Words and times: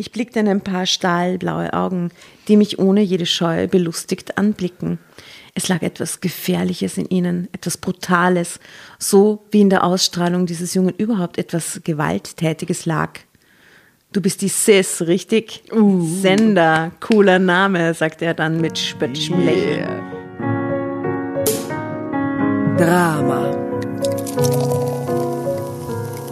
Ich 0.00 0.12
blickte 0.12 0.38
in 0.38 0.46
ein 0.46 0.60
paar 0.60 0.86
stahlblaue 0.86 1.72
Augen, 1.72 2.12
die 2.46 2.56
mich 2.56 2.78
ohne 2.78 3.00
jede 3.00 3.26
Scheu 3.26 3.66
belustigt 3.66 4.38
anblicken. 4.38 5.00
Es 5.54 5.66
lag 5.66 5.82
etwas 5.82 6.20
Gefährliches 6.20 6.98
in 6.98 7.08
ihnen, 7.08 7.48
etwas 7.50 7.76
Brutales, 7.78 8.60
so 9.00 9.42
wie 9.50 9.60
in 9.60 9.70
der 9.70 9.82
Ausstrahlung 9.82 10.46
dieses 10.46 10.72
Jungen 10.74 10.94
überhaupt 10.96 11.36
etwas 11.36 11.80
Gewalttätiges 11.82 12.86
lag. 12.86 13.18
Du 14.12 14.20
bist 14.20 14.40
die 14.40 14.48
Sis, 14.48 15.02
richtig? 15.02 15.64
Uh. 15.72 16.06
Sender, 16.06 16.92
cooler 17.00 17.40
Name, 17.40 17.92
sagte 17.92 18.24
er 18.24 18.34
dann 18.34 18.60
mit 18.60 18.78
spöttischem 18.78 19.40
yeah. 19.40 19.50
Lächeln. 19.50 20.02
Drama. 22.76 23.50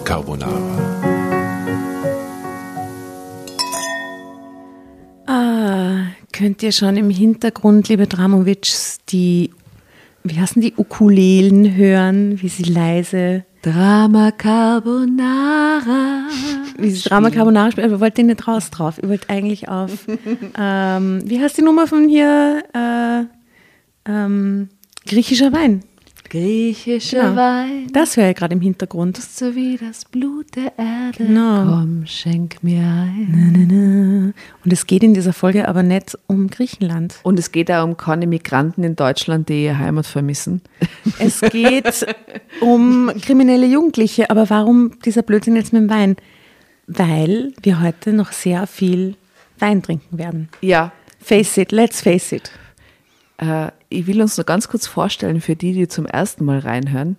Carbonara. 0.04 0.85
Könnt 6.36 6.62
ihr 6.62 6.72
schon 6.72 6.98
im 6.98 7.08
Hintergrund, 7.08 7.88
liebe 7.88 8.06
Dramovics, 8.06 8.98
die, 9.08 9.50
wie 10.22 10.38
heißen 10.38 10.60
die, 10.60 10.74
Ukulelen 10.76 11.76
hören, 11.76 12.42
wie 12.42 12.48
sie 12.48 12.64
leise 12.64 13.44
Drama 13.62 14.32
Carbonara. 14.32 16.28
Wie 16.76 16.90
sie 16.90 17.08
Drama 17.08 17.30
Carbonara 17.30 17.70
spielen, 17.70 17.90
aber 17.90 18.00
wollt 18.00 18.18
ihr 18.18 18.24
nicht 18.24 18.46
raus 18.46 18.70
drauf. 18.70 18.98
Ihr 19.02 19.08
wollt 19.08 19.30
eigentlich 19.30 19.70
auf, 19.70 20.06
ähm, 20.58 21.22
wie 21.24 21.40
heißt 21.40 21.56
die 21.56 21.62
Nummer 21.62 21.86
von 21.86 22.06
hier? 22.06 22.62
Äh, 22.74 24.10
ähm, 24.10 24.68
griechischer 25.06 25.54
Wein. 25.54 25.84
Griechischer 26.28 27.30
genau. 27.30 27.36
Wein. 27.36 27.86
Das 27.92 28.16
höre 28.16 28.30
ich 28.30 28.36
gerade 28.36 28.54
im 28.54 28.60
Hintergrund. 28.60 29.18
Ist 29.18 29.36
so 29.36 29.54
wie 29.54 29.76
das 29.76 30.04
Blut 30.04 30.56
der 30.56 30.72
Erde. 30.78 31.24
Genau. 31.24 31.64
Komm, 31.64 32.06
schenk 32.06 32.62
mir 32.62 32.80
ein. 32.82 33.28
Na, 33.30 33.58
na, 33.58 33.66
na. 33.68 34.32
Und 34.64 34.72
es 34.72 34.86
geht 34.86 35.02
in 35.02 35.14
dieser 35.14 35.32
Folge 35.32 35.68
aber 35.68 35.82
nicht 35.82 36.18
um 36.26 36.48
Griechenland. 36.48 37.20
Und 37.22 37.38
es 37.38 37.52
geht 37.52 37.70
auch 37.70 37.84
um 37.84 37.96
keine 37.96 38.26
Migranten 38.26 38.82
in 38.84 38.96
Deutschland, 38.96 39.48
die 39.48 39.64
ihre 39.64 39.78
Heimat 39.78 40.06
vermissen. 40.06 40.62
Es 41.18 41.40
geht 41.52 42.06
um 42.60 43.10
kriminelle 43.22 43.66
Jugendliche. 43.66 44.30
Aber 44.30 44.50
warum 44.50 44.98
dieser 45.04 45.22
Blödsinn 45.22 45.56
jetzt 45.56 45.72
mit 45.72 45.82
dem 45.82 45.90
Wein? 45.90 46.16
Weil 46.86 47.52
wir 47.62 47.80
heute 47.80 48.12
noch 48.12 48.32
sehr 48.32 48.66
viel 48.66 49.16
Wein 49.58 49.82
trinken 49.82 50.18
werden. 50.18 50.48
Ja. 50.60 50.92
Face 51.20 51.56
it, 51.56 51.72
let's 51.72 52.00
face 52.00 52.32
it. 52.32 52.50
Äh, 53.38 53.68
ich 53.96 54.06
will 54.06 54.20
uns 54.20 54.36
noch 54.36 54.44
ganz 54.44 54.68
kurz 54.68 54.86
vorstellen 54.86 55.40
für 55.40 55.56
die, 55.56 55.72
die 55.72 55.88
zum 55.88 56.06
ersten 56.06 56.44
Mal 56.44 56.58
reinhören. 56.58 57.16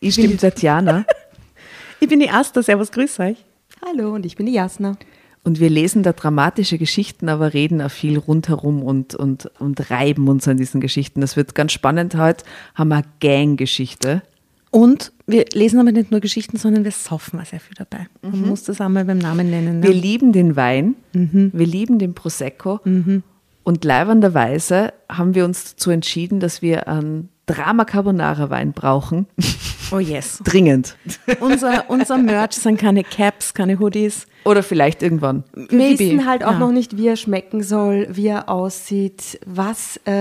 Ich 0.00 0.16
bin 0.16 0.30
die 0.30 0.36
Tatjana. 0.36 1.04
ich 2.00 2.08
bin 2.08 2.18
die 2.20 2.30
Asta, 2.30 2.62
servus, 2.62 2.90
grüß 2.92 3.20
euch. 3.20 3.36
Hallo 3.84 4.14
und 4.14 4.24
ich 4.24 4.36
bin 4.36 4.46
die 4.46 4.52
Jasna. 4.52 4.96
Und 5.42 5.60
wir 5.60 5.68
lesen 5.68 6.02
da 6.02 6.14
dramatische 6.14 6.78
Geschichten, 6.78 7.28
aber 7.28 7.52
reden 7.52 7.82
auch 7.82 7.90
viel 7.90 8.16
rundherum 8.16 8.82
und, 8.82 9.14
und, 9.14 9.50
und 9.58 9.90
reiben 9.90 10.28
uns 10.28 10.48
an 10.48 10.56
diesen 10.56 10.80
Geschichten. 10.80 11.20
Das 11.20 11.36
wird 11.36 11.54
ganz 11.54 11.72
spannend 11.72 12.16
heute. 12.16 12.44
Haben 12.74 12.88
wir 12.88 12.96
eine 12.96 13.06
Gang-Geschichte. 13.20 14.22
Und 14.70 15.12
wir 15.26 15.44
lesen 15.52 15.78
aber 15.78 15.92
nicht 15.92 16.10
nur 16.10 16.20
Geschichten, 16.20 16.56
sondern 16.56 16.84
wir 16.84 16.90
saufen 16.90 17.38
auch 17.38 17.44
sehr 17.44 17.60
viel 17.60 17.76
dabei. 17.76 18.06
Man 18.22 18.40
mhm. 18.40 18.48
muss 18.48 18.64
das 18.64 18.80
einmal 18.80 19.04
beim 19.04 19.18
Namen 19.18 19.50
nennen. 19.50 19.80
Ne? 19.80 19.88
Wir 19.88 19.94
lieben 19.94 20.32
den 20.32 20.56
Wein, 20.56 20.96
mhm. 21.12 21.50
wir 21.52 21.66
lieben 21.66 21.98
den 21.98 22.14
Prosecco 22.14 22.80
mhm. 22.84 23.22
Und 23.64 23.82
leibenderweise 23.84 24.92
haben 25.10 25.34
wir 25.34 25.44
uns 25.44 25.72
dazu 25.72 25.90
entschieden, 25.90 26.38
dass 26.38 26.62
wir 26.62 26.86
einen 26.86 27.30
Drama 27.46 27.84
Carbonara 27.84 28.48
Wein 28.50 28.72
brauchen. 28.72 29.26
Oh 29.90 29.98
yes. 29.98 30.40
Dringend. 30.44 30.96
Unser, 31.40 31.84
unser 31.88 32.16
Merch 32.16 32.52
sind 32.52 32.78
keine 32.78 33.04
Caps, 33.04 33.52
keine 33.52 33.78
Hoodies. 33.78 34.26
Oder 34.44 34.62
vielleicht 34.62 35.02
irgendwann. 35.02 35.44
Wir 35.54 35.98
wissen 35.98 36.26
halt 36.26 36.44
auch 36.44 36.52
ja. 36.52 36.58
noch 36.58 36.72
nicht, 36.72 36.96
wie 36.96 37.08
er 37.08 37.16
schmecken 37.16 37.62
soll, 37.62 38.06
wie 38.10 38.28
er 38.28 38.48
aussieht, 38.48 39.40
was, 39.46 39.98
äh, 40.06 40.12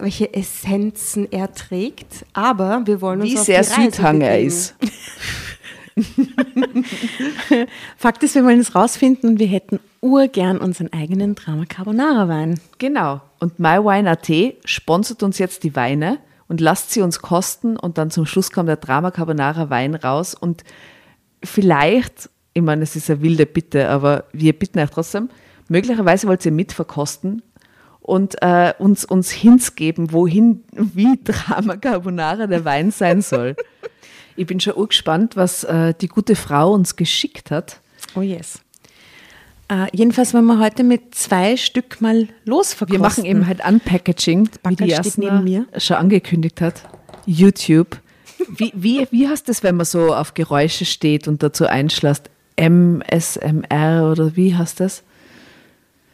welche 0.00 0.32
Essenzen 0.32 1.30
er 1.30 1.52
trägt. 1.52 2.24
Aber 2.32 2.82
wir 2.86 3.00
wollen 3.00 3.20
uns 3.20 3.30
wie 3.30 3.38
auf 3.38 3.44
sehr 3.44 3.62
die 3.62 3.68
Reise 3.68 3.82
Südhang 3.82 4.20
er 4.20 4.40
ist. 4.40 4.74
Fakt 7.96 8.22
ist, 8.22 8.34
wir 8.34 8.44
wollen 8.44 8.60
es 8.60 8.74
rausfinden 8.74 9.30
und 9.30 9.38
wir 9.38 9.46
hätten 9.46 9.80
urgern 10.02 10.58
unseren 10.58 10.92
eigenen 10.92 11.34
Drama 11.34 11.64
Carbonara 11.64 12.28
Wein. 12.28 12.60
Genau. 12.78 13.22
Und 13.40 13.58
MyWine.at 13.58 14.30
sponsert 14.64 15.22
uns 15.22 15.38
jetzt 15.38 15.64
die 15.64 15.74
Weine 15.74 16.18
und 16.48 16.60
lasst 16.60 16.90
sie 16.90 17.00
uns 17.00 17.20
kosten 17.20 17.76
und 17.76 17.98
dann 17.98 18.10
zum 18.10 18.26
Schluss 18.26 18.52
kommt 18.52 18.68
der 18.68 18.76
Drama 18.76 19.10
Carbonara 19.10 19.70
Wein 19.70 19.94
raus 19.94 20.34
und 20.34 20.64
vielleicht, 21.42 22.28
ich 22.52 22.62
meine, 22.62 22.82
es 22.82 22.94
ist 22.94 23.10
eine 23.10 23.22
wilde 23.22 23.46
Bitte, 23.46 23.88
aber 23.88 24.24
wir 24.32 24.52
bitten 24.52 24.78
euch 24.78 24.90
trotzdem, 24.90 25.30
möglicherweise 25.68 26.28
wollt 26.28 26.44
ihr 26.44 26.52
mitverkosten 26.52 27.42
und 28.00 28.40
äh, 28.42 28.74
uns, 28.78 29.04
uns 29.04 29.30
Hints 29.30 29.74
geben, 29.74 30.12
wohin, 30.12 30.62
wie 30.72 31.18
Drama 31.24 31.76
Carbonara 31.76 32.46
der 32.46 32.64
Wein 32.64 32.90
sein 32.90 33.22
soll. 33.22 33.56
Ich 34.36 34.46
bin 34.46 34.60
schon 34.60 34.74
urgespannt, 34.74 35.36
was 35.36 35.64
äh, 35.64 35.94
die 36.00 36.08
gute 36.08 36.36
Frau 36.36 36.72
uns 36.72 36.96
geschickt 36.96 37.50
hat. 37.50 37.80
Oh 38.14 38.20
yes. 38.20 38.60
Uh, 39.72 39.86
jedenfalls 39.92 40.32
wollen 40.32 40.44
wir 40.44 40.60
heute 40.60 40.84
mit 40.84 41.14
zwei 41.14 41.56
Stück 41.56 42.00
mal 42.00 42.28
losverkosten. 42.44 42.92
Wir 42.92 43.00
machen 43.00 43.24
eben 43.24 43.46
halt 43.48 43.66
Unpackaging, 43.66 44.48
wie 44.68 44.76
die 44.76 44.92
steht 44.92 45.18
neben 45.18 45.42
mir. 45.42 45.66
schon 45.78 45.96
angekündigt 45.96 46.60
hat. 46.60 46.82
YouTube. 47.24 47.98
Wie, 48.48 48.70
wie, 48.76 49.08
wie 49.10 49.28
heißt 49.28 49.48
das, 49.48 49.64
wenn 49.64 49.74
man 49.76 49.86
so 49.86 50.14
auf 50.14 50.34
Geräusche 50.34 50.84
steht 50.84 51.26
und 51.26 51.42
dazu 51.42 51.66
einschlägt? 51.66 52.30
MSMR 52.56 54.10
oder 54.10 54.36
wie 54.36 54.54
heißt 54.54 54.78
das? 54.80 55.02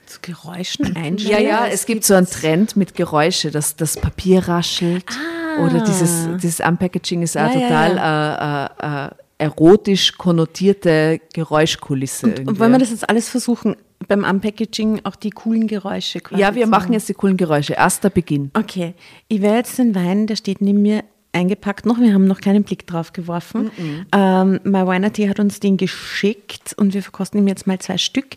Zu 0.06 0.20
Geräuschen 0.22 0.96
einschlagen? 0.96 1.44
Ja, 1.44 1.50
ja, 1.50 1.66
es, 1.66 1.74
es 1.74 1.86
gibt 1.86 2.04
so 2.04 2.14
einen 2.14 2.26
Trend 2.26 2.76
mit 2.76 2.94
Geräusche, 2.94 3.50
dass 3.50 3.76
das 3.76 3.96
Papier 3.96 4.48
raschelt. 4.48 5.04
Ah 5.10 5.41
oder 5.60 5.84
dieses, 5.84 6.28
dieses 6.42 6.60
Unpackaging 6.60 7.22
ist 7.22 7.36
auch 7.36 7.52
ja, 7.54 7.60
total 7.60 7.96
ja, 7.96 8.66
ja. 8.80 9.06
Äh, 9.06 9.06
äh, 9.06 9.10
erotisch 9.38 10.16
konnotierte 10.16 11.20
Geräuschkulisse. 11.32 12.26
Und, 12.26 12.48
und 12.48 12.60
wollen 12.60 12.72
wir 12.72 12.78
das 12.78 12.90
jetzt 12.90 13.08
alles 13.08 13.28
versuchen, 13.28 13.76
beim 14.06 14.24
Unpackaging 14.24 15.00
auch 15.04 15.16
die 15.16 15.30
coolen 15.30 15.66
Geräusche 15.66 16.20
quasi 16.20 16.40
Ja, 16.40 16.54
wir 16.54 16.66
machen 16.66 16.92
jetzt 16.92 17.08
die 17.08 17.14
coolen 17.14 17.36
Geräusche. 17.36 17.74
Erster 17.74 18.10
Beginn. 18.10 18.50
Okay, 18.54 18.94
ich 19.28 19.42
werde 19.42 19.58
jetzt 19.58 19.78
den 19.78 19.94
Wein, 19.94 20.26
der 20.26 20.36
steht 20.36 20.60
neben 20.60 20.82
mir 20.82 21.04
eingepackt 21.32 21.86
noch. 21.86 21.98
Wir 21.98 22.14
haben 22.14 22.26
noch 22.26 22.40
keinen 22.40 22.62
Blick 22.62 22.86
drauf 22.86 23.12
geworfen. 23.12 23.64
Mm 23.64 23.82
-mm. 23.82 24.04
Ähm, 24.12 24.60
My 24.64 24.86
Winer 24.86 25.12
Tea 25.12 25.28
hat 25.28 25.40
uns 25.40 25.60
den 25.60 25.76
geschickt 25.76 26.74
und 26.76 26.94
wir 26.94 27.02
verkosten 27.02 27.40
ihm 27.40 27.48
jetzt 27.48 27.66
mal 27.66 27.78
zwei 27.78 27.98
Stück. 27.98 28.36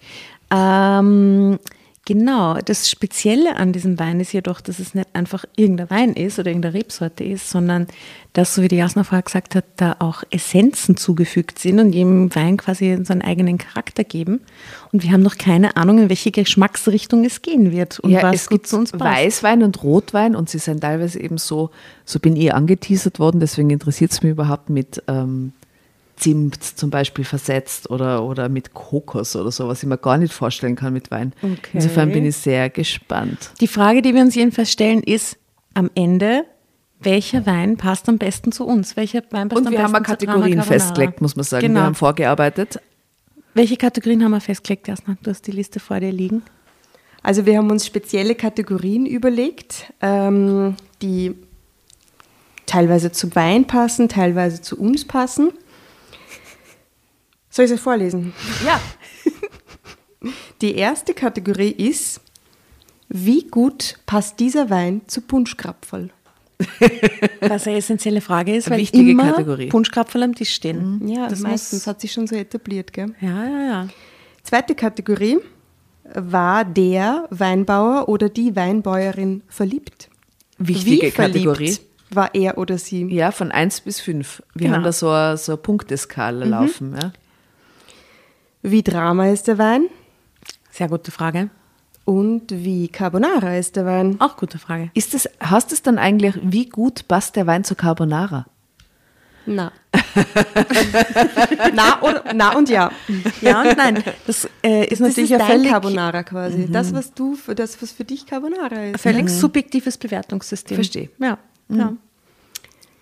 Ähm, 0.51 1.59
Genau, 2.07 2.53
das 2.63 2.87
Spezielle 2.87 3.55
an 3.55 3.73
diesem 3.73 3.97
Wein 3.97 4.19
ist 4.19 4.31
jedoch, 4.31 4.61
dass 4.61 4.77
es 4.77 4.93
nicht 4.93 5.07
einfach 5.13 5.43
irgendein 5.55 5.89
Wein 5.89 6.13
ist 6.13 6.37
oder 6.37 6.49
irgendeine 6.51 6.75
Rebsorte 6.75 7.23
ist, 7.23 7.49
sondern 7.49 7.87
dass, 8.33 8.53
so 8.53 8.61
wie 8.61 8.67
die 8.67 8.75
Jasna 8.75 9.03
vorher 9.03 9.23
gesagt 9.23 9.55
hat, 9.55 9.65
da 9.77 9.95
auch 9.97 10.21
Essenzen 10.29 10.97
zugefügt 10.97 11.57
sind 11.57 11.79
und 11.79 11.93
jedem 11.93 12.33
Wein 12.35 12.57
quasi 12.57 12.95
seinen 13.03 13.23
eigenen 13.23 13.57
Charakter 13.57 14.03
geben. 14.03 14.41
Und 14.91 15.01
wir 15.01 15.11
haben 15.11 15.23
noch 15.23 15.39
keine 15.39 15.77
Ahnung, 15.77 15.97
in 15.97 16.09
welche 16.09 16.29
Geschmacksrichtung 16.29 17.25
es 17.25 17.41
gehen 17.41 17.71
wird 17.71 17.99
und 17.99 18.11
ja, 18.11 18.21
was 18.21 18.35
es 18.35 18.49
gibt 18.49 18.67
zu 18.67 18.77
uns 18.77 18.91
passt. 18.91 19.03
Weißwein 19.03 19.63
und 19.63 19.81
Rotwein 19.81 20.35
und 20.35 20.47
sie 20.47 20.59
sind 20.59 20.81
teilweise 20.81 21.19
eben 21.19 21.39
so, 21.39 21.71
so 22.05 22.19
bin 22.19 22.35
ich 22.35 22.53
angeteasert 22.53 23.17
worden, 23.17 23.39
deswegen 23.39 23.71
interessiert 23.71 24.11
es 24.11 24.21
mich 24.21 24.33
überhaupt 24.33 24.69
mit 24.69 25.01
ähm, 25.07 25.53
Zimt 26.15 26.63
zum 26.63 26.89
Beispiel 26.89 27.25
versetzt 27.25 27.89
oder, 27.89 28.23
oder 28.23 28.49
mit 28.49 28.73
Kokos 28.73 29.35
oder 29.35 29.51
so, 29.51 29.67
was 29.67 29.83
ich 29.83 29.89
mir 29.89 29.97
gar 29.97 30.17
nicht 30.17 30.33
vorstellen 30.33 30.75
kann 30.75 30.93
mit 30.93 31.11
Wein. 31.11 31.33
Okay. 31.41 31.71
Insofern 31.73 32.11
bin 32.11 32.25
ich 32.25 32.37
sehr 32.37 32.69
gespannt. 32.69 33.51
Die 33.59 33.67
Frage, 33.67 34.01
die 34.01 34.13
wir 34.13 34.21
uns 34.21 34.35
jedenfalls 34.35 34.71
stellen, 34.71 35.03
ist 35.03 35.37
am 35.73 35.89
Ende, 35.93 36.45
welcher 36.99 37.45
Wein 37.45 37.77
passt 37.77 38.07
am 38.07 38.17
besten 38.17 38.51
zu 38.51 38.65
uns? 38.65 38.95
Welcher 38.95 39.21
Wein 39.31 39.49
passt 39.49 39.59
Und 39.59 39.67
am 39.67 39.73
wir 39.73 39.79
besten 39.79 39.95
haben 39.95 40.03
Kategorien 40.03 40.61
festgelegt, 40.61 41.21
muss 41.21 41.35
man 41.35 41.43
sagen. 41.43 41.67
Genau. 41.67 41.81
Wir 41.81 41.85
haben 41.85 41.95
vorgearbeitet. 41.95 42.79
Welche 43.53 43.77
Kategorien 43.77 44.23
haben 44.23 44.31
wir 44.31 44.41
festgelegt, 44.41 44.87
Jasna? 44.87 45.17
Du 45.21 45.31
hast 45.31 45.45
die 45.47 45.51
Liste 45.51 45.79
vor 45.79 45.99
dir 45.99 46.11
liegen. 46.11 46.43
Also 47.21 47.45
wir 47.45 47.57
haben 47.57 47.71
uns 47.71 47.85
spezielle 47.85 48.35
Kategorien 48.35 49.05
überlegt, 49.05 49.93
ähm, 50.01 50.75
die 51.01 51.35
teilweise 52.65 53.11
zu 53.11 53.33
Wein 53.35 53.65
passen, 53.65 54.09
teilweise 54.09 54.61
zu 54.61 54.79
uns 54.79 55.05
passen. 55.05 55.51
Soll 57.55 57.63
ich 57.63 57.71
es 57.71 57.79
vorlesen? 57.79 58.33
Ja. 58.65 58.81
Die 60.61 60.75
erste 60.75 61.13
Kategorie 61.13 61.69
ist, 61.69 62.19
wie 63.07 63.47
gut 63.47 63.97
passt 64.05 64.41
dieser 64.41 64.69
Wein 64.69 65.03
zu 65.07 65.21
Punschkrapferl? 65.21 66.09
Was 67.39 67.65
eine 67.65 67.77
essentielle 67.77 68.19
Frage 68.19 68.53
ist, 68.53 68.69
weil 68.69 68.79
Wichtige 68.79 69.09
immer 69.11 69.31
Kategorie. 69.31 69.67
Punschkrapferl 69.67 70.23
am 70.23 70.35
Tisch 70.35 70.53
stehen. 70.53 70.99
Mhm. 70.99 71.07
Ja, 71.07 71.29
das 71.29 71.39
meistens 71.39 71.87
hat 71.87 72.01
sich 72.01 72.11
schon 72.11 72.27
so 72.27 72.35
etabliert. 72.35 72.91
Gell? 72.91 73.15
Ja, 73.21 73.45
ja, 73.45 73.65
ja. 73.65 73.87
Zweite 74.43 74.75
Kategorie, 74.75 75.37
war 76.13 76.65
der 76.65 77.25
Weinbauer 77.29 78.09
oder 78.09 78.27
die 78.27 78.53
Weinbäuerin 78.57 79.43
verliebt? 79.47 80.09
Wichtige 80.57 81.09
Kategorie 81.09 81.77
war 82.09 82.35
er 82.35 82.57
oder 82.57 82.77
sie? 82.77 83.05
Ja, 83.05 83.31
von 83.31 83.53
1 83.53 83.79
bis 83.81 84.01
5. 84.01 84.43
Wir 84.55 84.65
genau. 84.65 84.75
haben 84.75 84.83
da 84.83 84.91
so 84.91 85.09
eine, 85.09 85.37
so 85.37 85.53
eine 85.53 85.57
Punkteskala 85.61 86.43
mhm. 86.43 86.51
laufen. 86.51 86.97
Ja. 87.01 87.13
Wie 88.67 88.81
Drama 88.81 89.27
ist 89.27 89.47
der 89.47 89.59
Wein? 89.59 89.89
Sehr 90.71 90.89
gute 90.89 91.11
Frage. 91.11 91.51
Und 92.03 92.45
wie 92.49 92.87
Carbonara 92.87 93.57
ist 93.57 93.75
der 93.75 93.85
Wein? 93.85 94.15
Auch 94.19 94.37
gute 94.37 94.57
Frage. 94.57 94.89
Ist 94.95 95.13
das, 95.13 95.29
hast 95.39 95.71
es 95.71 95.83
dann 95.83 95.99
eigentlich, 95.99 96.33
wie 96.41 96.67
gut 96.67 97.07
passt 97.07 97.35
der 97.35 97.45
Wein 97.45 97.63
zu 97.63 97.75
Carbonara? 97.75 98.47
Na. 99.45 99.71
na, 101.75 102.01
oder, 102.01 102.23
na 102.33 102.57
und 102.57 102.67
ja. 102.67 102.91
Ja 103.41 103.61
und 103.61 103.77
nein. 103.77 104.03
Das 104.25 104.49
äh, 104.63 104.85
ist 104.85 104.93
Das 104.93 105.09
natürlich 105.09 105.29
ist 105.29 105.33
ein 105.33 105.47
dein 105.47 105.57
völlig, 105.57 105.71
Carbonara 105.71 106.23
quasi. 106.23 106.67
Das, 106.67 106.91
was 106.91 107.13
du, 107.13 107.35
für 107.35 107.53
das, 107.53 107.79
was 107.83 107.91
für 107.91 108.03
dich 108.03 108.25
Carbonara 108.25 108.75
ein 108.75 108.95
ist. 108.95 109.01
völlig 109.01 109.29
subjektives 109.29 109.99
Bewertungssystem. 109.99 110.73
Verstehe. 110.73 111.09
Ja. 111.19 111.37
ja. 111.69 111.93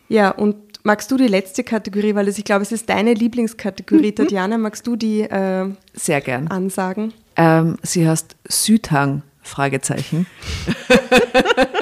Ja, 0.10 0.32
und 0.32 0.58
magst 0.84 1.10
du 1.12 1.18
die 1.18 1.28
letzte 1.28 1.64
Kategorie, 1.64 2.14
weil 2.16 2.28
es, 2.28 2.38
ich 2.38 2.46
glaube, 2.46 2.62
es 2.62 2.72
ist 2.72 2.90
deine 2.90 3.14
Lieblingskategorie, 3.14 4.12
Tatjana, 4.12 4.58
magst 4.58 4.86
du 4.86 4.96
die 4.96 5.22
äh, 5.22 5.70
Sehr 5.94 6.22
gern. 6.22 6.48
ansagen? 6.48 7.14
Ähm, 7.36 7.78
sie 7.82 8.08
heißt 8.08 8.36
Südhang, 8.48 9.24
Fragezeichen. 9.42 10.28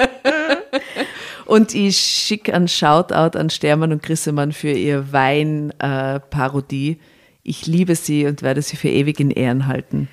und 1.46 1.74
ich 1.74 1.98
schicke 1.98 2.54
einen 2.54 2.68
Shoutout 2.68 3.38
an 3.38 3.50
Stermann 3.50 3.92
und 3.92 4.02
Grissemann 4.02 4.52
für 4.52 4.70
ihr 4.70 5.12
Wein-Parodie. 5.12 6.98
ich 7.42 7.66
liebe 7.66 7.94
sie 7.96 8.26
und 8.26 8.42
werde 8.42 8.62
sie 8.62 8.76
für 8.76 8.88
ewig 8.88 9.20
in 9.20 9.30
Ehren 9.30 9.66
halten. 9.66 10.08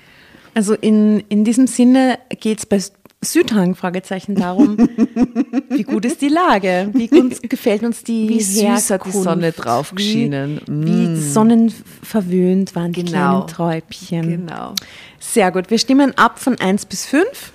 Also 0.54 0.74
in, 0.74 1.20
in 1.28 1.44
diesem 1.44 1.68
Sinne 1.68 2.18
geht 2.40 2.58
es 2.58 2.66
bei 2.66 2.80
Südhang, 3.22 3.74
Fragezeichen, 3.74 4.34
darum, 4.34 4.78
wie 5.68 5.82
gut 5.82 6.06
ist 6.06 6.22
die 6.22 6.28
Lage? 6.28 6.88
Wie 6.94 7.06
gut 7.06 7.48
gefällt 7.50 7.82
uns 7.82 8.02
die 8.02 8.28
Wie 8.30 8.40
süß 8.40 8.62
hat 8.90 9.00
die 9.04 9.10
Herkunft? 9.10 9.22
Sonne 9.22 9.52
drauf 9.52 9.90
Wie, 9.92 9.96
geschienen. 9.96 10.60
wie 10.66 11.20
sonnenverwöhnt 11.20 12.74
waren 12.74 12.92
die 12.92 13.04
Genau. 13.04 13.10
kleinen 13.10 13.46
Träubchen. 13.46 14.22
Genau. 14.46 14.74
Sehr 15.18 15.52
gut. 15.52 15.70
Wir 15.70 15.78
stimmen 15.78 16.16
ab 16.16 16.38
von 16.38 16.58
1 16.58 16.86
bis 16.86 17.04
5. 17.06 17.52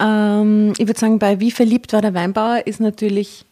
Ähm, 0.00 0.72
ich 0.76 0.86
würde 0.88 0.98
sagen, 0.98 1.20
bei 1.20 1.38
wie 1.38 1.52
verliebt 1.52 1.92
war 1.92 2.02
der 2.02 2.14
Weinbauer 2.14 2.66
ist 2.66 2.80
natürlich, 2.80 3.44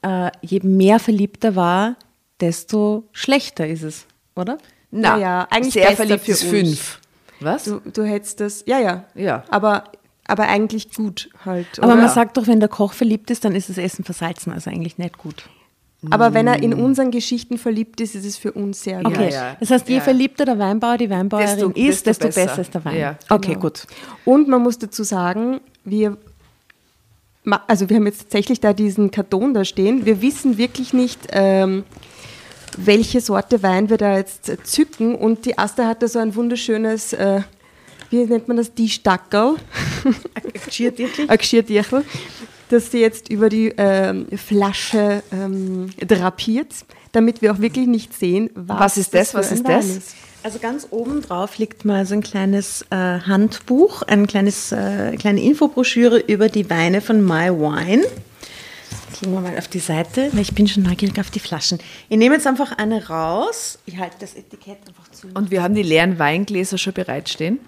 äh, 0.00 0.30
je 0.40 0.60
mehr 0.62 0.98
verliebt 0.98 1.44
er 1.44 1.54
war, 1.54 1.96
desto 2.40 3.04
schlechter 3.12 3.66
ist 3.66 3.82
es, 3.82 4.06
oder? 4.34 4.56
Na, 4.90 5.16
Naja, 5.16 5.46
eigentlich 5.50 5.74
sehr 5.74 5.84
besser 5.84 5.96
verliebt 5.96 6.24
für 6.24 6.30
ist 6.32 6.42
uns. 6.44 6.50
fünf. 6.50 7.00
Was? 7.40 7.64
Du, 7.64 7.80
du 7.92 8.04
hättest 8.04 8.40
das, 8.40 8.62
ja, 8.66 8.78
ja. 8.78 9.04
Ja. 9.14 9.44
Aber, 9.50 9.84
aber 10.28 10.48
eigentlich 10.48 10.92
gut 10.94 11.30
halt. 11.44 11.66
Aber 11.78 11.92
oder? 11.94 12.02
man 12.02 12.08
sagt 12.08 12.36
doch, 12.36 12.46
wenn 12.46 12.60
der 12.60 12.68
Koch 12.68 12.92
verliebt 12.92 13.30
ist, 13.30 13.44
dann 13.44 13.54
ist 13.54 13.68
das 13.68 13.78
Essen 13.78 14.04
versalzen, 14.04 14.52
also 14.52 14.70
eigentlich 14.70 14.98
nicht 14.98 15.18
gut. 15.18 15.48
aber 16.10 16.34
wenn 16.34 16.46
er 16.46 16.62
in 16.62 16.74
unseren 16.74 17.10
Geschichten 17.10 17.58
verliebt 17.58 18.00
ist, 18.00 18.14
ist 18.14 18.24
es 18.26 18.36
für 18.36 18.52
uns 18.52 18.82
sehr 18.82 19.02
gut. 19.02 19.14
Okay, 19.16 19.30
ja. 19.32 19.56
das 19.58 19.70
heißt, 19.70 19.88
je 19.88 19.96
Ja. 19.96 20.00
verliebter 20.02 20.44
der 20.44 20.58
Weinbauer, 20.58 20.98
die 20.98 21.10
Weinbauerin 21.10 21.46
Desto- 21.48 21.70
ist, 21.70 22.06
desto 22.06 22.26
desto, 22.26 22.40
besser. 22.42 22.60
ist 22.60 22.74
der 22.74 22.84
Wein. 22.84 22.98
Ja, 22.98 23.18
Okay, 23.28 23.48
genau. 23.54 23.60
gut. 23.60 23.86
Und 24.24 24.46
man 24.48 24.62
muss 24.62 24.78
dazu 24.78 25.02
sagen, 25.04 25.60
wir, 25.84 26.16
also 27.66 27.88
wir 27.88 27.96
haben 27.96 28.06
jetzt 28.06 28.22
tatsächlich 28.22 28.60
da 28.60 28.72
diesen 28.72 29.10
Karton 29.10 29.54
da 29.54 29.64
stehen. 29.64 30.04
Wir 30.04 30.20
wissen 30.22 30.58
wirklich 30.58 30.92
nicht, 30.92 31.20
ähm, 31.30 31.84
welche 32.76 33.20
Sorte 33.20 33.62
Wein 33.62 33.88
wir 33.88 33.96
da 33.96 34.16
jetzt 34.16 34.52
zücken. 34.64 35.14
Und 35.14 35.46
die 35.46 35.56
Asta 35.58 35.86
hat 35.86 36.02
da 36.02 36.08
so 36.08 36.18
ein 36.18 36.34
wunderschönes, 36.34 37.12
äh, 37.14 37.40
wie 38.10 38.24
nennt 38.24 38.48
man 38.48 38.56
das, 38.56 38.74
die 38.74 38.88
Stackerl, 38.88 39.56
ein 40.34 41.38
Geschirrtierchen, 41.38 42.04
das 42.68 42.90
sie 42.90 42.98
jetzt 42.98 43.28
über 43.28 43.48
die 43.48 43.72
ähm, 43.76 44.26
Flasche 44.36 45.22
ähm, 45.32 45.90
drapiert, 46.06 46.72
damit 47.12 47.42
wir 47.42 47.52
auch 47.52 47.60
wirklich 47.60 47.86
nicht 47.86 48.12
sehen, 48.12 48.50
was, 48.54 48.80
Was 48.80 48.96
ist 48.96 49.14
das? 49.14 49.34
Was 49.34 49.52
ist 49.52 49.64
Wein 49.64 49.76
das? 49.78 50.14
Also 50.42 50.60
ganz 50.60 50.86
oben 50.90 51.22
drauf 51.22 51.58
liegt 51.58 51.84
mal 51.84 52.06
so 52.06 52.14
ein 52.14 52.22
kleines 52.22 52.82
äh, 52.90 52.94
Handbuch, 52.94 54.02
ein 54.02 54.28
kleines, 54.28 54.70
äh, 54.70 55.16
kleine 55.16 55.42
Infobroschüre 55.42 56.18
über 56.18 56.48
die 56.48 56.70
Weine 56.70 57.00
von 57.00 57.20
My 57.24 57.50
Wine. 57.50 58.04
Legen 59.20 59.32
wir 59.32 59.40
mal 59.40 59.58
auf 59.58 59.66
die 59.66 59.80
Seite, 59.80 60.28
weil 60.32 60.42
ich 60.42 60.54
bin 60.54 60.68
schon 60.68 60.82
neugierig 60.84 61.18
auf 61.18 61.30
die 61.30 61.40
Flaschen. 61.40 61.80
Ich 62.08 62.16
nehme 62.16 62.36
jetzt 62.36 62.46
einfach 62.46 62.78
eine 62.78 63.08
raus. 63.08 63.78
Ich 63.86 63.98
halte 63.98 64.16
das 64.20 64.34
Etikett 64.34 64.78
einfach 64.86 65.10
zu. 65.10 65.28
Und 65.34 65.50
wir 65.50 65.64
haben 65.64 65.74
die 65.74 65.82
leeren 65.82 66.18
Weingläser 66.18 66.78
schon 66.78 66.92
bereitstehen. 66.92 67.58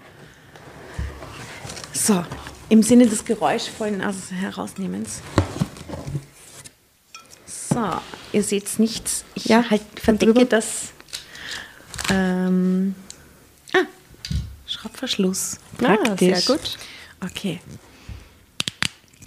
So, 2.00 2.24
im 2.68 2.82
Sinne 2.82 3.06
des 3.06 3.24
geräuschvollen 3.24 4.02
Aus 4.02 4.30
Herausnehmens. 4.30 5.20
So, 7.46 7.90
ihr 8.32 8.42
seht 8.42 8.78
nichts. 8.78 9.24
Ich 9.34 9.46
Ja, 9.46 9.68
halt, 9.68 9.82
verdecke 10.00 10.46
das. 10.46 10.92
Ähm, 12.10 12.94
ah, 13.74 13.80
Schraubverschluss. 14.66 15.58
Ah, 15.82 15.96
Praktisch. 15.96 16.44
sehr 16.44 16.56
gut. 16.56 16.78
Okay. 17.24 17.60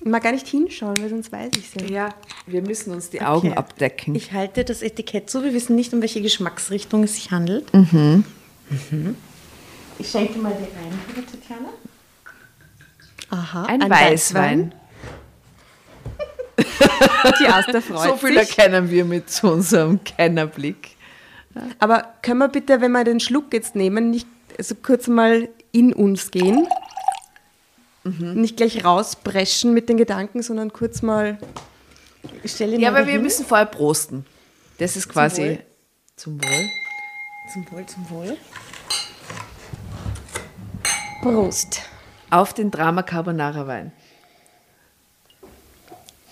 Mal 0.04 0.20
gar 0.20 0.32
nicht 0.32 0.48
hinschauen, 0.48 0.98
weil 1.00 1.10
sonst 1.10 1.32
weiß 1.32 1.52
ich 1.58 1.76
es 1.76 1.82
ja. 1.82 1.88
Ja, 2.08 2.16
wir 2.48 2.62
müssen 2.64 2.92
uns 2.94 3.10
die 3.12 3.22
Augen 3.22 3.50
Okay. 3.50 3.58
abdecken. 3.58 4.16
Ich 4.16 4.32
halte 4.32 4.64
das 4.64 4.82
Etikett 4.82 5.30
zu. 5.30 5.44
Wir 5.44 5.54
wissen 5.54 5.76
nicht, 5.76 5.94
um 5.94 6.02
welche 6.02 6.22
Geschmacksrichtung 6.22 7.04
es 7.04 7.16
sich 7.16 7.30
handelt. 7.32 7.72
Mhm. 7.74 8.24
Ich 10.00 10.10
schenke 10.10 10.40
mal 10.40 10.54
die 10.54 10.64
ein, 10.64 11.00
liebe 11.16 11.28
Tatjana. 11.30 11.70
Aha, 13.32 13.64
ein, 13.64 13.90
Weißwein. 13.90 14.76
Die 17.40 17.48
Asta 17.48 17.82
freut 17.82 18.10
So 18.10 18.18
viel 18.18 18.38
sich. 18.38 18.58
erkennen 18.58 18.90
wir 18.90 19.06
mit 19.06 19.30
zu 19.30 19.52
unserem 19.52 20.04
Kennerblick. 20.04 20.96
Aber 21.80 22.14
können 22.22 22.40
wir 22.40 22.48
bitte, 22.50 22.82
wenn 22.82 22.92
wir 22.92 23.04
den 23.04 23.20
Schluck 23.20 23.54
jetzt 23.54 23.76
nehmen, 23.76 24.10
nicht 24.10 24.28
so 24.60 24.76
kurz 24.76 25.08
mal 25.08 25.50
in 25.72 25.94
uns 25.94 26.32
gehen? 26.32 26.68
Nicht 28.04 28.58
gleich 28.58 28.84
rauspreschen 28.84 29.74
mit 29.74 29.88
den 29.88 29.98
Gedanken, 29.98 30.42
sondern 30.42 30.74
kurz 30.74 31.02
mal. 31.02 31.38
Ihn 32.60 32.80
Ja, 32.80 32.90
aber 32.90 33.06
wir 33.06 33.20
müssen 33.20 33.46
vorher 33.46 33.66
prosten. 33.66 34.26
Das 34.80 34.96
ist 34.96 35.08
quasi 35.08 35.42
Wohl. 35.42 35.64
zum 36.16 36.42
Wohl. 36.44 36.70
Zum 37.54 37.72
Wohl, 37.72 37.86
zum 37.86 38.10
Wohl. 38.10 38.38
Prost. 41.22 41.82
Auf 42.32 42.54
den 42.56 42.72
Drama 42.72 43.04
Carbonara 43.04 43.68
Wein. 43.68 43.92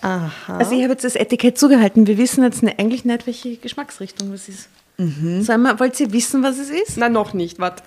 Aha. 0.00 0.56
Also 0.56 0.72
ich 0.74 0.82
habe 0.82 0.92
jetzt 0.94 1.04
das 1.04 1.14
Etikett 1.14 1.58
zugehalten. 1.58 2.06
Wir 2.06 2.16
wissen 2.18 2.42
jetzt 2.42 2.62
ne, 2.62 2.74
eigentlich 2.78 3.04
nicht, 3.04 3.26
welche 3.26 3.56
Geschmacksrichtung 3.56 4.32
das 4.32 4.48
ist. 4.48 4.68
Sollen 4.96 5.62
wir, 5.62 5.78
wollt 5.80 5.98
ihr 6.00 6.12
wissen, 6.12 6.42
was 6.42 6.58
es 6.58 6.68
ist? 6.68 6.96
Na, 6.96 7.08
noch 7.08 7.32
nicht, 7.32 7.58
warte. 7.58 7.82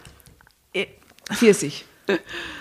Pfirsich. 1.31 1.86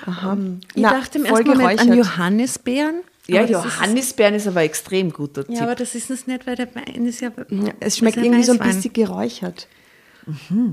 Ich 0.06 0.82
Na, 0.82 0.90
dachte 0.93 1.19
im 1.19 1.24
ersten 1.24 1.48
Moment 1.48 1.81
an. 1.81 1.93
Johannisbeeren. 1.94 3.03
Ja, 3.26 3.44
das 3.44 3.65
ist- 3.65 3.74
Johannisbeeren 3.76 4.34
ist 4.36 4.46
aber 4.46 4.62
extrem 4.62 5.12
guter 5.12 5.44
Tipp. 5.44 5.56
Ja, 5.56 5.62
aber 5.62 5.74
das 5.74 5.94
ist 5.96 6.10
es 6.10 6.26
nicht, 6.29 6.46
weil 6.46 6.55
der 6.55 6.72
Wein 6.74 7.06
ist 7.06 7.20
ja. 7.20 7.31
Es 7.81 7.98
schmeckt 7.98 8.19
irgendwie 8.19 8.44
so 8.44 8.53
ein 8.53 8.58
bisschen 8.58 8.93
geräuchert. 8.93 9.67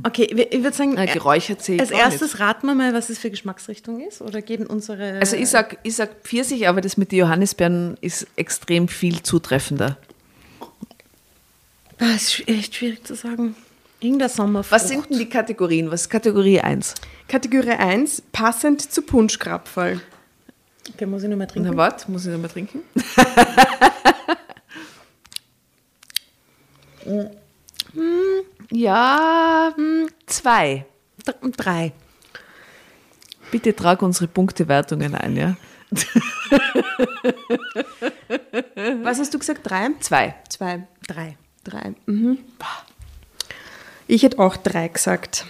Okay, 0.03 0.29
wir- 0.33 0.51
ich 0.53 0.61
würde 0.63 0.75
sagen, 0.77 0.93
Na, 0.95 1.05
geräuchert 1.05 1.63
sehe 1.63 1.75
ich 1.75 1.81
als 1.81 1.89
erstes 1.91 2.39
raten 2.39 2.67
wir 2.67 2.75
mal, 2.75 2.93
was 2.93 3.09
es 3.09 3.17
für 3.17 3.31
Geschmacksrichtung 3.31 3.99
ist 3.99 4.21
oder 4.21 4.41
geben 4.43 4.67
unsere. 4.67 5.19
Also 5.19 5.35
ich 5.35 5.49
sag, 5.49 5.77
ich 5.83 5.95
sag 5.95 6.21
Pfirsich, 6.23 6.67
aber 6.67 6.81
das 6.81 6.97
mit 6.97 7.11
den 7.11 7.19
Johannisbeeren 7.19 7.97
ist 8.01 8.27
extrem 8.35 8.87
viel 8.87 9.23
zutreffender. 9.23 9.97
Ah, 11.97 12.13
ist 12.15 12.47
echt 12.47 12.75
schwierig 12.75 13.03
zu 13.05 13.15
sagen. 13.15 13.55
Irgendein 13.99 14.29
Sommerfrucht. 14.29 14.71
Was 14.71 14.87
sind 14.87 15.09
denn 15.09 15.17
die 15.19 15.27
Kategorien? 15.27 15.91
Was 15.91 16.01
ist 16.03 16.09
Kategorie 16.09 16.61
1? 16.61 16.93
Kategorie 17.27 17.71
1, 17.71 18.21
passend 18.31 18.81
zu 18.81 19.01
Punschkrapferl. 19.01 19.99
Okay, 20.93 21.05
muss 21.05 21.23
ich 21.23 21.29
noch 21.29 21.35
mal 21.37 21.45
trinken? 21.47 21.69
Na 21.71 21.75
warte, 21.77 22.09
muss 22.09 22.25
ich 22.25 22.31
noch 22.31 22.39
mal 22.39 22.47
trinken? 22.47 22.79
ja, 28.71 29.71
hm, 29.75 30.07
zwei. 30.25 30.85
Dr- 31.25 31.51
Drei. 31.51 31.91
Bitte 33.51 33.75
trag 33.75 34.01
unsere 34.01 34.27
Punktewertungen 34.27 35.15
ein, 35.15 35.35
ja? 35.35 35.55
Was 39.03 39.19
hast 39.19 39.33
du 39.33 39.39
gesagt? 39.39 39.61
Drei? 39.63 39.89
Zwei. 39.99 40.35
Zwei. 40.49 40.87
Drei. 41.07 41.37
Drei. 41.63 41.93
Mhm. 42.05 42.37
Ich 44.07 44.23
hätte 44.23 44.39
auch 44.39 44.55
drei 44.57 44.87
gesagt. 44.87 45.45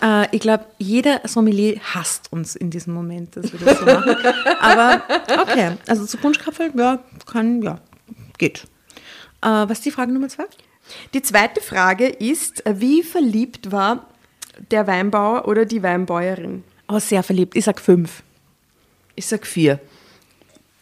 Äh, 0.00 0.34
ich 0.34 0.40
glaube, 0.40 0.66
jeder 0.78 1.20
Sommelier 1.24 1.80
hasst 1.94 2.32
uns 2.32 2.56
in 2.56 2.70
diesem 2.70 2.94
Moment, 2.94 3.36
dass 3.36 3.52
wir 3.52 3.60
das 3.60 3.78
so 3.78 3.84
machen. 3.84 4.16
Aber 4.60 5.02
okay, 5.42 5.72
also 5.88 6.04
zu 6.06 6.16
Punschkrapfel, 6.18 6.72
ja, 6.76 6.98
kann, 7.26 7.62
ja, 7.62 7.78
geht. 8.38 8.64
Äh, 9.40 9.46
was 9.48 9.78
ist 9.78 9.84
die 9.86 9.90
Frage 9.92 10.12
Nummer 10.12 10.28
zwei? 10.28 10.44
Die 11.14 11.22
zweite 11.22 11.60
Frage 11.60 12.08
ist, 12.08 12.62
wie 12.66 13.02
verliebt 13.02 13.72
war 13.72 14.06
der 14.70 14.86
Weinbauer 14.86 15.48
oder 15.48 15.64
die 15.64 15.82
Weinbäuerin? 15.82 16.64
Oh, 16.88 16.98
sehr 16.98 17.22
verliebt. 17.22 17.56
Ich 17.56 17.64
sag 17.64 17.80
fünf. 17.80 18.22
Ich 19.14 19.26
sag 19.26 19.46
vier. 19.46 19.80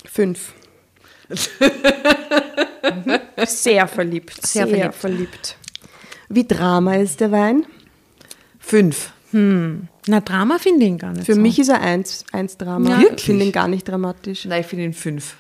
Fünf. 0.05 0.53
Sehr 3.47 3.87
verliebt. 3.87 4.45
Sehr 4.47 4.67
verliebt. 4.67 4.95
verliebt. 4.95 5.57
Wie 6.29 6.47
Drama 6.47 6.97
ist 6.97 7.21
der 7.21 7.31
Wein? 7.31 7.67
Fünf. 8.59 9.13
Hm. 9.31 9.89
Na, 10.07 10.21
Drama 10.21 10.59
finde 10.59 10.85
ich 10.85 10.91
ihn 10.91 10.99
gar 10.99 11.13
nicht 11.13 11.27
Für 11.27 11.35
so. 11.35 11.41
mich 11.41 11.59
ist 11.59 11.69
er 11.69 11.81
eins, 11.81 12.25
eins 12.33 12.57
Drama. 12.57 13.01
Ja. 13.01 13.13
Ich 13.17 13.23
finde 13.23 13.45
ihn 13.45 13.53
gar 13.53 13.69
nicht 13.69 13.89
dramatisch. 13.89 14.45
Nein, 14.45 14.63
ich 14.63 14.67
finde 14.67 14.85
ihn 14.87 14.93
fünf. 14.93 15.37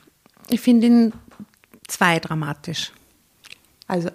Ich 0.48 0.60
finde 0.60 0.86
ihn 0.86 1.12
zwei 1.88 2.20
dramatisch. 2.20 2.92
Also 3.88 4.10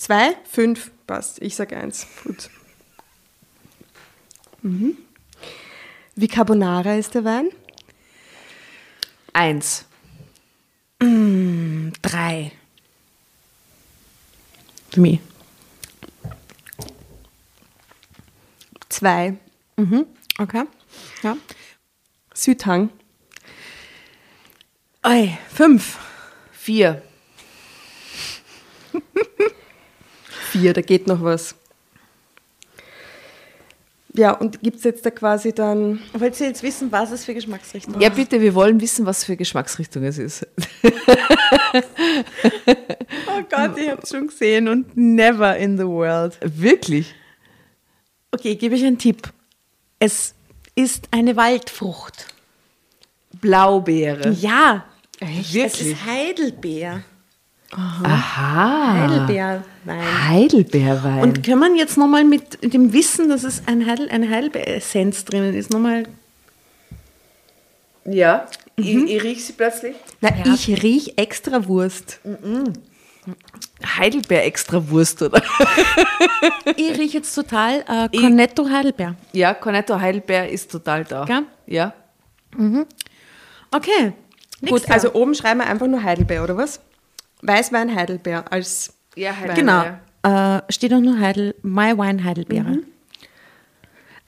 zwei, 0.00 0.34
fünf, 0.50 0.90
passt. 1.06 1.40
Ich 1.42 1.54
sage 1.54 1.76
eins. 1.76 2.06
Gut. 2.24 2.50
Mhm. 4.62 4.96
Wie 6.16 6.28
Carbonara 6.28 6.96
ist 6.96 7.14
der 7.14 7.24
Wein? 7.24 7.50
Eins. 9.32 9.84
Drei. 12.02 12.52
Für 14.90 15.00
mich. 15.00 15.20
Zwei. 18.88 19.36
Okay. 20.38 20.64
Ja. 21.22 21.36
Südhang. 22.34 22.90
Oi, 25.06 25.38
fünf. 25.48 25.98
Vier. 26.52 27.02
Vier, 30.50 30.72
da 30.72 30.80
geht 30.80 31.06
noch 31.06 31.22
was. 31.22 31.54
Ja, 34.12 34.32
und 34.32 34.60
gibt 34.60 34.78
es 34.78 34.84
jetzt 34.84 35.06
da 35.06 35.10
quasi 35.10 35.52
dann. 35.52 36.00
Wollt 36.14 36.40
ihr 36.40 36.48
jetzt 36.48 36.62
wissen, 36.64 36.90
was 36.90 37.12
es 37.12 37.24
für 37.24 37.34
Geschmacksrichtungen 37.34 38.00
Ja, 38.00 38.08
bitte, 38.08 38.40
wir 38.40 38.54
wollen 38.54 38.80
wissen, 38.80 39.06
was 39.06 39.24
für 39.24 39.36
Geschmacksrichtung 39.36 40.04
es 40.04 40.18
ist. 40.18 40.46
Oh 43.26 43.42
Gott, 43.48 43.78
ich 43.78 43.88
hab's 43.88 44.10
schon 44.10 44.26
gesehen 44.26 44.68
und 44.68 44.96
never 44.96 45.56
in 45.56 45.76
the 45.78 45.86
world. 45.86 46.38
Wirklich? 46.42 47.14
Okay, 48.32 48.54
gebe 48.56 48.74
ich 48.74 48.84
einen 48.84 48.98
Tipp. 48.98 49.32
Es 49.98 50.34
ist 50.74 51.08
eine 51.10 51.36
Waldfrucht. 51.36 52.26
Blaubeere. 53.40 54.30
Ja. 54.32 54.84
Echt? 55.20 55.40
Es 55.40 55.54
Wirklich? 55.54 55.92
ist 55.92 56.04
Heidelbeer. 56.04 57.02
Aha. 57.72 58.94
Heidelbeerwein. 58.94 60.28
Heidelbeerwein. 60.28 61.22
Und 61.22 61.42
kann 61.44 61.58
man 61.58 61.76
jetzt 61.76 61.96
nochmal 61.96 62.24
mit 62.24 62.58
dem 62.74 62.92
Wissen, 62.92 63.28
dass 63.28 63.44
es 63.44 63.62
ein 63.66 63.86
Heidel, 63.86 64.08
eine 64.10 64.28
Heidelbeeressenz 64.28 65.24
drinnen 65.24 65.54
ist, 65.54 65.70
nochmal. 65.70 66.04
ja, 68.04 68.46
ich, 68.76 68.94
ich 68.96 69.22
rieche 69.22 69.40
sie 69.40 69.52
plötzlich. 69.52 69.94
Na, 70.20 70.30
Ja. 70.44 70.54
ich 70.54 70.82
riech 70.82 71.12
extra 71.16 71.66
Wurst. 71.68 72.18
Heidelbeer 73.98 74.44
extra 74.46 74.88
Wurst, 74.90 75.22
oder? 75.22 75.42
Ich 76.76 76.98
rieche 76.98 77.18
jetzt 77.18 77.34
total 77.34 77.84
äh, 77.86 78.08
Cornetto 78.18 78.68
Heidelbeer. 78.68 79.14
Ja, 79.32 79.52
Cornetto 79.54 79.98
Heidelbeer 80.00 80.48
ist 80.48 80.70
total 80.70 81.04
da. 81.04 81.24
Gell? 81.24 81.42
Ja. 81.66 81.92
Okay. 83.70 84.12
Gut, 84.60 84.70
nächster. 84.70 84.92
also 84.94 85.12
oben 85.14 85.34
schreiben 85.34 85.60
wir 85.60 85.66
einfach 85.66 85.86
nur 85.86 86.02
Heidelbeer, 86.02 86.42
oder 86.42 86.56
was? 86.56 86.80
Weißwein 87.42 87.94
Heidelbeer 87.94 88.52
als. 88.52 88.92
Ja, 89.16 89.34
Genau. 89.54 89.84
Äh, 90.22 90.62
steht 90.70 90.92
auch 90.92 91.00
nur 91.00 91.18
Heidel, 91.18 91.54
My 91.62 91.96
Wine 91.96 92.22
Heidelbeere. 92.22 92.78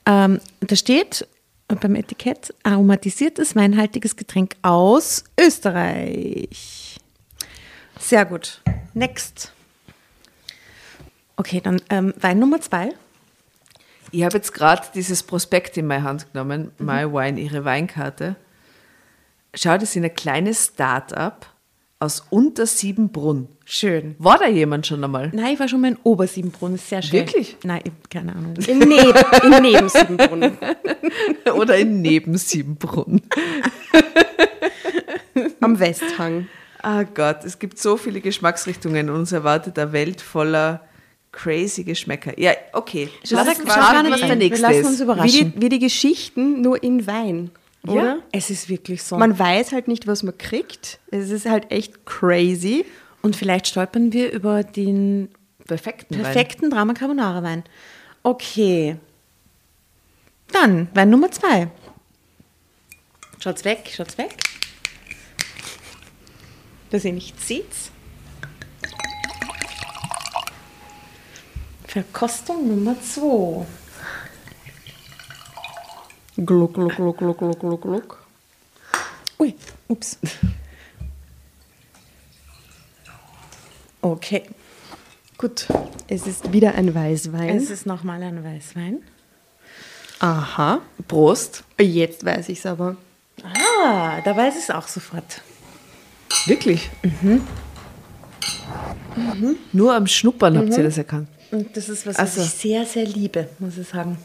Ähm, 0.06 0.40
da 0.60 0.76
steht 0.76 1.26
beim 1.68 1.94
Etikett 1.94 2.54
aromatisiertes 2.62 3.56
weinhaltiges 3.56 4.16
Getränk 4.16 4.56
aus 4.62 5.24
Österreich. 5.38 6.98
Sehr 7.98 8.24
gut. 8.24 8.60
Next. 8.94 9.52
Okay, 11.36 11.60
dann 11.60 11.80
ähm, 11.88 12.12
Wein 12.18 12.38
Nummer 12.38 12.60
zwei. 12.60 12.90
Ich 14.10 14.22
habe 14.24 14.36
jetzt 14.36 14.52
gerade 14.52 14.82
dieses 14.94 15.22
Prospekt 15.22 15.76
in 15.76 15.86
meine 15.86 16.02
Hand 16.02 16.32
genommen, 16.32 16.72
My 16.78 17.04
Wine, 17.10 17.40
ihre 17.40 17.64
Weinkarte. 17.64 18.36
Schau, 19.54 19.78
das 19.78 19.94
ist 19.94 19.96
ein 19.96 20.14
kleines 20.14 20.66
Start-up 20.66 21.46
aus 22.02 22.24
Untersiebenbrunn. 22.30 23.46
Schön. 23.64 24.16
War 24.18 24.36
da 24.36 24.48
jemand 24.48 24.88
schon 24.88 25.04
einmal? 25.04 25.30
Nein, 25.32 25.54
ich 25.54 25.60
war 25.60 25.68
schon 25.68 25.80
mal 25.80 25.92
in 25.92 25.98
Obersiebenbrunn, 26.02 26.74
ist 26.74 26.88
sehr 26.88 27.00
schön. 27.00 27.20
Wirklich? 27.20 27.56
Nein, 27.62 27.80
ich, 27.84 27.92
keine 28.10 28.34
Ahnung. 28.34 28.54
In, 28.66 28.80
Neb 28.80 29.24
in 29.44 29.62
Nebensiebenbrunn. 29.62 30.58
Oder 31.54 31.78
in 31.78 32.02
Nebensiebenbrunn? 32.02 33.22
Am 35.60 35.78
Westhang. 35.78 36.48
Ah 36.82 37.04
Gott, 37.04 37.44
es 37.44 37.60
gibt 37.60 37.78
so 37.78 37.96
viele 37.96 38.20
Geschmacksrichtungen 38.20 39.08
und 39.08 39.16
uns 39.16 39.30
erwartet 39.30 39.78
eine 39.78 39.92
Welt 39.92 40.20
voller 40.20 40.80
crazy 41.30 41.84
Geschmäcker. 41.84 42.38
Ja, 42.38 42.50
okay. 42.72 43.08
Lass 43.30 43.46
uns 43.46 43.64
gar 43.64 43.94
schauen, 43.94 44.02
nicht 44.02 44.12
was 44.12 44.20
der 44.20 44.30
rein. 44.30 44.40
Wir 44.40 44.48
nächste 44.48 44.66
lassen 44.66 44.84
uns 44.86 44.94
ist. 44.94 44.98
Wie 44.98 45.04
überraschen. 45.04 45.52
die, 45.54 45.62
wie 45.62 45.68
die 45.68 45.78
Geschichten, 45.78 46.62
nur 46.62 46.82
in 46.82 47.06
Wein. 47.06 47.52
Oder? 47.86 48.02
Ja, 48.02 48.18
es 48.30 48.50
ist 48.50 48.68
wirklich 48.68 49.02
so. 49.02 49.16
Man 49.16 49.38
weiß 49.38 49.72
halt 49.72 49.88
nicht, 49.88 50.06
was 50.06 50.22
man 50.22 50.36
kriegt. 50.38 51.00
Es 51.10 51.30
ist 51.30 51.46
halt 51.46 51.70
echt 51.70 52.06
crazy. 52.06 52.84
Und 53.22 53.36
vielleicht 53.36 53.66
stolpern 53.66 54.12
wir 54.12 54.32
über 54.32 54.62
den 54.62 55.28
Perfekten 55.66 56.14
Wein. 56.16 56.22
perfekten 56.22 56.70
Drama 56.70 56.94
Carbonara 56.94 57.42
Wein. 57.42 57.64
Okay. 58.22 58.96
Dann 60.52 60.88
Wein 60.94 61.10
Nummer 61.10 61.30
zwei. 61.30 61.68
Schaut's 63.40 63.64
weg, 63.64 63.90
schaut's 63.94 64.18
weg. 64.18 64.36
Dass 66.90 67.04
ihr 67.04 67.12
nicht 67.12 67.40
seht's. 67.40 67.90
Verkostung 71.86 72.68
Nummer 72.68 72.96
zwei. 73.02 73.66
Gluck, 76.36 76.74
gluck, 76.74 76.96
gluck, 76.96 77.18
gluck, 77.18 77.38
gluck, 77.38 77.60
gluck, 77.60 77.82
gluck. 77.82 78.26
Ui, 79.38 79.54
ups. 79.88 80.18
Okay, 84.00 84.42
Gut. 85.42 85.66
Es 86.06 86.28
ist 86.28 86.52
wieder 86.52 86.76
ein 86.76 86.94
Weißwein. 86.94 87.56
es 87.56 87.68
ist 87.68 87.84
nochmal 87.84 88.22
ein 88.22 88.44
Weißwein. 88.44 89.02
Aha. 90.20 90.80
Prost. 91.08 91.64
Jetzt 91.80 92.24
weiß 92.24 92.48
ich 92.48 92.60
es 92.60 92.66
aber. 92.66 92.96
Ah, 93.42 94.20
da 94.24 94.36
weiß 94.36 94.54
ich 94.54 94.62
es 94.62 94.70
auch 94.70 94.86
sofort. 94.86 95.42
Wirklich? 96.46 96.90
Nur 99.72 99.94
am 99.94 100.06
Schnuppern 100.06 100.58
habt 100.58 100.78
ihr 100.78 100.84
das 100.84 100.98
erkannt. 100.98 101.26
Und 101.50 101.76
das 101.76 101.88
ist 101.88 102.06
was, 102.06 102.18
was 102.18 102.36
so. 102.36 102.42
ich 102.42 102.50
sehr, 102.50 102.86
sehr 102.86 103.04
liebe, 103.04 103.48
muss 103.58 103.76
ich 103.78 103.88
sagen. 103.88 104.18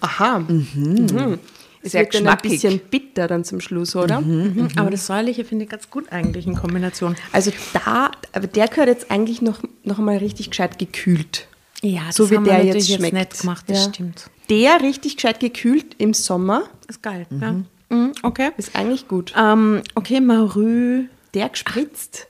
Aha. 0.00 0.38
Mhm. 0.40 1.38
Es 1.82 1.92
Sehr 1.92 2.02
wird 2.02 2.14
dann 2.14 2.28
ein 2.28 2.38
bisschen 2.38 2.78
bitter 2.90 3.26
dann 3.28 3.44
zum 3.44 3.60
Schluss, 3.60 3.94
oder? 3.94 4.20
Mhm. 4.20 4.68
Aber 4.76 4.90
das 4.90 5.06
Säuerliche 5.06 5.44
finde 5.44 5.64
ich 5.64 5.70
ganz 5.70 5.90
gut 5.90 6.10
eigentlich 6.12 6.46
in 6.46 6.54
Kombination. 6.54 7.14
Also 7.32 7.52
da, 7.74 8.10
aber 8.32 8.46
der 8.46 8.68
gehört 8.68 8.88
jetzt 8.88 9.10
eigentlich 9.10 9.42
noch, 9.42 9.60
noch 9.82 9.98
mal 9.98 10.16
richtig 10.16 10.50
gescheit 10.50 10.78
gekühlt. 10.78 11.46
Ja, 11.82 12.02
das 12.06 12.16
So 12.16 12.30
wie 12.30 12.36
haben 12.36 12.46
wir 12.46 12.52
der 12.54 12.64
natürlich 12.64 12.88
jetzt 12.88 12.98
schmeckt. 13.00 13.14
nicht 13.32 13.40
gemacht, 13.42 13.64
das 13.68 13.84
Ja. 13.84 13.92
stimmt. 13.92 14.30
Der 14.48 14.80
richtig 14.80 15.16
gescheit 15.16 15.40
gekühlt 15.40 15.94
im 15.98 16.14
Sommer 16.14 16.64
ist 16.88 17.02
geil. 17.02 17.26
Ja. 17.38 17.52
Mhm, 17.90 18.12
okay. 18.22 18.50
ist 18.56 18.74
eigentlich 18.74 19.06
gut. 19.08 19.34
Ähm, 19.36 19.82
okay, 19.94 20.20
Marü. 20.20 21.04
Der 21.34 21.48
gespritzt. 21.50 22.28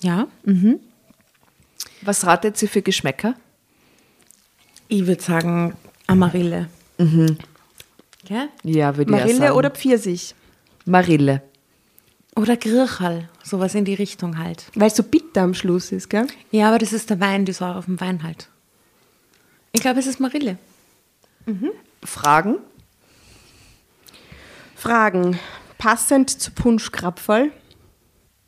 Ja, 0.00 0.28
Was 2.04 2.26
ratet 2.26 2.60
ihr 2.62 2.68
für 2.68 2.82
Geschmäcker? 2.82 3.34
ich 4.88 5.06
würde 5.06 5.22
sagen 5.22 5.74
Amarille. 6.06 6.68
Mhm. 6.98 7.38
Gell? 8.24 8.48
Ja, 8.62 8.96
würde 8.96 9.10
ich 9.10 9.16
auch 9.16 9.20
Marille 9.20 9.38
sagen. 9.38 9.56
oder 9.56 9.70
Pfirsich? 9.70 10.34
Marille. 10.84 11.42
Oder 12.36 12.56
Grirchal, 12.56 13.28
sowas 13.42 13.74
in 13.74 13.84
die 13.84 13.94
Richtung 13.94 14.38
halt. 14.38 14.66
Weil 14.74 14.88
es 14.88 14.96
so 14.96 15.02
bitter 15.02 15.42
am 15.42 15.54
Schluss 15.54 15.92
ist, 15.92 16.10
gell? 16.10 16.26
Ja, 16.50 16.68
aber 16.68 16.78
das 16.78 16.92
ist 16.92 17.10
der 17.10 17.20
Wein, 17.20 17.44
die 17.44 17.52
Säure 17.52 17.76
auf 17.78 17.84
dem 17.86 18.00
Wein 18.00 18.22
halt. 18.22 18.48
Ich 19.72 19.80
glaube, 19.80 20.00
es 20.00 20.06
ist 20.06 20.20
Marille. 20.20 20.58
Fragen? 22.02 22.56
Fragen. 24.74 25.38
Passend 25.78 26.30
zu 26.30 26.50
Punschkrapferl? 26.50 27.52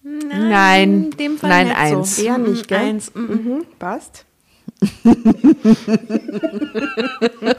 Nein. 0.09 0.93
in 1.05 1.11
dem 1.13 1.39
Fall 1.39 1.51
Nein, 1.51 1.67
nicht 1.69 1.77
eins. 1.77 2.17
So. 2.17 2.23
Eher 2.23 2.39
nicht, 2.39 2.63
Mhm, 2.63 2.67
gell? 2.69 2.79
Eins. 2.79 3.15
mhm. 3.15 3.23
Mhm, 3.25 3.65
passt. 3.79 4.25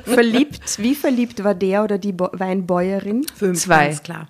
verliebt, 0.06 0.78
wie 0.80 0.96
verliebt 0.96 1.44
war 1.44 1.56
der 1.56 1.84
oder 1.84 1.98
die 1.98 2.12
Bo 2.12 2.30
Weinbäuerin? 2.34 3.26
Fünf, 3.36 3.60
Zwei. 3.62 3.88
ganz 3.88 4.04
klar. 4.04 4.30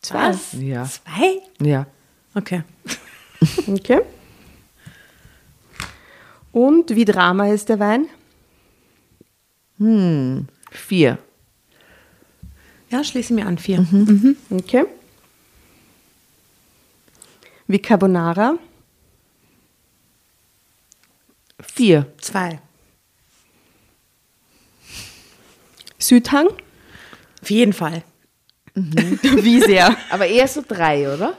Zwei. 0.00 0.28
Was? 0.30 0.52
Ja. 0.54 0.84
Zwei? 0.84 1.40
Ja. 1.60 1.86
Okay. 2.34 2.62
Okay. 3.66 4.00
Und 6.50 6.88
wie 6.96 7.04
Drama 7.04 7.48
ist 7.48 7.68
der 7.68 7.78
Wein? 7.78 8.06
Vier. 10.70 11.18
Ja, 12.90 13.04
schließe 13.04 13.34
ich 13.34 13.38
mir 13.38 13.46
an. 13.46 13.58
Vier. 13.58 13.86
Okay. 14.48 14.84
Wie 17.66 17.78
Carbonara? 17.78 18.58
Vier. 21.60 22.12
Zwei. 22.20 22.60
Südhang? 25.98 26.48
Auf 27.42 27.50
jeden 27.50 27.72
Fall. 27.72 28.02
Wie 28.74 29.60
sehr? 29.60 29.96
Aber 30.10 30.26
eher 30.26 30.48
so 30.48 30.62
drei, 30.66 31.12
oder? 31.12 31.36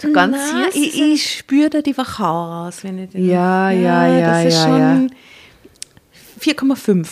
So 0.00 0.12
ganz 0.12 0.36
Na, 0.52 0.66
ist 0.66 0.76
ich, 0.76 1.00
ich 1.00 1.38
spüre 1.38 1.70
da 1.70 1.80
die 1.80 1.96
Wachau 1.96 2.64
raus, 2.64 2.78
wenn 2.82 2.98
ich 2.98 3.10
den. 3.10 3.26
Ja, 3.26 3.70
ja, 3.70 4.06
ja, 4.06 4.42
Das 4.44 4.54
ist 4.54 4.60
ja, 4.60 4.64
schon 4.64 5.12
4,5. 6.40 7.08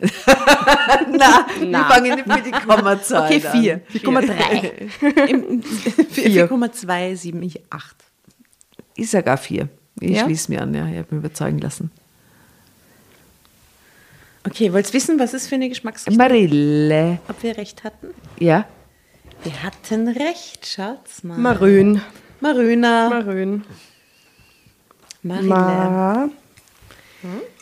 Na, 1.10 1.46
wir 1.58 1.84
fangen 1.84 2.14
nicht 2.14 2.26
mit 2.26 2.46
die 2.46 2.50
Kommazahl 2.52 3.24
Okay, 3.26 3.40
4. 3.40 3.82
4,3. 3.94 5.26
Im- 5.28 5.62
4,278. 5.62 7.60
Ich 8.94 9.10
sag 9.10 9.26
auch 9.28 9.38
vier. 9.38 9.68
Ich 10.00 10.10
Ja? 10.16 10.24
schließe 10.24 10.50
mir 10.52 10.62
an, 10.62 10.72
ja. 10.74 10.86
Ich 10.88 10.98
habe 10.98 11.06
mich 11.14 11.18
überzeugen 11.24 11.58
lassen. 11.58 11.90
Okay, 14.46 14.72
wollt 14.72 14.86
ihr 14.88 14.92
wissen, 14.94 15.18
was 15.18 15.34
ist 15.34 15.48
für 15.48 15.56
eine 15.56 15.68
Geschmacksrichtung? 15.68 16.16
Marille. 16.16 17.18
Ob 17.28 17.42
wir 17.42 17.56
recht 17.56 17.82
hatten? 17.84 18.08
Ja? 18.38 18.66
Wir 19.42 19.62
hatten 19.62 20.08
recht, 20.08 20.66
schaut's 20.66 21.22
mal. 21.24 21.36
Marön. 21.38 22.00
Maröna. 22.40 23.08
Marön. 23.10 23.64
Marille. 25.22 25.48
Ma. 25.48 26.28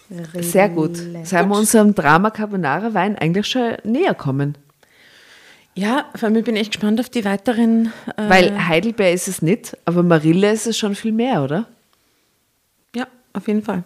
Sehr 0.09 0.69
gut. 0.69 0.97
Seien 1.25 1.49
wir 1.49 1.57
unserem 1.57 1.95
Drama 1.95 2.31
Carbonara 2.31 2.95
Wein 2.95 3.17
eigentlich 3.17 3.47
schon 3.47 3.77
näher 3.85 4.15
kommen. 4.15 4.57
Ja, 5.75 6.07
vor 6.15 6.29
allem 6.29 6.37
ich 6.37 6.45
bin 6.45 6.57
echt 6.57 6.73
gespannt 6.73 7.01
auf 7.01 7.11
die 7.11 7.25
weiteren. 7.25 7.93
Äh, 8.17 8.29
Weil 8.29 8.69
Heidelbeer 8.69 9.13
ist 9.13 9.29
es 9.29 9.43
nicht, 9.43 9.77
aber 9.85 10.03
Marille 10.03 10.51
ist 10.51 10.67
es 10.67 10.79
schon 10.79 10.95
viel 10.95 11.13
mehr, 11.13 11.43
oder? 11.43 11.67
Ja, 12.95 13.07
auf 13.35 13.47
jeden 13.47 13.63
Fall. 13.63 13.85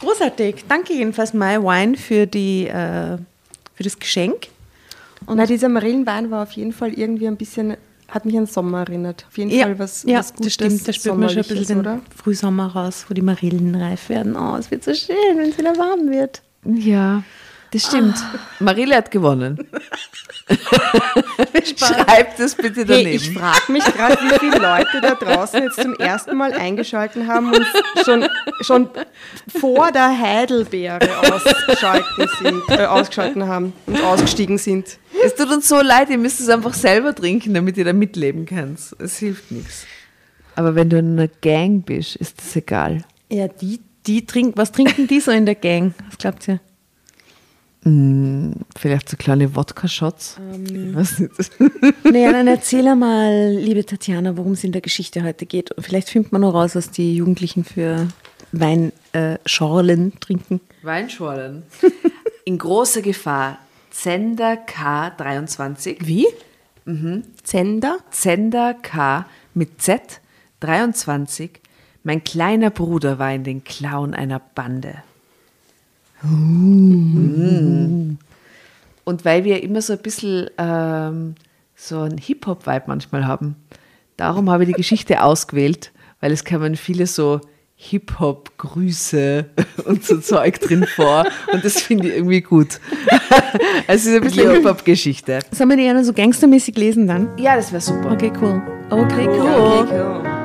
Großartig. 0.00 0.64
Danke 0.66 0.94
jedenfalls, 0.94 1.34
My 1.34 1.58
Wine, 1.62 1.96
für, 1.96 2.26
die, 2.26 2.66
äh, 2.68 3.18
für 3.74 3.82
das 3.82 3.98
Geschenk. 3.98 4.48
Und 5.26 5.36
na, 5.36 5.44
dieser 5.44 5.68
Marillenwein 5.68 6.30
war 6.30 6.42
auf 6.42 6.52
jeden 6.52 6.72
Fall 6.72 6.94
irgendwie 6.94 7.28
ein 7.28 7.36
bisschen, 7.36 7.76
hat 8.10 8.24
mich 8.24 8.36
an 8.36 8.46
Sommer 8.46 8.80
erinnert. 8.80 9.24
Auf 9.28 9.38
jeden 9.38 9.50
Fall 9.50 9.78
was, 9.78 10.02
ja 10.04 10.18
was 10.18 10.34
Gutes, 10.34 10.44
das 10.44 10.52
stimmt. 10.54 10.88
Da 10.88 10.92
spürt 10.92 11.16
man 11.16 11.28
schon 11.28 11.38
ein 11.38 11.48
bisschen 11.48 11.66
den 11.66 11.78
oder? 11.78 12.00
Frühsommer 12.14 12.66
raus, 12.66 13.06
wo 13.08 13.14
die 13.14 13.22
Marillen 13.22 13.74
reif 13.74 14.08
werden. 14.08 14.36
Oh, 14.36 14.56
es 14.56 14.70
wird 14.70 14.84
so 14.84 14.94
schön, 14.94 15.16
wenn 15.36 15.50
es 15.50 15.58
wieder 15.58 15.76
warm 15.76 16.10
wird. 16.10 16.42
Ja, 16.64 17.22
das 17.72 17.86
stimmt. 17.86 18.16
Marille 18.58 18.96
hat 18.96 19.10
gewonnen. 19.10 19.58
Schreibt 21.76 22.40
es 22.40 22.54
bitte 22.54 22.80
Hey, 22.80 22.86
daneben. 22.86 23.10
ich 23.16 23.32
frage 23.32 23.72
mich 23.72 23.84
gerade, 23.84 24.16
wie 24.16 24.38
viele 24.38 24.58
Leute 24.58 25.00
da 25.00 25.14
draußen 25.14 25.62
jetzt 25.62 25.80
zum 25.80 25.94
ersten 25.94 26.36
Mal 26.36 26.52
eingeschalten 26.52 27.26
haben 27.28 27.52
und 27.52 27.66
schon, 28.04 28.26
schon 28.60 28.90
vor 29.58 29.92
der 29.92 30.18
Heidelbeere 30.18 31.08
ausgeschalten, 31.32 32.28
sind, 32.42 32.62
äh, 32.68 32.86
ausgeschalten 32.86 33.46
haben 33.46 33.72
und 33.86 34.02
ausgestiegen 34.02 34.58
sind. 34.58 34.98
es 35.24 35.34
tut 35.34 35.50
uns 35.50 35.68
so 35.68 35.80
leid, 35.80 36.10
ihr 36.10 36.18
müsst 36.18 36.40
es 36.40 36.48
einfach 36.48 36.74
selber 36.74 37.14
trinken, 37.14 37.54
damit 37.54 37.76
ihr 37.76 37.84
da 37.84 37.92
mitleben 37.92 38.46
könnt. 38.46 38.80
Es 38.98 39.18
hilft 39.18 39.50
nichts. 39.52 39.86
Aber 40.56 40.74
wenn 40.74 40.90
du 40.90 40.98
in 40.98 41.12
einer 41.18 41.28
Gang 41.28 41.84
bist, 41.86 42.16
ist 42.16 42.38
das 42.38 42.56
egal. 42.56 43.04
Ja, 43.30 43.46
die, 43.48 43.80
die 44.06 44.26
trinken, 44.26 44.58
was 44.58 44.72
trinken 44.72 45.06
die 45.06 45.20
so 45.20 45.30
in 45.30 45.46
der 45.46 45.54
Gang? 45.54 45.94
Was 46.08 46.18
glaubt 46.18 46.48
ihr? 46.48 46.60
Vielleicht 47.82 49.08
so 49.08 49.16
kleine 49.16 49.54
Wodka-Shots. 49.54 50.38
Nicht. 50.58 51.30
Naja, 52.04 52.32
dann 52.32 52.48
erzähl 52.48 52.94
mal, 52.94 53.52
liebe 53.52 53.86
Tatjana, 53.86 54.36
worum 54.36 54.52
es 54.52 54.64
in 54.64 54.72
der 54.72 54.82
Geschichte 54.82 55.22
heute 55.22 55.46
geht. 55.46 55.70
Und 55.72 55.84
vielleicht 55.84 56.10
findet 56.10 56.32
man 56.32 56.42
noch 56.42 56.52
raus, 56.52 56.74
was 56.74 56.90
die 56.90 57.14
Jugendlichen 57.16 57.64
für 57.64 58.08
Weinschorlen 58.52 60.12
äh, 60.12 60.20
trinken. 60.20 60.60
Weinschorlen. 60.82 61.62
In 62.44 62.58
großer 62.58 63.00
Gefahr. 63.00 63.58
Zender 63.90 64.58
K23. 64.66 65.98
Wie? 66.00 66.26
Zender? 67.42 67.98
Zender 68.10 68.74
K 68.74 69.26
mit 69.54 69.80
Z 69.80 70.20
23. 70.60 71.60
Mein 72.02 72.24
kleiner 72.24 72.70
Bruder 72.70 73.18
war 73.18 73.32
in 73.32 73.44
den 73.44 73.64
Klauen 73.64 74.14
einer 74.14 74.40
Bande. 74.40 75.02
Mm. 76.22 78.16
Und 79.04 79.24
weil 79.24 79.44
wir 79.44 79.62
immer 79.62 79.82
so 79.82 79.94
ein 79.94 79.98
bisschen 80.00 80.48
ähm, 80.58 81.34
so 81.74 82.00
einen 82.00 82.18
Hip-Hop-Vibe 82.18 82.84
manchmal 82.86 83.26
haben, 83.26 83.56
darum 84.16 84.50
habe 84.50 84.64
ich 84.64 84.68
die 84.68 84.74
Geschichte 84.74 85.22
ausgewählt, 85.22 85.92
weil 86.20 86.32
es 86.32 86.44
kamen 86.44 86.76
viele 86.76 87.06
so 87.06 87.40
Hip-Hop-Grüße 87.76 89.46
und 89.86 90.04
so 90.04 90.18
Zeug 90.18 90.60
drin 90.60 90.84
vor 90.84 91.24
und 91.52 91.64
das 91.64 91.80
finde 91.80 92.08
ich 92.08 92.14
irgendwie 92.14 92.42
gut. 92.42 92.80
Also 93.86 94.10
es 94.10 94.14
ist 94.14 94.14
ein 94.14 94.22
bisschen 94.22 94.50
Hip-Hop-Geschichte. 94.50 95.40
Sollen 95.50 95.70
wir 95.70 95.76
die 95.76 95.82
gerne 95.84 96.04
so 96.04 96.12
gangstermäßig 96.12 96.76
lesen 96.76 97.06
dann? 97.06 97.36
Ja, 97.38 97.56
das 97.56 97.72
wäre 97.72 97.80
super. 97.80 98.12
Okay, 98.12 98.32
cool. 98.40 98.62
Okay, 98.90 99.28
cool. 99.28 99.48
Okay, 99.48 100.00
cool. 100.00 100.39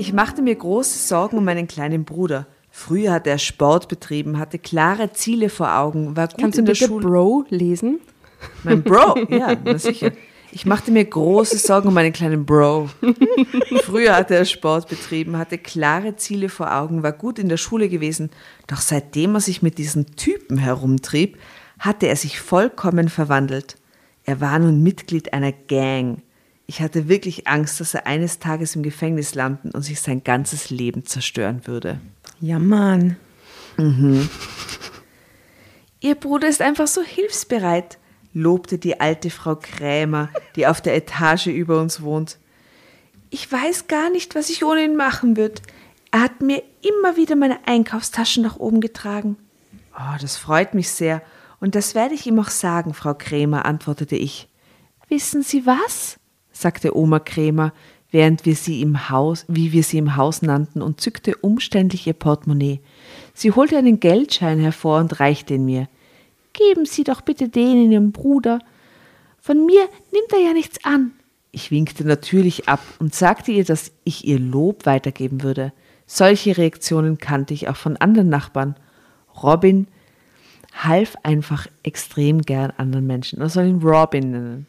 Ich 0.00 0.14
machte 0.14 0.40
mir 0.40 0.54
große 0.54 0.96
Sorgen 0.96 1.36
um 1.36 1.44
meinen 1.44 1.68
kleinen 1.68 2.06
Bruder. 2.06 2.46
Früher 2.70 3.12
hat 3.12 3.26
er 3.26 3.36
Sport 3.36 3.86
betrieben, 3.86 4.38
hatte 4.38 4.58
klare 4.58 5.12
Ziele 5.12 5.50
vor 5.50 5.76
Augen, 5.76 6.16
war 6.16 6.28
gut 6.28 6.38
Kannst 6.38 6.58
in 6.58 6.64
du 6.64 6.72
der 6.72 6.74
Schule. 6.74 7.06
Bro 7.06 7.44
lesen? 7.50 8.00
Mein 8.64 8.82
Bro, 8.82 9.26
ja, 9.28 9.54
na 9.62 9.76
sicher. 9.76 10.12
Ich 10.52 10.64
machte 10.64 10.90
mir 10.90 11.04
große 11.04 11.58
Sorgen 11.58 11.88
um 11.88 11.92
meinen 11.92 12.14
kleinen 12.14 12.46
Bro. 12.46 12.88
Früher 13.84 14.16
hatte 14.16 14.36
er 14.36 14.46
Sport 14.46 14.88
betrieben, 14.88 15.36
hatte 15.36 15.58
klare 15.58 16.16
Ziele 16.16 16.48
vor 16.48 16.74
Augen, 16.74 17.02
war 17.02 17.12
gut 17.12 17.38
in 17.38 17.50
der 17.50 17.58
Schule 17.58 17.90
gewesen. 17.90 18.30
Doch 18.68 18.80
seitdem 18.80 19.34
er 19.34 19.42
sich 19.42 19.60
mit 19.60 19.76
diesen 19.76 20.16
Typen 20.16 20.56
herumtrieb, 20.56 21.36
hatte 21.78 22.06
er 22.06 22.16
sich 22.16 22.40
vollkommen 22.40 23.10
verwandelt. 23.10 23.76
Er 24.24 24.40
war 24.40 24.58
nun 24.60 24.82
Mitglied 24.82 25.34
einer 25.34 25.52
Gang. 25.52 26.22
Ich 26.70 26.80
hatte 26.80 27.08
wirklich 27.08 27.48
Angst, 27.48 27.80
dass 27.80 27.94
er 27.94 28.06
eines 28.06 28.38
Tages 28.38 28.76
im 28.76 28.84
Gefängnis 28.84 29.34
landen 29.34 29.72
und 29.72 29.82
sich 29.82 30.00
sein 30.00 30.22
ganzes 30.22 30.70
Leben 30.70 31.04
zerstören 31.04 31.66
würde. 31.66 32.00
Ja, 32.40 32.60
Mann. 32.60 33.16
Ihr 35.98 36.14
Bruder 36.14 36.46
ist 36.46 36.62
einfach 36.62 36.86
so 36.86 37.02
hilfsbereit, 37.02 37.98
lobte 38.32 38.78
die 38.78 39.00
alte 39.00 39.30
Frau 39.30 39.56
Krämer, 39.56 40.28
die 40.54 40.68
auf 40.68 40.80
der 40.80 40.94
Etage 40.94 41.48
über 41.48 41.80
uns 41.80 42.02
wohnt. 42.02 42.38
Ich 43.30 43.50
weiß 43.50 43.88
gar 43.88 44.08
nicht, 44.08 44.36
was 44.36 44.48
ich 44.48 44.64
ohne 44.64 44.84
ihn 44.84 44.94
machen 44.94 45.36
würde. 45.36 45.62
Er 46.12 46.20
hat 46.20 46.40
mir 46.40 46.62
immer 46.82 47.16
wieder 47.16 47.34
meine 47.34 47.66
Einkaufstaschen 47.66 48.44
nach 48.44 48.60
oben 48.60 48.80
getragen. 48.80 49.36
Oh, 49.98 50.16
das 50.20 50.36
freut 50.36 50.74
mich 50.74 50.90
sehr. 50.90 51.20
Und 51.58 51.74
das 51.74 51.96
werde 51.96 52.14
ich 52.14 52.28
ihm 52.28 52.38
auch 52.38 52.48
sagen, 52.48 52.94
Frau 52.94 53.14
Krämer, 53.14 53.64
antwortete 53.64 54.14
ich. 54.14 54.46
Wissen 55.08 55.42
Sie 55.42 55.66
was? 55.66 56.19
Sagte 56.60 56.96
Oma 56.96 57.18
Krämer, 57.18 57.72
während 58.10 58.44
wir 58.44 58.54
sie 58.54 58.82
im 58.82 59.08
Haus, 59.10 59.44
wie 59.48 59.72
wir 59.72 59.82
sie 59.82 59.98
im 59.98 60.16
Haus 60.16 60.42
nannten, 60.42 60.82
und 60.82 61.00
zückte 61.00 61.36
umständlich 61.36 62.06
ihr 62.06 62.12
Portemonnaie. 62.12 62.80
Sie 63.34 63.52
holte 63.52 63.76
einen 63.76 64.00
Geldschein 64.00 64.58
hervor 64.58 64.98
und 64.98 65.20
reichte 65.20 65.54
ihn 65.54 65.64
mir. 65.64 65.88
Geben 66.52 66.84
Sie 66.84 67.04
doch 67.04 67.20
bitte 67.20 67.48
den 67.48 67.90
Ihrem 67.90 68.12
Bruder. 68.12 68.58
Von 69.40 69.64
mir 69.64 69.88
nimmt 70.12 70.32
er 70.32 70.40
ja 70.40 70.52
nichts 70.52 70.84
an. 70.84 71.12
Ich 71.52 71.70
winkte 71.70 72.06
natürlich 72.06 72.68
ab 72.68 72.80
und 72.98 73.14
sagte 73.14 73.52
ihr, 73.52 73.64
dass 73.64 73.92
ich 74.04 74.26
ihr 74.26 74.38
Lob 74.38 74.86
weitergeben 74.86 75.42
würde. 75.42 75.72
Solche 76.06 76.56
Reaktionen 76.56 77.18
kannte 77.18 77.54
ich 77.54 77.68
auch 77.68 77.76
von 77.76 77.96
anderen 77.96 78.28
Nachbarn. 78.28 78.76
Robin 79.42 79.86
half 80.72 81.16
einfach 81.22 81.66
extrem 81.82 82.42
gern 82.42 82.72
anderen 82.76 83.06
Menschen. 83.06 83.38
Man 83.38 83.48
soll 83.48 83.66
ihn 83.66 83.82
Robin 83.82 84.30
nennen. 84.30 84.66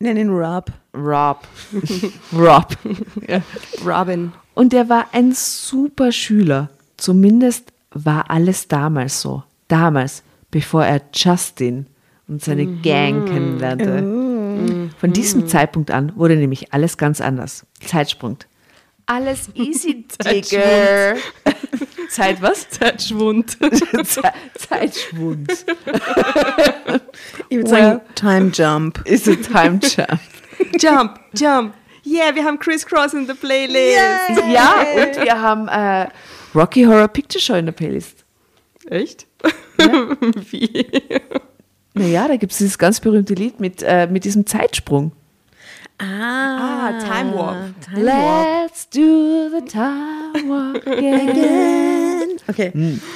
Nenn 0.00 0.16
ihn 0.16 0.30
Rob. 0.30 0.70
Rob. 0.94 1.48
Rob. 2.32 2.76
Ja. 3.26 3.42
Robin. 3.84 4.32
Und 4.54 4.72
er 4.72 4.88
war 4.88 5.06
ein 5.10 5.32
super 5.32 6.12
Schüler. 6.12 6.70
Zumindest 6.96 7.72
war 7.90 8.30
alles 8.30 8.68
damals 8.68 9.20
so. 9.20 9.42
Damals, 9.66 10.22
bevor 10.52 10.84
er 10.84 11.00
Justin 11.12 11.86
und 12.28 12.44
seine 12.44 12.66
Gang 12.80 13.26
kennenlernte. 13.26 14.90
Von 14.98 15.12
diesem 15.12 15.48
Zeitpunkt 15.48 15.90
an 15.90 16.12
wurde 16.14 16.36
nämlich 16.36 16.72
alles 16.72 16.96
ganz 16.96 17.20
anders. 17.20 17.66
Zeitsprung. 17.80 18.38
Alles 19.10 19.48
easy, 19.54 20.04
Digger. 20.22 21.16
Zeit 22.10 22.40
was? 22.42 22.68
Zeitschwund. 22.70 23.56
Ze- 24.04 24.22
Zeitschwund. 24.58 25.50
Ich 27.48 27.56
würde 27.56 27.70
sagen, 27.70 28.00
Time 28.14 28.50
Jump. 28.54 29.00
Ist 29.06 29.26
a 29.28 29.34
time 29.34 29.80
jump. 29.82 30.20
Jump, 30.78 31.20
jump. 31.34 31.74
Yeah, 32.06 32.34
wir 32.34 32.44
haben 32.44 32.58
Crisscross 32.58 33.12
in 33.14 33.26
der 33.26 33.34
Playlist. 33.34 34.42
Ja, 34.50 34.76
und 34.94 35.24
wir 35.24 35.40
haben 35.40 35.68
äh, 35.68 36.08
Rocky 36.54 36.84
Horror 36.84 37.08
Picture 37.08 37.40
Show 37.40 37.54
in 37.54 37.66
der 37.66 37.72
Playlist. 37.72 38.24
Echt? 38.88 39.26
Wie? 40.50 40.86
Naja, 41.94 42.28
da 42.28 42.36
gibt 42.36 42.52
es 42.52 42.58
dieses 42.58 42.78
ganz 42.78 43.00
berühmte 43.00 43.34
Lied 43.34 43.60
mit, 43.60 43.82
äh, 43.82 44.06
mit 44.06 44.24
diesem 44.24 44.46
Zeitsprung. 44.46 45.12
Ah, 46.00 46.98
Time 47.00 47.34
Warp. 47.34 47.80
Time 47.80 48.04
Warp. 48.06 48.64
Let's 48.66 48.86
do 48.86 49.50
the 49.50 49.62
time 49.66 50.48
walk 50.48 50.86
again. 50.86 52.38
Okay, 52.48 52.72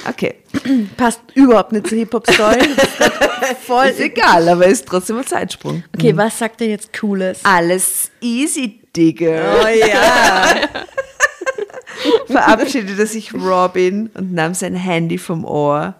Okay, 0.07 0.35
passt 0.97 1.21
überhaupt 1.33 1.71
nicht 1.71 1.87
zur 1.87 1.97
Hip-Hop-Story. 1.97 2.59
Voll 3.65 3.85
ist 3.87 3.99
egal, 3.99 4.47
aber 4.49 4.67
ist 4.67 4.85
trotzdem 4.85 5.17
ein 5.17 5.25
Zeitsprung. 5.25 5.83
Okay, 5.95 6.15
was 6.15 6.37
sagt 6.37 6.61
er 6.61 6.67
jetzt 6.67 6.91
Cooles? 6.97 7.39
Alles 7.43 8.11
easy, 8.21 8.81
Digga. 8.95 9.61
Oh 9.63 9.67
ja. 9.67 10.55
verabschiedete 12.27 13.05
sich 13.07 13.33
Robin 13.33 14.09
und 14.13 14.33
nahm 14.33 14.53
sein 14.53 14.75
Handy 14.75 15.17
vom 15.17 15.45
Ohr. 15.45 15.95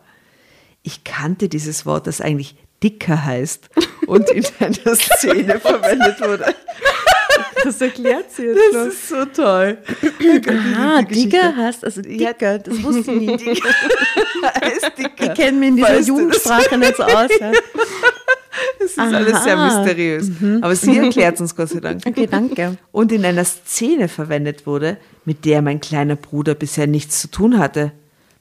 Ich 0.84 1.04
kannte 1.04 1.48
dieses 1.48 1.86
Wort, 1.86 2.08
das 2.08 2.20
eigentlich 2.20 2.56
dicker 2.84 3.24
heißt 3.24 3.70
und 4.08 4.30
in 4.30 4.46
einer 4.60 4.96
Szene 4.96 5.60
verwendet 5.60 6.20
wurde. 6.22 6.54
Das 7.64 7.80
erklärt 7.80 8.30
sie 8.32 8.44
jetzt 8.44 8.60
Das 8.74 8.88
ist 8.88 9.10
so 9.10 9.26
toll. 9.26 9.78
Ah, 10.78 11.02
Digger 11.02 11.56
heißt, 11.56 11.86
also 11.86 12.02
Dicker, 12.02 12.60
das 12.60 12.84
wusste 12.84 13.12
ich 13.12 13.46
nicht. 13.46 13.64
Er 14.62 14.76
ist 14.76 14.92
dicker. 14.98 15.28
Ich 15.28 15.34
kenne 15.34 15.58
mich 15.58 15.70
in 15.70 15.76
dieser 15.78 15.90
Weißt? 15.90 16.08
Jugendsprache 16.08 16.78
nicht 16.78 16.98
so 16.98 17.04
aus. 17.04 17.30
Ja. 17.40 17.52
Das 18.80 18.92
ist 18.92 19.00
alles 19.00 19.44
sehr 19.44 19.58
Aha. 19.58 19.80
mysteriös. 19.82 20.30
Aber 20.62 20.76
sie 20.76 20.98
erklärt 20.98 21.40
uns 21.40 21.56
Gott 21.56 21.70
sei 21.70 21.80
Dank. 21.80 22.02
Okay, 22.06 22.28
danke. 22.30 22.78
Und 22.92 23.12
in 23.12 23.26
einer 23.26 23.46
Szene 23.46 24.08
verwendet 24.10 24.68
wurde, 24.68 24.98
mit 25.26 25.46
der 25.46 25.62
mein 25.62 25.80
kleiner 25.80 26.16
Bruder 26.18 26.54
bisher 26.56 26.86
nichts 26.86 27.22
zu 27.22 27.30
tun 27.30 27.58
hatte. 27.58 27.94